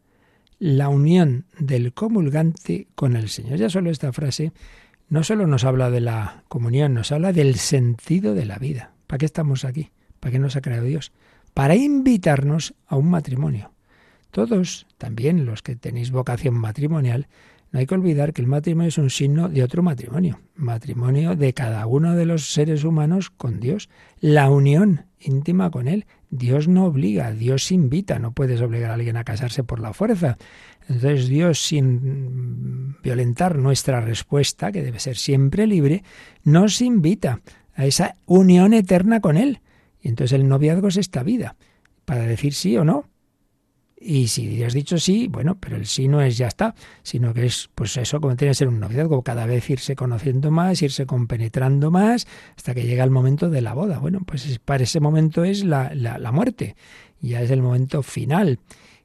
la 0.60 0.90
unión 0.90 1.46
del 1.60 1.94
comulgante 1.94 2.88
con 2.96 3.16
el 3.16 3.30
Señor. 3.30 3.58
Ya 3.58 3.70
solo 3.70 3.90
esta 3.90 4.12
frase 4.12 4.54
no 5.10 5.24
solo 5.24 5.48
nos 5.48 5.64
habla 5.64 5.90
de 5.90 6.02
la 6.02 6.44
comunión, 6.48 6.94
nos 6.94 7.12
habla 7.12 7.32
del 7.32 7.56
sentido 7.56 8.34
de 8.34 8.46
la 8.46 8.58
vida. 8.58 8.92
¿Para 9.08 9.20
qué 9.20 9.26
estamos 9.26 9.64
aquí? 9.66 9.92
¿Para 10.20 10.32
qué 10.32 10.40
nos 10.40 10.56
ha 10.56 10.62
creado 10.62 10.86
Dios? 10.86 11.12
para 11.58 11.74
invitarnos 11.74 12.76
a 12.86 12.98
un 12.98 13.10
matrimonio. 13.10 13.72
Todos, 14.30 14.86
también 15.00 15.48
los 15.48 15.64
que 15.64 15.76
tenéis 15.76 16.12
vocación 16.12 16.54
matrimonial, 16.54 17.30
no 17.72 17.80
hay 17.80 17.86
que 17.86 17.96
olvidar 17.96 18.34
que 18.34 18.42
el 18.42 18.48
matrimonio 18.48 18.88
es 18.88 18.98
un 18.98 19.10
signo 19.10 19.50
de 19.50 19.64
otro 19.64 19.84
matrimonio, 19.84 20.40
matrimonio 20.56 21.36
de 21.36 21.54
cada 21.54 21.86
uno 21.86 22.16
de 22.16 22.26
los 22.26 22.54
seres 22.54 22.84
humanos 22.84 23.30
con 23.30 23.60
Dios, 23.60 23.90
la 24.20 24.50
unión 24.50 25.06
íntima 25.20 25.70
con 25.70 25.88
Él. 25.88 26.06
Dios 26.30 26.68
no 26.68 26.86
obliga, 26.86 27.32
Dios 27.32 27.72
invita, 27.72 28.20
no 28.20 28.32
puedes 28.32 28.62
obligar 28.62 28.92
a 28.92 28.94
alguien 28.96 29.18
a 29.18 29.24
casarse 29.24 29.64
por 29.64 29.80
la 29.80 29.94
fuerza. 29.94 30.38
Entonces 30.88 31.28
Dios, 31.28 31.60
sin 31.60 32.96
violentar 33.02 33.58
nuestra 33.58 34.00
respuesta, 34.00 34.72
que 34.72 34.82
debe 34.82 35.00
ser 35.00 35.18
siempre 35.18 35.68
libre, 35.68 36.04
nos 36.44 36.82
invita 36.82 37.42
a 37.76 37.86
esa 37.86 38.16
unión 38.26 38.74
eterna 38.74 39.20
con 39.20 39.38
Él. 39.38 39.60
Y 40.02 40.08
entonces 40.08 40.40
el 40.40 40.48
noviazgo 40.48 40.88
es 40.88 40.98
esta 40.98 41.24
vida, 41.24 41.56
para 42.06 42.22
decir 42.22 42.54
sí 42.54 42.78
o 42.78 42.86
no. 42.86 43.06
Y 44.00 44.28
si 44.28 44.64
has 44.64 44.74
dicho 44.74 45.00
sí, 45.00 45.28
bueno, 45.28 45.58
pero 45.60 45.76
el 45.76 45.88
sí 45.88 46.08
no 46.08 46.22
es 46.22 46.38
ya 46.38 46.48
está, 46.48 46.76
sino 47.02 47.34
que 47.34 47.48
es 47.48 47.70
pues 47.74 47.98
eso 47.98 48.22
como 48.22 48.36
tiene 48.36 48.52
que 48.52 48.56
ser 48.56 48.68
un 48.68 48.80
noviazgo, 48.80 49.24
cada 49.24 49.48
vez 49.48 49.68
irse 49.72 49.96
conociendo 49.96 50.52
más, 50.52 50.82
irse 50.84 51.08
compenetrando 51.08 51.90
más, 51.90 52.28
hasta 52.56 52.76
que 52.76 52.84
llega 52.86 53.04
el 53.04 53.10
momento 53.10 53.50
de 53.50 53.62
la 53.62 53.74
boda. 53.74 53.98
Bueno, 53.98 54.22
pues 54.26 54.60
para 54.64 54.84
ese 54.84 55.00
momento 55.00 55.44
es 55.44 55.64
la, 55.64 55.92
la, 55.96 56.20
la 56.20 56.32
muerte, 56.32 56.76
ya 57.22 57.42
es 57.42 57.50
el 57.50 57.64
momento 57.64 58.04
final. 58.04 58.60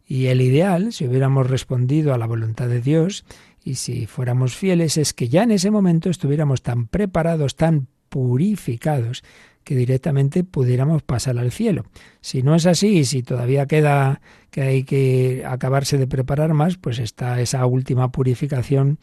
Y 0.06 0.26
el 0.26 0.42
ideal, 0.42 0.92
si 0.92 1.06
hubiéramos 1.06 1.48
respondido 1.48 2.12
a 2.12 2.18
la 2.18 2.26
voluntad 2.26 2.68
de 2.68 2.82
Dios 2.82 3.24
y 3.64 3.76
si 3.76 4.06
fuéramos 4.06 4.54
fieles, 4.54 4.98
es 4.98 5.14
que 5.14 5.28
ya 5.28 5.44
en 5.44 5.52
ese 5.52 5.70
momento 5.70 6.10
estuviéramos 6.10 6.60
tan 6.60 6.86
preparados, 6.86 7.56
tan 7.56 7.86
purificados, 8.10 9.24
que 9.64 9.74
directamente 9.74 10.44
pudiéramos 10.44 11.02
pasar 11.02 11.38
al 11.38 11.52
cielo. 11.52 11.84
Si 12.20 12.42
no 12.42 12.54
es 12.54 12.66
así 12.66 12.98
y 12.98 13.04
si 13.04 13.22
todavía 13.22 13.66
queda 13.66 14.20
que 14.50 14.62
hay 14.62 14.84
que 14.84 15.44
acabarse 15.46 15.98
de 15.98 16.06
preparar 16.06 16.54
más, 16.54 16.76
pues 16.76 16.98
está 16.98 17.40
esa 17.40 17.64
última 17.66 18.12
purificación 18.12 18.98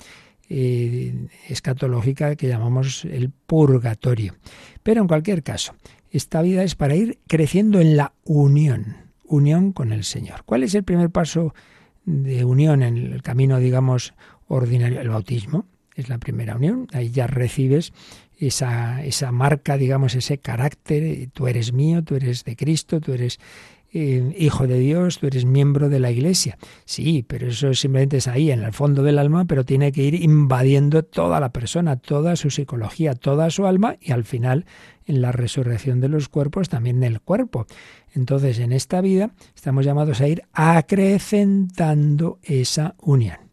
eh, 0.50 1.28
escatológica 1.48 2.36
que 2.36 2.48
llamamos 2.48 3.06
el 3.06 3.30
purgatorio. 3.30 4.36
Pero 4.84 5.02
en 5.02 5.08
cualquier 5.08 5.44
caso, 5.44 5.76
esta 6.12 6.42
vida 6.42 6.64
es 6.64 6.76
para 6.76 6.96
ir 6.96 7.20
creciendo 7.28 7.80
en 7.80 7.96
la 7.96 8.14
unión, 8.24 8.98
unión 9.26 9.72
con 9.74 9.94
el 9.94 10.04
Señor. 10.04 10.44
¿Cuál 10.46 10.64
es 10.64 10.74
el 10.74 10.84
primer 10.84 11.12
paso 11.12 11.54
de 12.06 12.46
unión 12.46 12.82
en 12.82 12.98
el 12.98 13.22
camino, 13.22 13.60
digamos, 13.60 14.14
ordinario? 14.48 15.02
El 15.02 15.10
bautismo 15.10 15.66
es 15.94 16.10
la 16.10 16.18
primera 16.18 16.56
unión. 16.56 16.88
Ahí 16.94 17.12
ya 17.12 17.28
recibes 17.28 17.94
esa, 18.40 19.04
esa 19.04 19.32
marca, 19.32 19.78
digamos, 19.78 20.16
ese 20.16 20.38
carácter, 20.38 21.30
tú 21.34 21.48
eres 21.48 21.74
mío, 21.74 22.04
tú 22.04 22.16
eres 22.16 22.44
de 22.44 22.56
Cristo, 22.56 23.02
tú 23.02 23.14
eres 23.14 23.40
eh, 23.92 24.36
hijo 24.38 24.68
de 24.68 24.78
Dios, 24.78 25.18
tú 25.18 25.26
eres 25.26 25.46
miembro 25.46 25.90
de 25.90 26.00
la 26.00 26.12
Iglesia. 26.12 26.60
Sí, 26.86 27.26
pero 27.28 27.48
eso 27.48 27.74
simplemente 27.74 28.18
es 28.18 28.28
ahí, 28.28 28.52
en 28.52 28.64
el 28.64 28.72
fondo 28.72 29.02
del 29.02 29.18
alma, 29.18 29.46
pero 29.46 29.66
tiene 29.66 29.92
que 29.92 30.04
ir 30.04 30.14
invadiendo 30.16 31.04
toda 31.04 31.40
la 31.40 31.52
persona, 31.52 31.96
toda 31.96 32.36
su 32.36 32.52
psicología, 32.52 33.16
toda 33.16 33.50
su 33.50 33.66
alma 33.66 33.98
y 34.00 34.12
al 34.12 34.26
final, 34.26 34.66
en 35.06 35.22
la 35.22 35.32
resurrección 35.32 36.02
de 36.02 36.10
los 36.10 36.30
cuerpos, 36.30 36.70
también 36.70 37.04
el 37.04 37.20
cuerpo. 37.20 37.66
Entonces, 38.14 38.60
en 38.60 38.74
esta 38.74 39.02
vida 39.02 39.32
estamos 39.56 39.86
llamados 39.86 40.22
a 40.22 40.28
ir 40.28 40.44
acrecentando 40.54 42.38
esa 42.44 42.96
unión. 43.00 43.49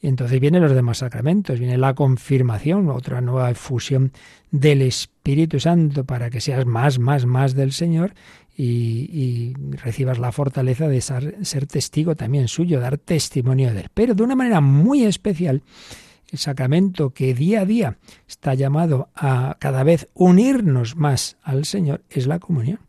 Y 0.00 0.06
entonces 0.06 0.38
vienen 0.40 0.62
los 0.62 0.74
demás 0.74 0.98
sacramentos, 0.98 1.58
viene 1.58 1.76
la 1.76 1.94
confirmación, 1.94 2.88
otra 2.88 3.20
nueva 3.20 3.52
fusión 3.54 4.12
del 4.50 4.82
Espíritu 4.82 5.58
Santo 5.58 6.04
para 6.04 6.30
que 6.30 6.40
seas 6.40 6.66
más, 6.66 6.98
más, 6.98 7.26
más 7.26 7.54
del 7.54 7.72
Señor 7.72 8.14
y, 8.56 9.54
recibas 9.82 10.18
la 10.18 10.32
fortaleza 10.32 10.88
de 10.88 11.00
ser, 11.00 11.36
ser, 11.42 11.66
testigo 11.66 12.16
también 12.16 12.48
suyo, 12.48 12.80
dar 12.80 12.98
testimonio 12.98 13.72
de 13.72 13.82
él. 13.82 13.86
Pero 13.94 14.14
de 14.14 14.22
una 14.22 14.34
manera 14.34 14.60
muy 14.60 15.04
especial, 15.04 15.62
el 16.30 16.38
sacramento 16.38 17.10
que 17.10 17.34
día 17.34 17.62
a 17.62 17.64
día 17.64 17.98
está 18.26 18.54
llamado 18.54 19.08
a 19.14 19.56
cada 19.58 19.82
vez 19.84 20.08
unirnos 20.14 20.96
más 20.96 21.36
al 21.42 21.64
Señor 21.64 22.02
es 22.10 22.26
la 22.26 22.38
comunión. 22.38 22.80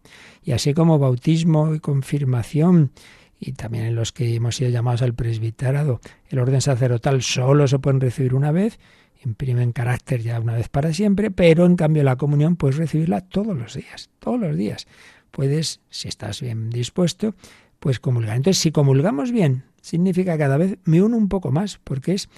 Y 0.43 0.51
así 0.51 0.73
como 0.73 0.97
bautismo 0.97 1.75
y 1.75 1.79
confirmación 1.79 2.91
y 3.39 3.53
también 3.53 3.85
en 3.85 3.95
los 3.95 4.11
que 4.11 4.35
hemos 4.35 4.55
sido 4.55 4.69
llamados 4.69 5.01
al 5.01 5.13
presbiterado, 5.13 6.01
el 6.29 6.39
orden 6.39 6.61
sacerdotal 6.61 7.21
solo 7.21 7.67
se 7.67 7.79
pueden 7.79 8.01
recibir 8.01 8.35
una 8.35 8.51
vez, 8.51 8.79
imprimen 9.23 9.71
carácter 9.71 10.21
ya 10.21 10.39
una 10.39 10.53
vez 10.53 10.69
para 10.69 10.93
siempre, 10.93 11.31
pero 11.31 11.65
en 11.65 11.75
cambio 11.75 12.03
la 12.03 12.17
comunión 12.17 12.55
puedes 12.55 12.77
recibirla 12.77 13.21
todos 13.21 13.57
los 13.57 13.73
días, 13.73 14.09
todos 14.19 14.39
los 14.39 14.55
días. 14.55 14.87
Puedes, 15.31 15.81
si 15.89 16.07
estás 16.07 16.41
bien 16.41 16.69
dispuesto, 16.69 17.35
pues 17.79 17.99
comulgar. 17.99 18.35
Entonces, 18.35 18.61
si 18.61 18.71
comulgamos 18.71 19.31
bien, 19.31 19.63
significa 19.81 20.37
cada 20.37 20.57
vez 20.57 20.77
me 20.83 21.01
uno 21.01 21.17
un 21.17 21.29
poco 21.29 21.51
más, 21.51 21.79
porque 21.83 22.13
es 22.13 22.29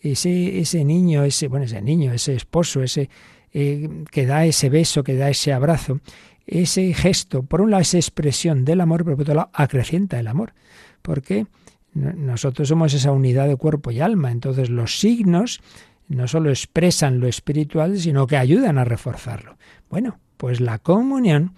ese, 0.00 0.58
ese 0.58 0.84
niño, 0.84 1.24
ese, 1.24 1.48
bueno, 1.48 1.66
ese 1.66 1.80
niño, 1.80 2.12
ese 2.12 2.34
esposo, 2.34 2.82
ese 2.82 3.08
eh, 3.52 4.04
que 4.10 4.26
da 4.26 4.44
ese 4.46 4.68
beso, 4.68 5.02
que 5.04 5.14
da 5.14 5.28
ese 5.28 5.52
abrazo, 5.52 6.00
ese 6.46 6.92
gesto, 6.94 7.42
por 7.42 7.60
un 7.60 7.70
lado 7.70 7.82
esa 7.82 7.98
expresión 7.98 8.64
del 8.64 8.80
amor, 8.80 9.04
pero 9.04 9.16
por 9.16 9.22
otro 9.22 9.34
lado 9.34 9.50
acrecienta 9.52 10.18
el 10.18 10.26
amor, 10.26 10.54
porque 11.02 11.46
nosotros 11.94 12.68
somos 12.68 12.94
esa 12.94 13.12
unidad 13.12 13.48
de 13.48 13.56
cuerpo 13.56 13.90
y 13.90 14.00
alma, 14.00 14.30
entonces 14.30 14.70
los 14.70 15.00
signos 15.00 15.60
no 16.08 16.26
solo 16.26 16.50
expresan 16.50 17.20
lo 17.20 17.28
espiritual, 17.28 17.98
sino 17.98 18.26
que 18.26 18.36
ayudan 18.36 18.78
a 18.78 18.84
reforzarlo. 18.84 19.56
Bueno, 19.88 20.18
pues 20.36 20.60
la 20.60 20.78
comunión 20.78 21.54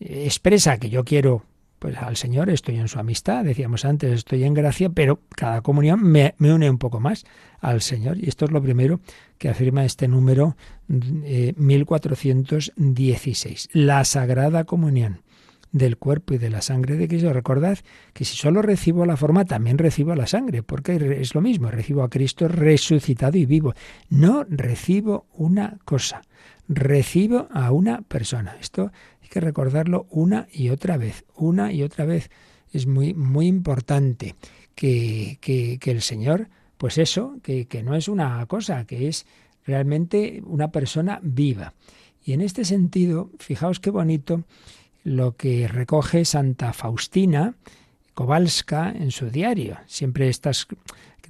expresa 0.00 0.78
que 0.78 0.90
yo 0.90 1.04
quiero 1.04 1.44
pues 1.82 1.98
al 1.98 2.16
Señor, 2.16 2.48
estoy 2.48 2.78
en 2.78 2.86
su 2.86 3.00
amistad, 3.00 3.42
decíamos 3.42 3.84
antes, 3.84 4.12
estoy 4.12 4.44
en 4.44 4.54
gracia, 4.54 4.88
pero 4.88 5.18
cada 5.30 5.62
comunión 5.62 6.00
me, 6.00 6.36
une 6.38 6.70
un 6.70 6.78
poco 6.78 7.00
más 7.00 7.24
al 7.60 7.82
Señor. 7.82 8.18
Y 8.18 8.28
esto 8.28 8.44
es 8.44 8.52
lo 8.52 8.62
primero 8.62 9.00
que 9.36 9.48
afirma 9.48 9.84
este 9.84 10.06
número 10.06 10.56
1416. 10.86 13.64
Eh, 13.64 13.68
la 13.72 14.04
Sagrada 14.04 14.62
Comunión 14.62 15.22
del 15.72 15.96
cuerpo 15.96 16.34
y 16.34 16.38
de 16.38 16.50
la 16.50 16.62
sangre 16.62 16.96
de 16.96 17.08
Cristo. 17.08 17.32
Recordad 17.32 17.78
que 18.12 18.24
si 18.24 18.36
solo 18.36 18.62
recibo 18.62 19.04
la 19.04 19.16
forma, 19.16 19.44
también 19.44 19.76
recibo 19.76 20.14
la 20.14 20.28
sangre, 20.28 20.62
porque 20.62 21.18
es 21.20 21.34
lo 21.34 21.40
mismo, 21.40 21.68
recibo 21.68 22.04
a 22.04 22.10
Cristo 22.10 22.46
resucitado 22.46 23.36
y 23.36 23.44
vivo. 23.44 23.74
No 24.08 24.44
recibo 24.48 25.26
una 25.34 25.78
cosa, 25.84 26.22
recibo 26.68 27.48
a 27.50 27.72
una 27.72 28.02
persona. 28.02 28.56
Esto 28.60 28.92
que 29.32 29.40
recordarlo 29.40 30.06
una 30.10 30.46
y 30.52 30.68
otra 30.68 30.98
vez, 30.98 31.24
una 31.34 31.72
y 31.72 31.82
otra 31.82 32.04
vez. 32.04 32.30
Es 32.70 32.86
muy, 32.86 33.14
muy 33.14 33.46
importante 33.46 34.34
que, 34.74 35.38
que, 35.40 35.90
el 35.90 36.02
Señor, 36.02 36.48
pues 36.76 36.98
eso, 36.98 37.38
que, 37.42 37.66
que 37.66 37.82
no 37.82 37.96
es 37.96 38.08
una 38.08 38.44
cosa, 38.44 38.84
que 38.84 39.08
es 39.08 39.26
realmente 39.64 40.42
una 40.44 40.70
persona 40.70 41.18
viva. 41.22 41.72
Y 42.22 42.34
en 42.34 42.42
este 42.42 42.66
sentido, 42.66 43.30
fijaos 43.38 43.80
qué 43.80 43.88
bonito 43.88 44.44
lo 45.02 45.34
que 45.34 45.66
recoge 45.66 46.26
Santa 46.26 46.74
Faustina 46.74 47.54
Kowalska 48.12 48.90
en 48.90 49.10
su 49.10 49.30
diario. 49.30 49.78
Siempre 49.86 50.28
estas 50.28 50.66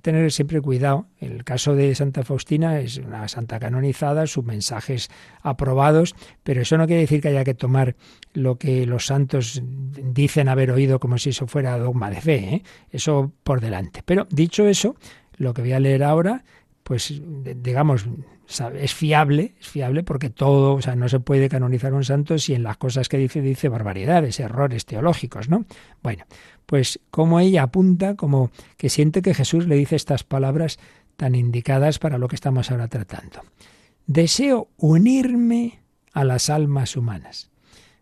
tener 0.02 0.30
siempre 0.32 0.60
cuidado. 0.60 1.06
El 1.18 1.44
caso 1.44 1.74
de 1.74 1.94
Santa 1.94 2.24
Faustina 2.24 2.80
es 2.80 2.98
una 2.98 3.26
santa 3.28 3.58
canonizada, 3.58 4.26
sus 4.26 4.44
mensajes 4.44 5.08
aprobados, 5.40 6.14
pero 6.42 6.60
eso 6.60 6.76
no 6.76 6.86
quiere 6.86 7.02
decir 7.02 7.22
que 7.22 7.28
haya 7.28 7.44
que 7.44 7.54
tomar 7.54 7.96
lo 8.34 8.58
que 8.58 8.84
los 8.84 9.06
santos 9.06 9.62
dicen 9.64 10.48
haber 10.48 10.70
oído 10.70 11.00
como 11.00 11.18
si 11.18 11.30
eso 11.30 11.46
fuera 11.46 11.78
dogma 11.78 12.10
de 12.10 12.20
fe. 12.20 12.36
¿eh? 12.36 12.62
Eso 12.90 13.32
por 13.44 13.60
delante. 13.60 14.02
Pero 14.04 14.26
dicho 14.30 14.66
eso, 14.66 14.96
lo 15.36 15.54
que 15.54 15.62
voy 15.62 15.72
a 15.72 15.80
leer 15.80 16.02
ahora, 16.02 16.44
pues 16.82 17.22
digamos, 17.22 18.06
es 18.74 18.94
fiable, 18.94 19.54
es 19.60 19.68
fiable 19.68 20.02
porque 20.02 20.30
todo, 20.30 20.74
o 20.74 20.82
sea, 20.82 20.96
no 20.96 21.08
se 21.08 21.20
puede 21.20 21.48
canonizar 21.48 21.94
un 21.94 22.04
santo 22.04 22.38
si 22.38 22.54
en 22.54 22.62
las 22.62 22.76
cosas 22.76 23.08
que 23.08 23.16
dice 23.16 23.40
dice 23.40 23.68
barbaridades, 23.68 24.40
errores 24.40 24.84
teológicos, 24.84 25.48
¿no? 25.48 25.64
Bueno, 26.02 26.24
pues 26.66 27.00
como 27.10 27.40
ella 27.40 27.64
apunta, 27.64 28.16
como 28.16 28.50
que 28.76 28.88
siente 28.88 29.22
que 29.22 29.34
Jesús 29.34 29.66
le 29.66 29.76
dice 29.76 29.96
estas 29.96 30.24
palabras 30.24 30.78
tan 31.16 31.34
indicadas 31.34 31.98
para 31.98 32.18
lo 32.18 32.28
que 32.28 32.36
estamos 32.36 32.70
ahora 32.70 32.88
tratando. 32.88 33.40
Deseo 34.06 34.68
unirme 34.76 35.80
a 36.12 36.24
las 36.24 36.50
almas 36.50 36.96
humanas. 36.96 37.50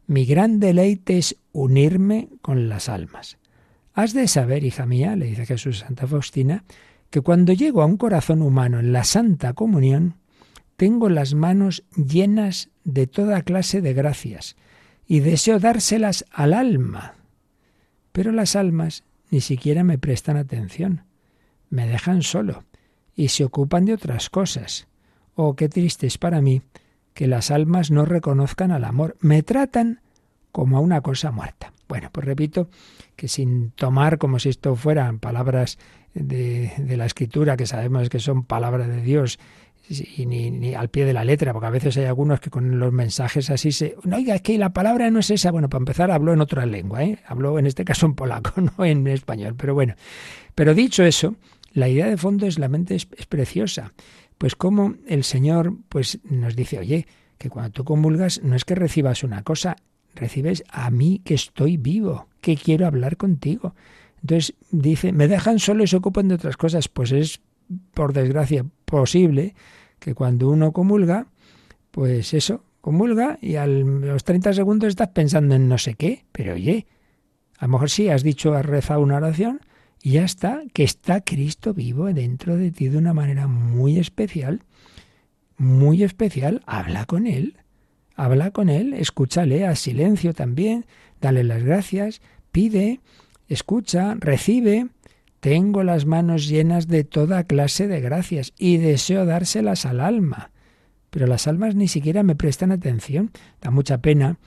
Mi 0.07 0.25
gran 0.25 0.59
deleite 0.59 1.19
es 1.19 1.37
unirme 1.53 2.29
con 2.43 2.69
las 2.69 2.89
almas. 2.89 3.39
Has 3.93 4.13
de 4.13 4.29
saber, 4.29 4.65
hija 4.65 4.87
mía, 4.87 5.17
le 5.17 5.27
dice 5.27 5.47
Jesús 5.47 5.83
a 5.83 5.87
Santa 5.87 6.07
Faustina, 6.07 6.65
que 7.11 7.21
cuando 7.21 7.53
llego 7.53 7.83
a 7.83 7.87
un 7.87 7.97
corazón 7.97 8.41
humano 8.43 8.79
en 8.79 8.93
la 8.93 9.05
Santa 9.05 9.53
Comunión, 9.53 10.15
tengo 10.77 11.09
las 11.09 11.35
manos 11.35 11.85
llenas 11.95 12.71
de 12.85 13.07
toda 13.07 13.43
clase 13.43 13.81
de 13.81 13.93
gracias 13.93 14.57
y 15.07 15.21
deseo 15.21 15.59
dárselas 15.59 16.25
al 16.31 16.55
alma. 16.55 17.20
Pero 18.13 18.33
las 18.33 18.57
almas 18.57 19.05
ni 19.31 19.41
siquiera 19.41 19.85
me 19.85 19.99
prestan 19.99 20.37
atención, 20.37 21.05
me 21.69 21.87
dejan 21.87 22.23
solo 22.23 22.65
y 23.15 23.29
se 23.29 23.45
ocupan 23.45 23.85
de 23.85 23.95
otras 23.95 24.31
cosas. 24.31 24.89
Oh, 25.35 25.55
qué 25.55 25.69
triste 25.69 26.07
es 26.07 26.19
para 26.19 26.41
mí 26.41 26.63
que 27.15 27.27
las 27.27 27.51
almas 27.51 27.91
no 27.91 28.05
reconozcan 28.05 28.73
al 28.73 28.85
amor, 28.85 29.17
me 29.21 29.43
tratan 29.43 30.01
como 30.53 30.77
a 30.77 30.81
una 30.81 31.01
cosa 31.01 31.31
muerta. 31.31 31.73
Bueno, 31.89 32.09
pues 32.13 32.27
repito 32.27 32.69
que 33.17 33.29
sin 33.29 33.71
tomar 33.73 34.19
como 34.19 34.39
si 34.39 34.49
esto 34.49 34.75
fueran 34.77 35.19
palabras 35.19 35.79
de, 36.15 36.73
de 36.79 36.97
la 36.97 37.07
escritura, 37.07 37.57
que 37.57 37.67
sabemos 37.67 38.09
que 38.09 38.21
son 38.21 38.45
palabras 38.45 38.89
de 38.89 39.03
Dios, 39.03 39.39
y 39.91 40.25
ni, 40.27 40.75
al 40.75 40.89
pie 40.89 41.05
de 41.05 41.13
la 41.13 41.25
letra, 41.25 41.53
porque 41.53 41.67
a 41.67 41.71
veces 41.71 41.97
hay 41.97 42.05
algunos 42.05 42.41
que 42.41 42.49
con 42.49 42.79
los 42.79 42.93
mensajes 42.93 43.51
así 43.51 43.73
se... 43.73 43.97
No, 44.05 44.17
oiga, 44.17 44.37
es 44.37 44.43
que 44.43 44.57
la 44.57 44.73
palabra 44.73 45.11
no 45.11 45.19
es 45.19 45.31
esa. 45.31 45.51
Bueno, 45.51 45.69
para 45.69 45.81
empezar, 45.81 46.11
habló 46.13 46.33
en 46.33 46.41
otra 46.41 46.65
lengua, 46.65 47.03
¿eh? 47.03 47.19
Habló 47.27 47.59
en 47.59 47.67
este 47.67 47.85
caso 47.85 48.07
en 48.07 48.15
polaco, 48.15 48.53
no 48.61 48.85
en 48.85 49.07
español, 49.09 49.55
pero 49.57 49.75
bueno. 49.75 49.95
Pero 50.55 50.75
dicho 50.75 51.03
eso, 51.03 51.35
la 51.73 51.89
idea 51.89 52.07
de 52.07 52.17
fondo 52.17 52.47
es 52.47 52.59
la 52.59 52.69
mente 52.69 52.95
es, 52.95 53.09
es 53.17 53.27
preciosa. 53.27 53.93
Pues 54.39 54.55
como 54.55 54.95
el 55.09 55.25
Señor 55.25 55.75
pues 55.89 56.21
nos 56.25 56.55
dice, 56.55 56.79
oye, 56.79 57.07
que 57.37 57.51
cuando 57.51 57.73
tú 57.73 57.85
comulgas 57.85 58.43
no 58.45 58.55
es 58.55 58.65
que 58.65 58.75
recibas 58.77 59.25
una 59.25 59.43
cosa, 59.43 59.77
recibes 60.15 60.63
a 60.71 60.91
mí 60.91 61.21
que 61.25 61.35
estoy 61.35 61.77
vivo, 61.77 62.29
que 62.41 62.57
quiero 62.57 62.87
hablar 62.87 63.17
contigo. 63.17 63.75
Entonces 64.21 64.55
dice, 64.71 65.13
me 65.13 65.27
dejan 65.27 65.59
solo 65.59 65.83
y 65.83 65.89
se 65.89 65.97
ocupan 65.97 66.29
de 66.29 66.37
otras 66.37 66.57
cosas. 66.57 66.89
Pues 66.89 67.11
es, 67.11 67.41
por 67.93 68.13
desgracia, 68.13 68.65
posible 68.85 69.55
que 70.01 70.15
cuando 70.15 70.51
uno 70.51 70.73
comulga, 70.73 71.29
pues 71.91 72.35
eso, 72.35 72.65
comulga 72.81 73.39
y 73.41 73.57
a 73.57 73.67
los 73.67 74.25
30 74.25 74.55
segundos 74.55 74.89
estás 74.89 75.09
pensando 75.09 75.55
en 75.55 75.69
no 75.69 75.79
sé 75.79 75.95
qué, 75.95 76.25
pero 76.33 76.55
oye, 76.55 76.87
a 77.59 77.67
lo 77.67 77.73
mejor 77.73 77.91
sí 77.91 78.09
has 78.09 78.23
dicho, 78.23 78.55
has 78.55 78.67
rezado 78.67 79.03
una 79.03 79.17
oración 79.17 79.61
y 80.03 80.13
ya 80.13 80.25
está, 80.25 80.63
que 80.73 80.83
está 80.83 81.21
Cristo 81.21 81.75
vivo 81.75 82.07
dentro 82.13 82.57
de 82.57 82.71
ti 82.71 82.89
de 82.89 82.99
una 82.99 83.13
manera 83.13 83.47
muy 83.47 83.99
especial, 83.99 84.63
muy 85.59 86.03
especial, 86.03 86.63
habla 86.67 87.05
con 87.05 87.27
Él, 87.27 87.59
habla 88.17 88.51
con 88.51 88.71
Él, 88.71 88.95
escúchale 88.95 89.67
a 89.67 89.77
silencio 89.77 90.33
también, 90.33 90.87
dale 91.21 91.45
las 91.45 91.63
gracias, 91.63 92.23
pide, 92.51 93.01
escucha, 93.47 94.15
recibe, 94.19 94.89
tengo 95.41 95.83
las 95.83 96.07
manos 96.07 96.49
llenas 96.49 96.87
de 96.87 97.05
toda 97.05 97.45
clase 97.45 97.89
de 97.89 98.01
gracias 98.01 98.53
y 98.59 98.77
deseo 98.77 99.25
dárselas 99.25 99.87
al 99.87 100.01
alma. 100.01 100.51
Pero 101.11 101.27
las 101.27 101.49
almas 101.49 101.75
ni 101.75 101.89
siquiera 101.89 102.23
me 102.23 102.37
prestan 102.37 102.71
atención. 102.71 103.31
Da 103.61 103.71
mucha 103.71 103.99
pena 103.99 104.39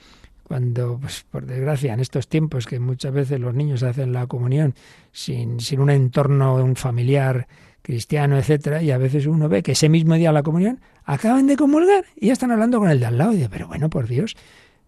cuando, 0.44 0.98
pues, 1.00 1.24
por 1.30 1.46
desgracia, 1.46 1.92
en 1.92 2.00
estos 2.00 2.28
tiempos 2.28 2.66
que 2.66 2.78
muchas 2.78 3.12
veces 3.12 3.40
los 3.40 3.54
niños 3.54 3.82
hacen 3.82 4.12
la 4.12 4.26
comunión 4.26 4.74
sin, 5.12 5.60
sin 5.60 5.80
un 5.80 5.90
entorno, 5.90 6.54
un 6.56 6.76
familiar 6.76 7.48
cristiano, 7.82 8.38
etcétera, 8.38 8.82
y 8.82 8.90
a 8.90 8.98
veces 8.98 9.26
uno 9.26 9.48
ve 9.48 9.62
que 9.62 9.72
ese 9.72 9.90
mismo 9.90 10.14
día 10.14 10.30
de 10.30 10.34
la 10.34 10.42
comunión 10.42 10.80
acaban 11.04 11.46
de 11.46 11.56
comulgar 11.56 12.06
y 12.16 12.28
ya 12.28 12.32
están 12.32 12.50
hablando 12.50 12.78
con 12.78 12.88
el 12.88 13.00
de 13.00 13.06
al 13.06 13.18
lado. 13.18 13.32
Y 13.32 13.36
dice, 13.36 13.48
pero 13.50 13.66
bueno, 13.68 13.90
por 13.90 14.06
Dios, 14.06 14.36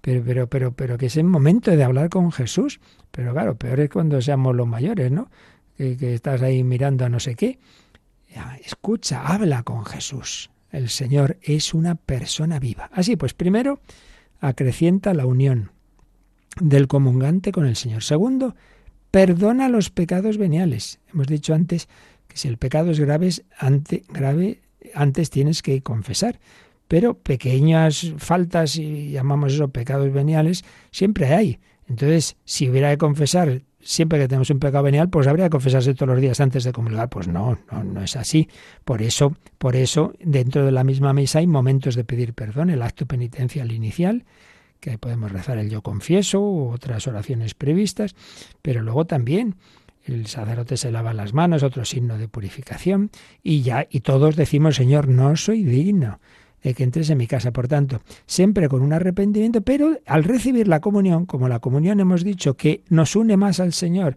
pero, 0.01 0.23
pero, 0.25 0.47
pero, 0.47 0.73
pero 0.73 0.99
que 0.99 1.07
es 1.07 1.17
el 1.17 1.25
momento 1.25 1.71
de 1.71 1.85
hablar 1.85 2.09
con 2.09 2.33
Jesús. 2.33 2.81
Pero 3.11 3.33
claro, 3.33 3.57
peor 3.57 3.81
es 3.81 3.91
cuando 3.91 4.21
seamos 4.23 4.55
los 4.55 4.67
mayores, 4.67 5.11
¿no? 5.11 5.29
Que, 5.77 6.15
estás 6.15 6.43
ahí 6.43 6.65
mirando 6.65 7.05
a 7.05 7.09
no 7.09 7.21
sé 7.21 7.35
qué. 7.35 7.59
Escucha, 8.65 9.27
habla 9.27 9.63
con 9.63 9.85
Jesús. 9.85 10.51
El 10.71 10.89
Señor 10.89 11.39
es 11.43 11.75
una 11.75 11.95
persona 11.95 12.59
viva. 12.59 12.91
Así 12.93 13.17
pues, 13.17 13.35
primero, 13.35 13.81
acrecienta 14.41 15.15
la 15.15 15.27
unión 15.27 15.71
del 16.61 16.89
comungante 16.89 17.53
con 17.53 17.67
el 17.67 17.77
Señor. 17.77 18.03
Segundo, 18.03 18.55
perdona 19.11 19.69
los 19.69 19.91
pecados 19.91 20.39
veniales. 20.39 21.01
Hemos 21.13 21.27
dicho 21.27 21.55
antes 21.55 21.89
que 22.29 22.37
si 22.37 22.49
el 22.49 22.59
pecado 22.59 22.91
es 22.91 23.01
grave, 23.01 23.31
grave 24.09 24.61
antes 24.95 25.31
tienes 25.31 25.63
que 25.63 25.83
confesar. 25.83 26.39
Pero 26.89 27.15
pequeñas 27.15 28.13
faltas, 28.19 28.77
y 28.77 29.11
llamamos 29.11 29.55
eso 29.55 29.69
pecados 29.69 30.13
veniales, 30.13 30.65
siempre 30.93 31.27
hay. 31.27 31.59
Entonces, 31.89 32.37
si 32.45 32.69
hubiera 32.69 32.91
que 32.91 32.99
confesar 32.99 33.63
siempre 33.87 34.19
que 34.19 34.27
tenemos 34.27 34.51
un 34.51 34.59
pecado 34.59 34.83
venial, 34.83 35.09
pues 35.09 35.27
habría 35.27 35.47
que 35.47 35.51
confesarse 35.51 35.95
todos 35.95 36.13
los 36.13 36.21
días 36.21 36.41
antes 36.41 36.65
de 36.65 36.73
comulgar. 36.73 37.09
Pues 37.09 37.29
no, 37.29 37.59
no, 37.71 37.85
no 37.85 38.03
es 38.03 38.17
así. 38.17 38.49
Por 38.85 39.01
eso, 39.01 39.37
por 39.59 39.77
eso, 39.77 40.13
dentro 40.21 40.65
de 40.65 40.73
la 40.73 40.85
misma 40.85 41.13
misa 41.13 41.39
hay 41.39 41.47
momentos 41.47 41.95
de 41.95 42.05
pedir 42.05 42.35
perdón, 42.35 42.71
el 42.71 42.83
acto 42.83 43.07
penitencial 43.07 43.71
inicial, 43.73 44.25
que 44.81 44.99
podemos 44.99 45.31
rezar 45.31 45.59
el 45.59 45.71
yo 45.71 45.83
confieso 45.83 46.41
u 46.41 46.71
otras 46.71 47.07
oraciones 47.07 47.55
previstas, 47.55 48.15
pero 48.61 48.83
luego 48.83 49.07
también 49.07 49.55
el 50.05 50.27
sacerdote 50.27 50.77
se 50.77 50.91
lava 50.91 51.15
las 51.15 51.33
manos, 51.33 51.63
otro 51.63 51.85
signo 51.85 52.19
de 52.19 52.29
purificación, 52.29 53.11
y 53.43 53.63
ya, 53.63 53.87
y 53.91 54.01
todos 54.01 54.37
decimos, 54.37 54.77
Señor, 54.77 55.09
no 55.09 55.37
soy 55.37 55.65
digno 55.65 56.21
de 56.63 56.75
que 56.75 56.85
entres 56.85 57.11
en 57.11 57.19
mi 57.19 57.27
casa. 57.27 57.53
Por 57.53 57.69
tanto, 57.69 58.01
siempre 58.27 58.69
con 58.69 58.83
un 58.83 58.93
arrepentimiento, 58.93 59.61
pero 59.61 59.99
al 60.07 60.25
recibir 60.25 60.69
la 60.69 60.81
comunión, 60.81 61.27
como 61.27 61.49
la 61.49 61.61
comunión 61.61 62.01
hemos 62.01 62.25
dicho 62.25 62.55
que 62.55 62.83
nos 62.89 63.17
une 63.17 63.37
más 63.37 63.61
al 63.61 63.73
Señor, 63.73 64.17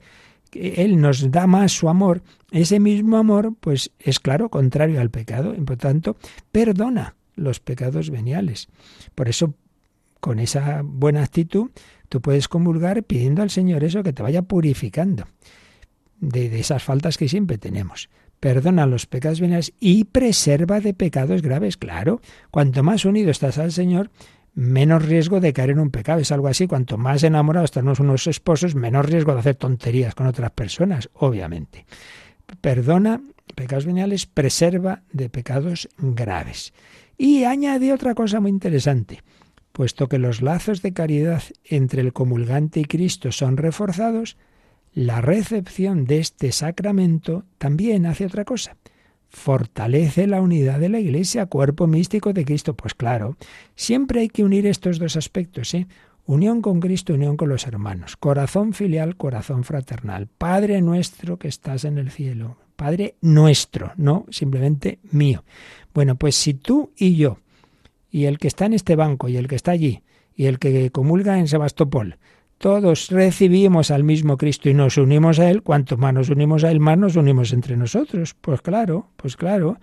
que 0.49 0.83
Él 0.83 0.99
nos 0.99 1.31
da 1.31 1.47
más 1.47 1.71
su 1.71 1.89
amor, 1.89 2.23
ese 2.51 2.79
mismo 2.79 3.17
amor, 3.17 3.53
pues 3.59 3.91
es 3.99 4.19
claro, 4.19 4.49
contrario 4.49 4.99
al 4.99 5.09
pecado, 5.09 5.53
y 5.55 5.61
por 5.61 5.77
tanto, 5.77 6.17
perdona 6.51 7.15
los 7.35 7.59
pecados 7.59 8.09
veniales. 8.09 8.67
Por 9.15 9.29
eso, 9.29 9.53
con 10.19 10.39
esa 10.39 10.81
buena 10.83 11.23
actitud, 11.23 11.69
tú 12.09 12.21
puedes 12.21 12.47
comulgar 12.47 13.03
pidiendo 13.03 13.41
al 13.41 13.49
Señor 13.49 13.83
eso, 13.83 14.03
que 14.03 14.13
te 14.13 14.23
vaya 14.23 14.41
purificando 14.41 15.25
de, 16.19 16.49
de 16.49 16.59
esas 16.59 16.83
faltas 16.83 17.17
que 17.17 17.29
siempre 17.29 17.57
tenemos 17.57 18.09
perdona 18.39 18.85
los 18.85 19.05
pecados 19.05 19.41
veniales 19.41 19.73
y 19.79 20.05
preserva 20.05 20.79
de 20.79 20.93
pecados 20.93 21.41
graves. 21.41 21.77
Claro, 21.77 22.21
cuanto 22.51 22.83
más 22.83 23.05
unido 23.05 23.31
estás 23.31 23.57
al 23.57 23.71
Señor, 23.71 24.11
menos 24.53 25.05
riesgo 25.05 25.39
de 25.39 25.53
caer 25.53 25.71
en 25.71 25.79
un 25.79 25.89
pecado. 25.89 26.19
Es 26.19 26.31
algo 26.31 26.47
así, 26.47 26.67
cuanto 26.67 26.97
más 26.97 27.23
enamorados 27.23 27.69
estamos 27.69 27.99
unos 27.99 28.27
esposos, 28.27 28.75
menos 28.75 29.05
riesgo 29.05 29.33
de 29.33 29.39
hacer 29.39 29.55
tonterías 29.55 30.15
con 30.15 30.27
otras 30.27 30.51
personas, 30.51 31.09
obviamente. 31.13 31.85
Perdona 32.61 33.21
pecados 33.55 33.85
veniales, 33.85 34.25
preserva 34.25 35.03
de 35.11 35.29
pecados 35.29 35.89
graves. 35.97 36.73
Y 37.17 37.43
añade 37.43 37.93
otra 37.93 38.15
cosa 38.15 38.39
muy 38.39 38.51
interesante. 38.51 39.21
Puesto 39.71 40.07
que 40.07 40.17
los 40.17 40.41
lazos 40.41 40.81
de 40.81 40.93
caridad 40.93 41.43
entre 41.63 42.01
el 42.01 42.13
comulgante 42.13 42.79
y 42.79 42.85
Cristo 42.85 43.31
son 43.31 43.57
reforzados, 43.57 44.37
la 44.99 45.21
recepción 45.21 46.03
de 46.03 46.19
este 46.19 46.51
sacramento 46.51 47.45
también 47.57 48.05
hace 48.05 48.25
otra 48.25 48.43
cosa. 48.43 48.75
Fortalece 49.29 50.27
la 50.27 50.41
unidad 50.41 50.77
de 50.77 50.89
la 50.89 50.99
Iglesia, 50.99 51.45
cuerpo 51.45 51.87
místico 51.87 52.33
de 52.33 52.43
Cristo. 52.43 52.73
Pues 52.73 52.95
claro, 52.95 53.37
siempre 53.75 54.19
hay 54.19 54.27
que 54.27 54.43
unir 54.43 54.67
estos 54.67 54.99
dos 54.99 55.15
aspectos, 55.15 55.73
¿eh? 55.73 55.87
Unión 56.25 56.61
con 56.61 56.81
Cristo, 56.81 57.13
unión 57.13 57.37
con 57.37 57.47
los 57.47 57.65
hermanos. 57.65 58.17
Corazón 58.17 58.73
filial, 58.73 59.15
corazón 59.15 59.63
fraternal. 59.63 60.27
Padre 60.27 60.81
nuestro 60.81 61.39
que 61.39 61.47
estás 61.47 61.85
en 61.85 61.97
el 61.97 62.11
cielo. 62.11 62.57
Padre 62.75 63.15
nuestro, 63.21 63.93
no 63.95 64.25
simplemente 64.29 64.99
mío. 65.11 65.45
Bueno, 65.93 66.17
pues 66.17 66.35
si 66.35 66.55
tú 66.55 66.91
y 66.97 67.15
yo, 67.15 67.37
y 68.11 68.25
el 68.25 68.37
que 68.37 68.49
está 68.49 68.65
en 68.65 68.73
este 68.73 68.97
banco, 68.97 69.29
y 69.29 69.37
el 69.37 69.47
que 69.47 69.55
está 69.55 69.71
allí, 69.71 70.03
y 70.35 70.47
el 70.47 70.59
que 70.59 70.91
comulga 70.91 71.39
en 71.39 71.47
Sebastopol, 71.47 72.17
todos 72.59 73.07
recibimos 73.09 73.89
al 73.89 74.03
mismo 74.03 74.35
Cristo 74.37 74.69
y 74.69 74.73
nos 74.73 74.97
unimos 74.97 75.39
a 75.39 75.49
Él, 75.49 75.63
cuanto 75.63 75.95
más 75.95 76.13
nos 76.13 76.29
unimos 76.29 76.65
a 76.65 76.71
Él, 76.71 76.81
más 76.81 76.97
nos 76.97 77.15
unimos 77.15 77.53
entre 77.53 77.77
nosotros. 77.77 78.35
Pues 78.39 78.61
claro, 78.61 79.07
pues 79.15 79.37
claro, 79.37 79.77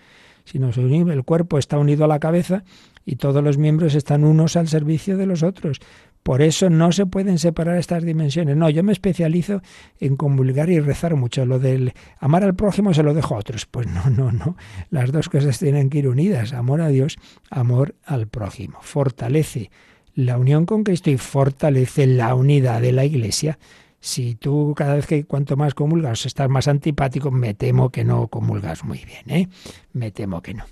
si 0.44 0.58
nos 0.58 0.76
unimos, 0.76 1.14
el 1.14 1.24
cuerpo 1.24 1.56
está 1.56 1.78
unido 1.78 2.04
a 2.04 2.08
la 2.08 2.20
cabeza 2.20 2.64
y 3.06 3.16
todos 3.16 3.42
los 3.42 3.56
miembros 3.56 3.94
están 3.94 4.24
unos 4.24 4.56
al 4.56 4.68
servicio 4.68 5.16
de 5.16 5.24
los 5.24 5.42
otros. 5.42 5.80
Por 6.22 6.42
eso 6.42 6.68
no 6.68 6.92
se 6.92 7.06
pueden 7.06 7.38
separar 7.38 7.78
estas 7.78 8.04
dimensiones. 8.04 8.56
No, 8.56 8.68
yo 8.68 8.82
me 8.82 8.92
especializo 8.92 9.62
en 9.98 10.16
comulgar 10.16 10.68
y 10.68 10.78
rezar 10.78 11.16
mucho. 11.16 11.46
Lo 11.46 11.58
del 11.58 11.94
amar 12.18 12.44
al 12.44 12.54
prójimo 12.54 12.92
se 12.92 13.02
lo 13.02 13.14
dejo 13.14 13.36
a 13.36 13.38
otros. 13.38 13.64
Pues 13.64 13.86
no, 13.86 14.10
no, 14.10 14.32
no. 14.32 14.56
Las 14.90 15.12
dos 15.12 15.30
cosas 15.30 15.58
tienen 15.58 15.88
que 15.88 15.98
ir 15.98 16.08
unidas. 16.08 16.52
Amor 16.52 16.82
a 16.82 16.88
Dios, 16.88 17.16
amor 17.48 17.94
al 18.04 18.26
prójimo. 18.28 18.80
Fortalece 18.82 19.70
la 20.16 20.38
unión 20.38 20.66
con 20.66 20.82
Cristo 20.82 21.10
y 21.10 21.18
fortalece 21.18 22.06
la 22.06 22.34
unidad 22.34 22.80
de 22.80 22.92
la 22.92 23.04
Iglesia. 23.04 23.58
Si 24.00 24.34
tú 24.34 24.74
cada 24.76 24.94
vez 24.94 25.06
que 25.06 25.24
cuanto 25.24 25.56
más 25.56 25.74
comulgas 25.74 26.26
estás 26.26 26.48
más 26.48 26.68
antipático, 26.68 27.30
me 27.30 27.54
temo 27.54 27.90
que 27.90 28.04
no 28.04 28.26
comulgas 28.28 28.82
muy 28.82 29.04
bien, 29.04 29.30
¿eh? 29.30 29.48
Me 29.92 30.10
temo 30.10 30.42
que 30.42 30.54
no. 30.54 30.64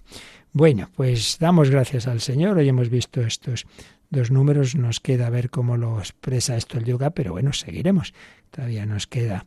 Bueno, 0.52 0.88
pues 0.94 1.38
damos 1.38 1.70
gracias 1.70 2.06
al 2.06 2.20
Señor. 2.20 2.56
Hoy 2.56 2.68
hemos 2.68 2.88
visto 2.88 3.20
estos 3.20 3.66
dos 4.08 4.30
números. 4.30 4.76
Nos 4.76 5.00
queda 5.00 5.28
ver 5.30 5.50
cómo 5.50 5.76
lo 5.76 5.98
expresa 5.98 6.56
esto 6.56 6.78
el 6.78 6.84
yoga, 6.84 7.10
pero 7.10 7.32
bueno, 7.32 7.52
seguiremos. 7.52 8.14
Todavía 8.50 8.86
nos 8.86 9.06
queda 9.06 9.46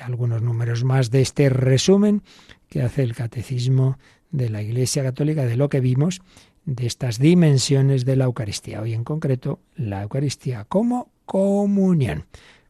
algunos 0.00 0.42
números 0.42 0.82
más 0.82 1.10
de 1.10 1.20
este 1.20 1.50
resumen 1.50 2.22
que 2.68 2.82
hace 2.82 3.02
el 3.02 3.14
Catecismo 3.14 3.98
de 4.30 4.50
la 4.50 4.62
Iglesia 4.62 5.02
Católica 5.02 5.44
de 5.44 5.56
lo 5.56 5.68
que 5.68 5.80
vimos 5.80 6.20
de 6.66 6.86
estas 6.86 7.18
dimensiones 7.18 8.04
de 8.04 8.16
la 8.16 8.24
Eucaristía. 8.24 8.82
Hoy 8.82 8.92
en 8.92 9.04
concreto, 9.04 9.60
la 9.76 10.02
Eucaristía 10.02 10.64
como 10.64 11.10
comunión. 11.24 12.26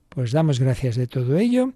Pues 0.08 0.32
damos 0.32 0.60
gracias 0.60 0.96
de 0.96 1.06
todo 1.06 1.36
ello 1.38 1.72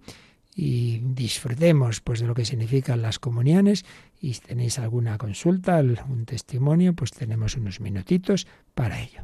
y 0.55 0.99
disfrutemos 0.99 2.01
pues 2.01 2.21
de 2.21 2.27
lo 2.27 2.35
que 2.35 2.45
significan 2.45 3.03
las 3.03 3.19
comuniones 3.19 3.85
y 4.21 4.35
si 4.35 4.41
tenéis 4.41 4.79
alguna 4.79 5.17
consulta, 5.19 5.79
algún 5.79 6.27
testimonio, 6.27 6.95
pues 6.95 7.11
tenemos 7.11 7.57
unos 7.57 7.81
minutitos 7.81 8.47
para 8.75 9.01
ello. 9.01 9.23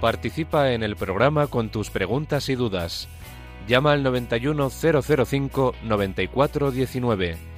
Participa 0.00 0.72
en 0.72 0.84
el 0.84 0.94
programa 0.94 1.48
con 1.48 1.70
tus 1.70 1.90
preguntas 1.90 2.48
y 2.48 2.54
dudas. 2.54 3.08
Llama 3.66 3.92
al 3.92 4.04
91005 4.04 5.74
9419. 5.82 7.57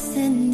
listen 0.00 0.49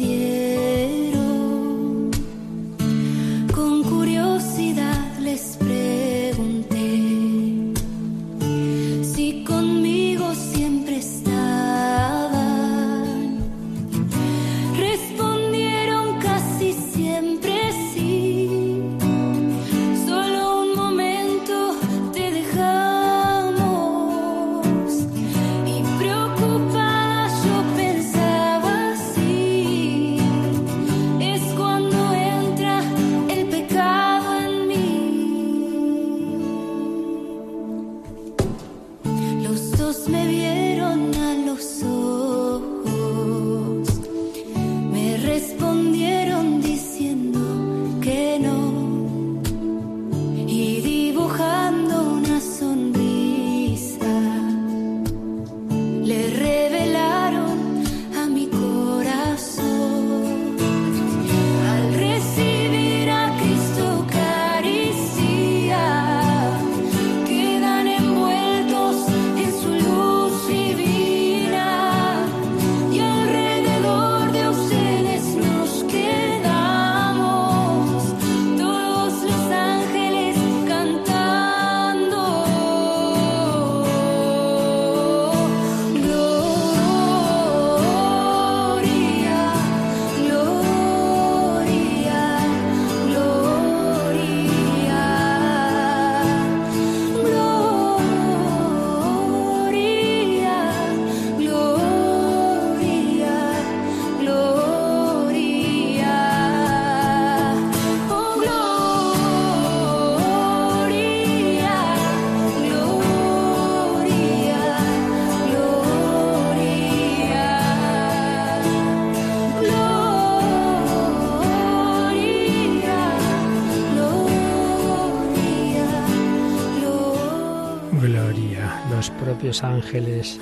ángeles 129.63 130.39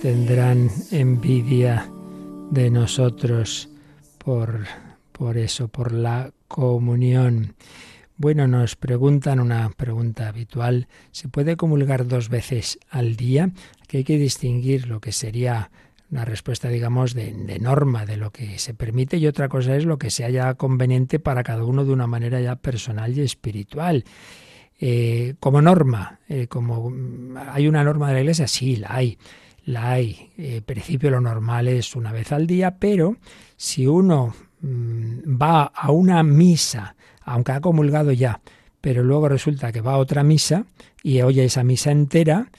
tendrán 0.00 0.70
envidia 0.90 1.90
de 2.50 2.70
nosotros 2.70 3.68
por, 4.18 4.66
por 5.12 5.36
eso, 5.36 5.68
por 5.68 5.92
la 5.92 6.32
comunión. 6.46 7.54
Bueno, 8.16 8.46
nos 8.46 8.76
preguntan 8.76 9.40
una 9.40 9.70
pregunta 9.70 10.28
habitual. 10.28 10.88
¿Se 11.10 11.28
puede 11.28 11.56
comulgar 11.56 12.06
dos 12.06 12.28
veces 12.28 12.78
al 12.90 13.16
día? 13.16 13.50
Que 13.86 13.98
hay 13.98 14.04
que 14.04 14.18
distinguir 14.18 14.88
lo 14.88 15.00
que 15.00 15.12
sería 15.12 15.70
una 16.10 16.24
respuesta, 16.24 16.68
digamos, 16.68 17.14
de, 17.14 17.58
norma, 17.60 18.06
de 18.06 18.16
lo 18.16 18.30
que 18.30 18.58
se 18.58 18.72
permite, 18.72 19.18
y 19.18 19.26
otra 19.26 19.48
cosa 19.48 19.76
es 19.76 19.84
lo 19.84 19.98
que 19.98 20.10
se 20.10 20.24
haya 20.24 20.54
conveniente 20.54 21.18
para 21.18 21.42
cada 21.42 21.64
uno 21.64 21.84
de 21.84 21.92
una 21.92 22.06
manera 22.06 22.40
ya 22.40 22.56
personal 22.56 23.16
y 23.16 23.20
espiritual. 23.20 24.04
Eh, 24.80 25.34
como 25.40 25.60
norma, 25.60 26.20
eh, 26.28 26.46
como 26.46 26.92
hay 27.50 27.66
una 27.66 27.82
norma 27.82 28.08
de 28.08 28.14
la 28.14 28.20
Iglesia, 28.20 28.46
sí, 28.46 28.76
la 28.76 28.94
hay, 28.94 29.18
la 29.64 29.90
hay. 29.90 30.30
En 30.36 30.54
eh, 30.54 30.62
principio 30.62 31.10
lo 31.10 31.20
normal 31.20 31.66
es 31.66 31.96
una 31.96 32.12
vez 32.12 32.30
al 32.30 32.46
día, 32.46 32.76
pero 32.78 33.16
si 33.56 33.88
uno 33.88 34.34
mm, 34.60 35.40
va 35.40 35.64
a 35.64 35.90
una 35.90 36.22
misa, 36.22 36.94
aunque 37.22 37.52
ha 37.52 37.60
comulgado 37.60 38.12
ya, 38.12 38.40
pero 38.80 39.02
luego 39.02 39.28
resulta 39.28 39.72
que 39.72 39.80
va 39.80 39.94
a 39.94 39.98
otra 39.98 40.22
misa 40.22 40.64
y 41.02 41.22
oye 41.22 41.44
esa 41.44 41.64
misa 41.64 41.90
entera, 41.90 42.50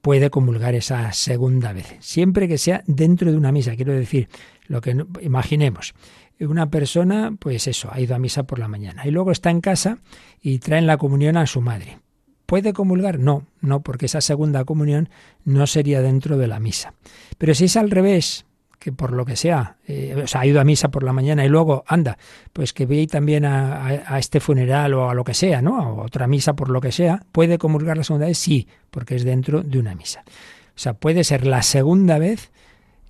puede 0.00 0.30
comulgar 0.30 0.74
esa 0.74 1.12
segunda 1.12 1.74
vez, 1.74 1.96
siempre 2.00 2.48
que 2.48 2.56
sea 2.56 2.82
dentro 2.86 3.30
de 3.30 3.36
una 3.36 3.52
misa. 3.52 3.76
Quiero 3.76 3.92
decir, 3.92 4.28
lo 4.68 4.80
que 4.80 4.96
imaginemos, 5.20 5.94
una 6.40 6.70
persona, 6.70 7.34
pues 7.38 7.66
eso, 7.66 7.88
ha 7.92 8.00
ido 8.00 8.14
a 8.14 8.18
misa 8.18 8.44
por 8.44 8.58
la 8.58 8.68
mañana 8.68 9.06
y 9.06 9.10
luego 9.10 9.32
está 9.32 9.50
en 9.50 9.60
casa 9.60 9.98
y 10.40 10.58
traen 10.58 10.86
la 10.86 10.96
comunión 10.96 11.36
a 11.36 11.46
su 11.46 11.60
madre. 11.60 11.98
¿Puede 12.46 12.72
comulgar? 12.72 13.18
No, 13.18 13.44
no, 13.60 13.80
porque 13.80 14.06
esa 14.06 14.20
segunda 14.20 14.64
comunión 14.64 15.10
no 15.44 15.66
sería 15.66 16.00
dentro 16.00 16.38
de 16.38 16.46
la 16.46 16.60
misa. 16.60 16.94
Pero 17.36 17.54
si 17.54 17.66
es 17.66 17.76
al 17.76 17.90
revés, 17.90 18.46
que 18.78 18.92
por 18.92 19.12
lo 19.12 19.24
que 19.24 19.36
sea, 19.36 19.76
eh, 19.86 20.22
o 20.24 20.26
sea, 20.26 20.42
ha 20.42 20.46
ido 20.46 20.60
a 20.60 20.64
misa 20.64 20.88
por 20.88 21.02
la 21.02 21.12
mañana 21.12 21.44
y 21.44 21.48
luego 21.48 21.84
anda, 21.86 22.16
pues 22.52 22.72
que 22.72 22.86
ve 22.86 23.06
también 23.06 23.44
a, 23.44 24.18
este 24.18 24.40
funeral 24.40 24.94
o 24.94 25.10
a 25.10 25.14
lo 25.14 25.24
que 25.24 25.34
sea, 25.34 25.60
¿no? 25.60 25.78
A 25.78 25.92
otra 26.04 26.26
misa 26.26 26.54
por 26.54 26.70
lo 26.70 26.80
que 26.80 26.92
sea, 26.92 27.22
¿puede 27.32 27.58
comulgar 27.58 27.96
la 27.98 28.04
segunda 28.04 28.26
vez? 28.26 28.38
Sí, 28.38 28.68
porque 28.90 29.16
es 29.16 29.24
dentro 29.24 29.62
de 29.62 29.78
una 29.78 29.94
misa. 29.94 30.22
O 30.24 30.80
sea, 30.80 30.94
puede 30.94 31.24
ser 31.24 31.46
la 31.46 31.62
segunda 31.62 32.18
vez 32.18 32.50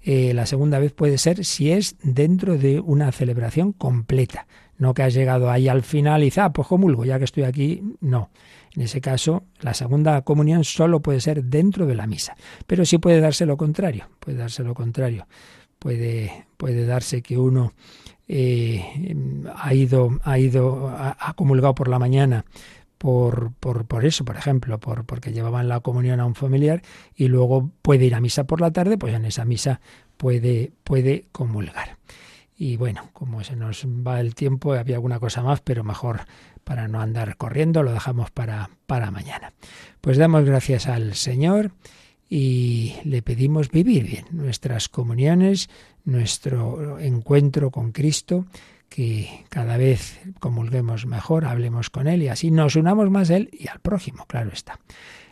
eh, 0.03 0.33
la 0.35 0.47
segunda 0.47 0.79
vez 0.79 0.93
puede 0.93 1.19
ser 1.19 1.45
si 1.45 1.73
es 1.73 1.97
dentro 2.03 2.57
de 2.57 2.81
una 2.81 3.11
celebración 3.13 3.73
completa. 3.73 4.47
No 4.77 4.95
que 4.95 5.03
has 5.03 5.13
llegado 5.13 5.51
ahí 5.51 5.69
al 5.69 5.83
final 5.83 6.23
y 6.23 6.27
dices, 6.27 6.39
ah, 6.39 6.53
pues 6.53 6.69
comulgo, 6.69 7.05
ya 7.05 7.19
que 7.19 7.25
estoy 7.25 7.43
aquí. 7.43 7.83
No. 8.01 8.31
En 8.77 8.83
ese 8.83 9.01
caso, 9.01 9.45
la 9.61 9.75
segunda 9.75 10.23
comunión 10.23 10.63
solo 10.63 11.01
puede 11.01 11.21
ser 11.21 11.45
dentro 11.45 11.87
de 11.87 11.97
la 11.97 12.07
misa. 12.07 12.37
Pero 12.67 12.85
sí 12.85 12.99
puede 12.99 13.21
darse 13.21 13.45
lo 13.45 13.57
contrario. 13.57 14.09
Puede 14.21 14.39
darse 14.39 14.63
lo 14.63 14.75
contrario. 14.75 15.27
Puede, 15.81 16.47
puede 16.57 16.87
darse 16.87 17.23
que 17.23 17.39
uno 17.39 17.73
eh, 18.29 19.15
ha 19.57 19.75
ido, 19.75 20.19
ha 20.23 20.39
ido, 20.39 20.89
ha 20.91 21.33
comulgado 21.35 21.75
por 21.75 21.89
la 21.89 21.99
mañana 21.99 22.45
por, 22.99 23.53
por, 23.55 23.87
por, 23.87 24.05
eso, 24.05 24.25
por 24.25 24.37
ejemplo, 24.37 24.79
por, 24.79 25.05
porque 25.05 25.33
llevaban 25.33 25.69
la 25.69 25.81
comunión 25.81 26.21
a 26.21 26.27
un 26.27 26.35
familiar 26.35 26.83
y 27.15 27.29
luego 27.29 27.71
puede 27.81 28.05
ir 28.05 28.15
a 28.15 28.21
misa 28.21 28.45
por 28.45 28.61
la 28.61 28.73
tarde, 28.73 28.99
pues 28.99 29.15
en 29.15 29.25
esa 29.25 29.45
misa 29.45 29.81
puede, 30.17 30.73
puede 30.85 31.27
comulgar. 31.33 31.97
Y 32.57 32.77
bueno, 32.77 33.11
como 33.13 33.45
se 33.45 33.55
nos 33.55 33.87
va 33.87 34.19
el 34.19 34.35
tiempo, 34.35 34.73
había 34.73 34.97
alguna 34.97 35.21
cosa 35.21 35.43
más, 35.43 35.61
pero 35.61 35.85
mejor 35.85 36.23
para 36.65 36.89
no 36.89 37.01
andar 37.01 37.37
corriendo, 37.37 37.85
lo 37.85 37.93
dejamos 37.93 38.33
para, 38.33 38.69
para 38.87 39.13
mañana. 39.13 39.53
Pues 40.01 40.19
damos 40.19 40.45
gracias 40.45 40.89
al 40.89 41.15
Señor 41.15 41.71
y 42.29 42.97
le 43.05 43.23
pedimos 43.23 43.71
vivir 43.71 44.05
bien 44.05 44.27
nuestras 44.33 44.89
comuniones, 44.89 45.71
nuestro 46.05 46.99
encuentro 46.99 47.71
con 47.71 47.93
Cristo, 47.93 48.45
que 48.89 49.45
cada 49.49 49.77
vez 49.77 50.21
comulguemos 50.41 51.07
mejor, 51.07 51.45
hablemos 51.45 51.91
con 51.91 52.07
Él 52.07 52.23
y 52.23 52.29
así 52.29 52.51
nos 52.51 52.77
unamos 52.77 53.11
más 53.11 53.31
a 53.31 53.37
Él 53.37 53.51
y 53.53 53.69
al 53.69 53.81
prójimo, 53.81 54.25
claro 54.27 54.51
está. 54.53 54.81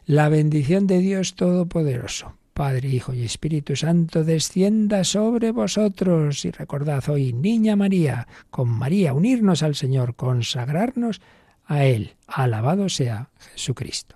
La 0.04 0.28
bendición 0.28 0.86
de 0.86 0.98
Dios 0.98 1.34
Todopoderoso, 1.34 2.34
Padre, 2.52 2.88
Hijo 2.88 3.12
y 3.12 3.24
Espíritu 3.24 3.76
Santo, 3.76 4.24
descienda 4.24 5.04
sobre 5.04 5.50
vosotros. 5.50 6.44
Y 6.44 6.50
recordad 6.50 7.06
hoy, 7.08 7.32
Niña 7.32 7.76
María, 7.76 8.28
con 8.50 8.68
María, 8.68 9.12
unirnos 9.12 9.62
al 9.62 9.74
Señor, 9.74 10.14
consagrarnos 10.14 11.20
a 11.66 11.84
Él. 11.84 12.14
Alabado 12.26 12.88
sea 12.88 13.30
Jesucristo. 13.52 14.15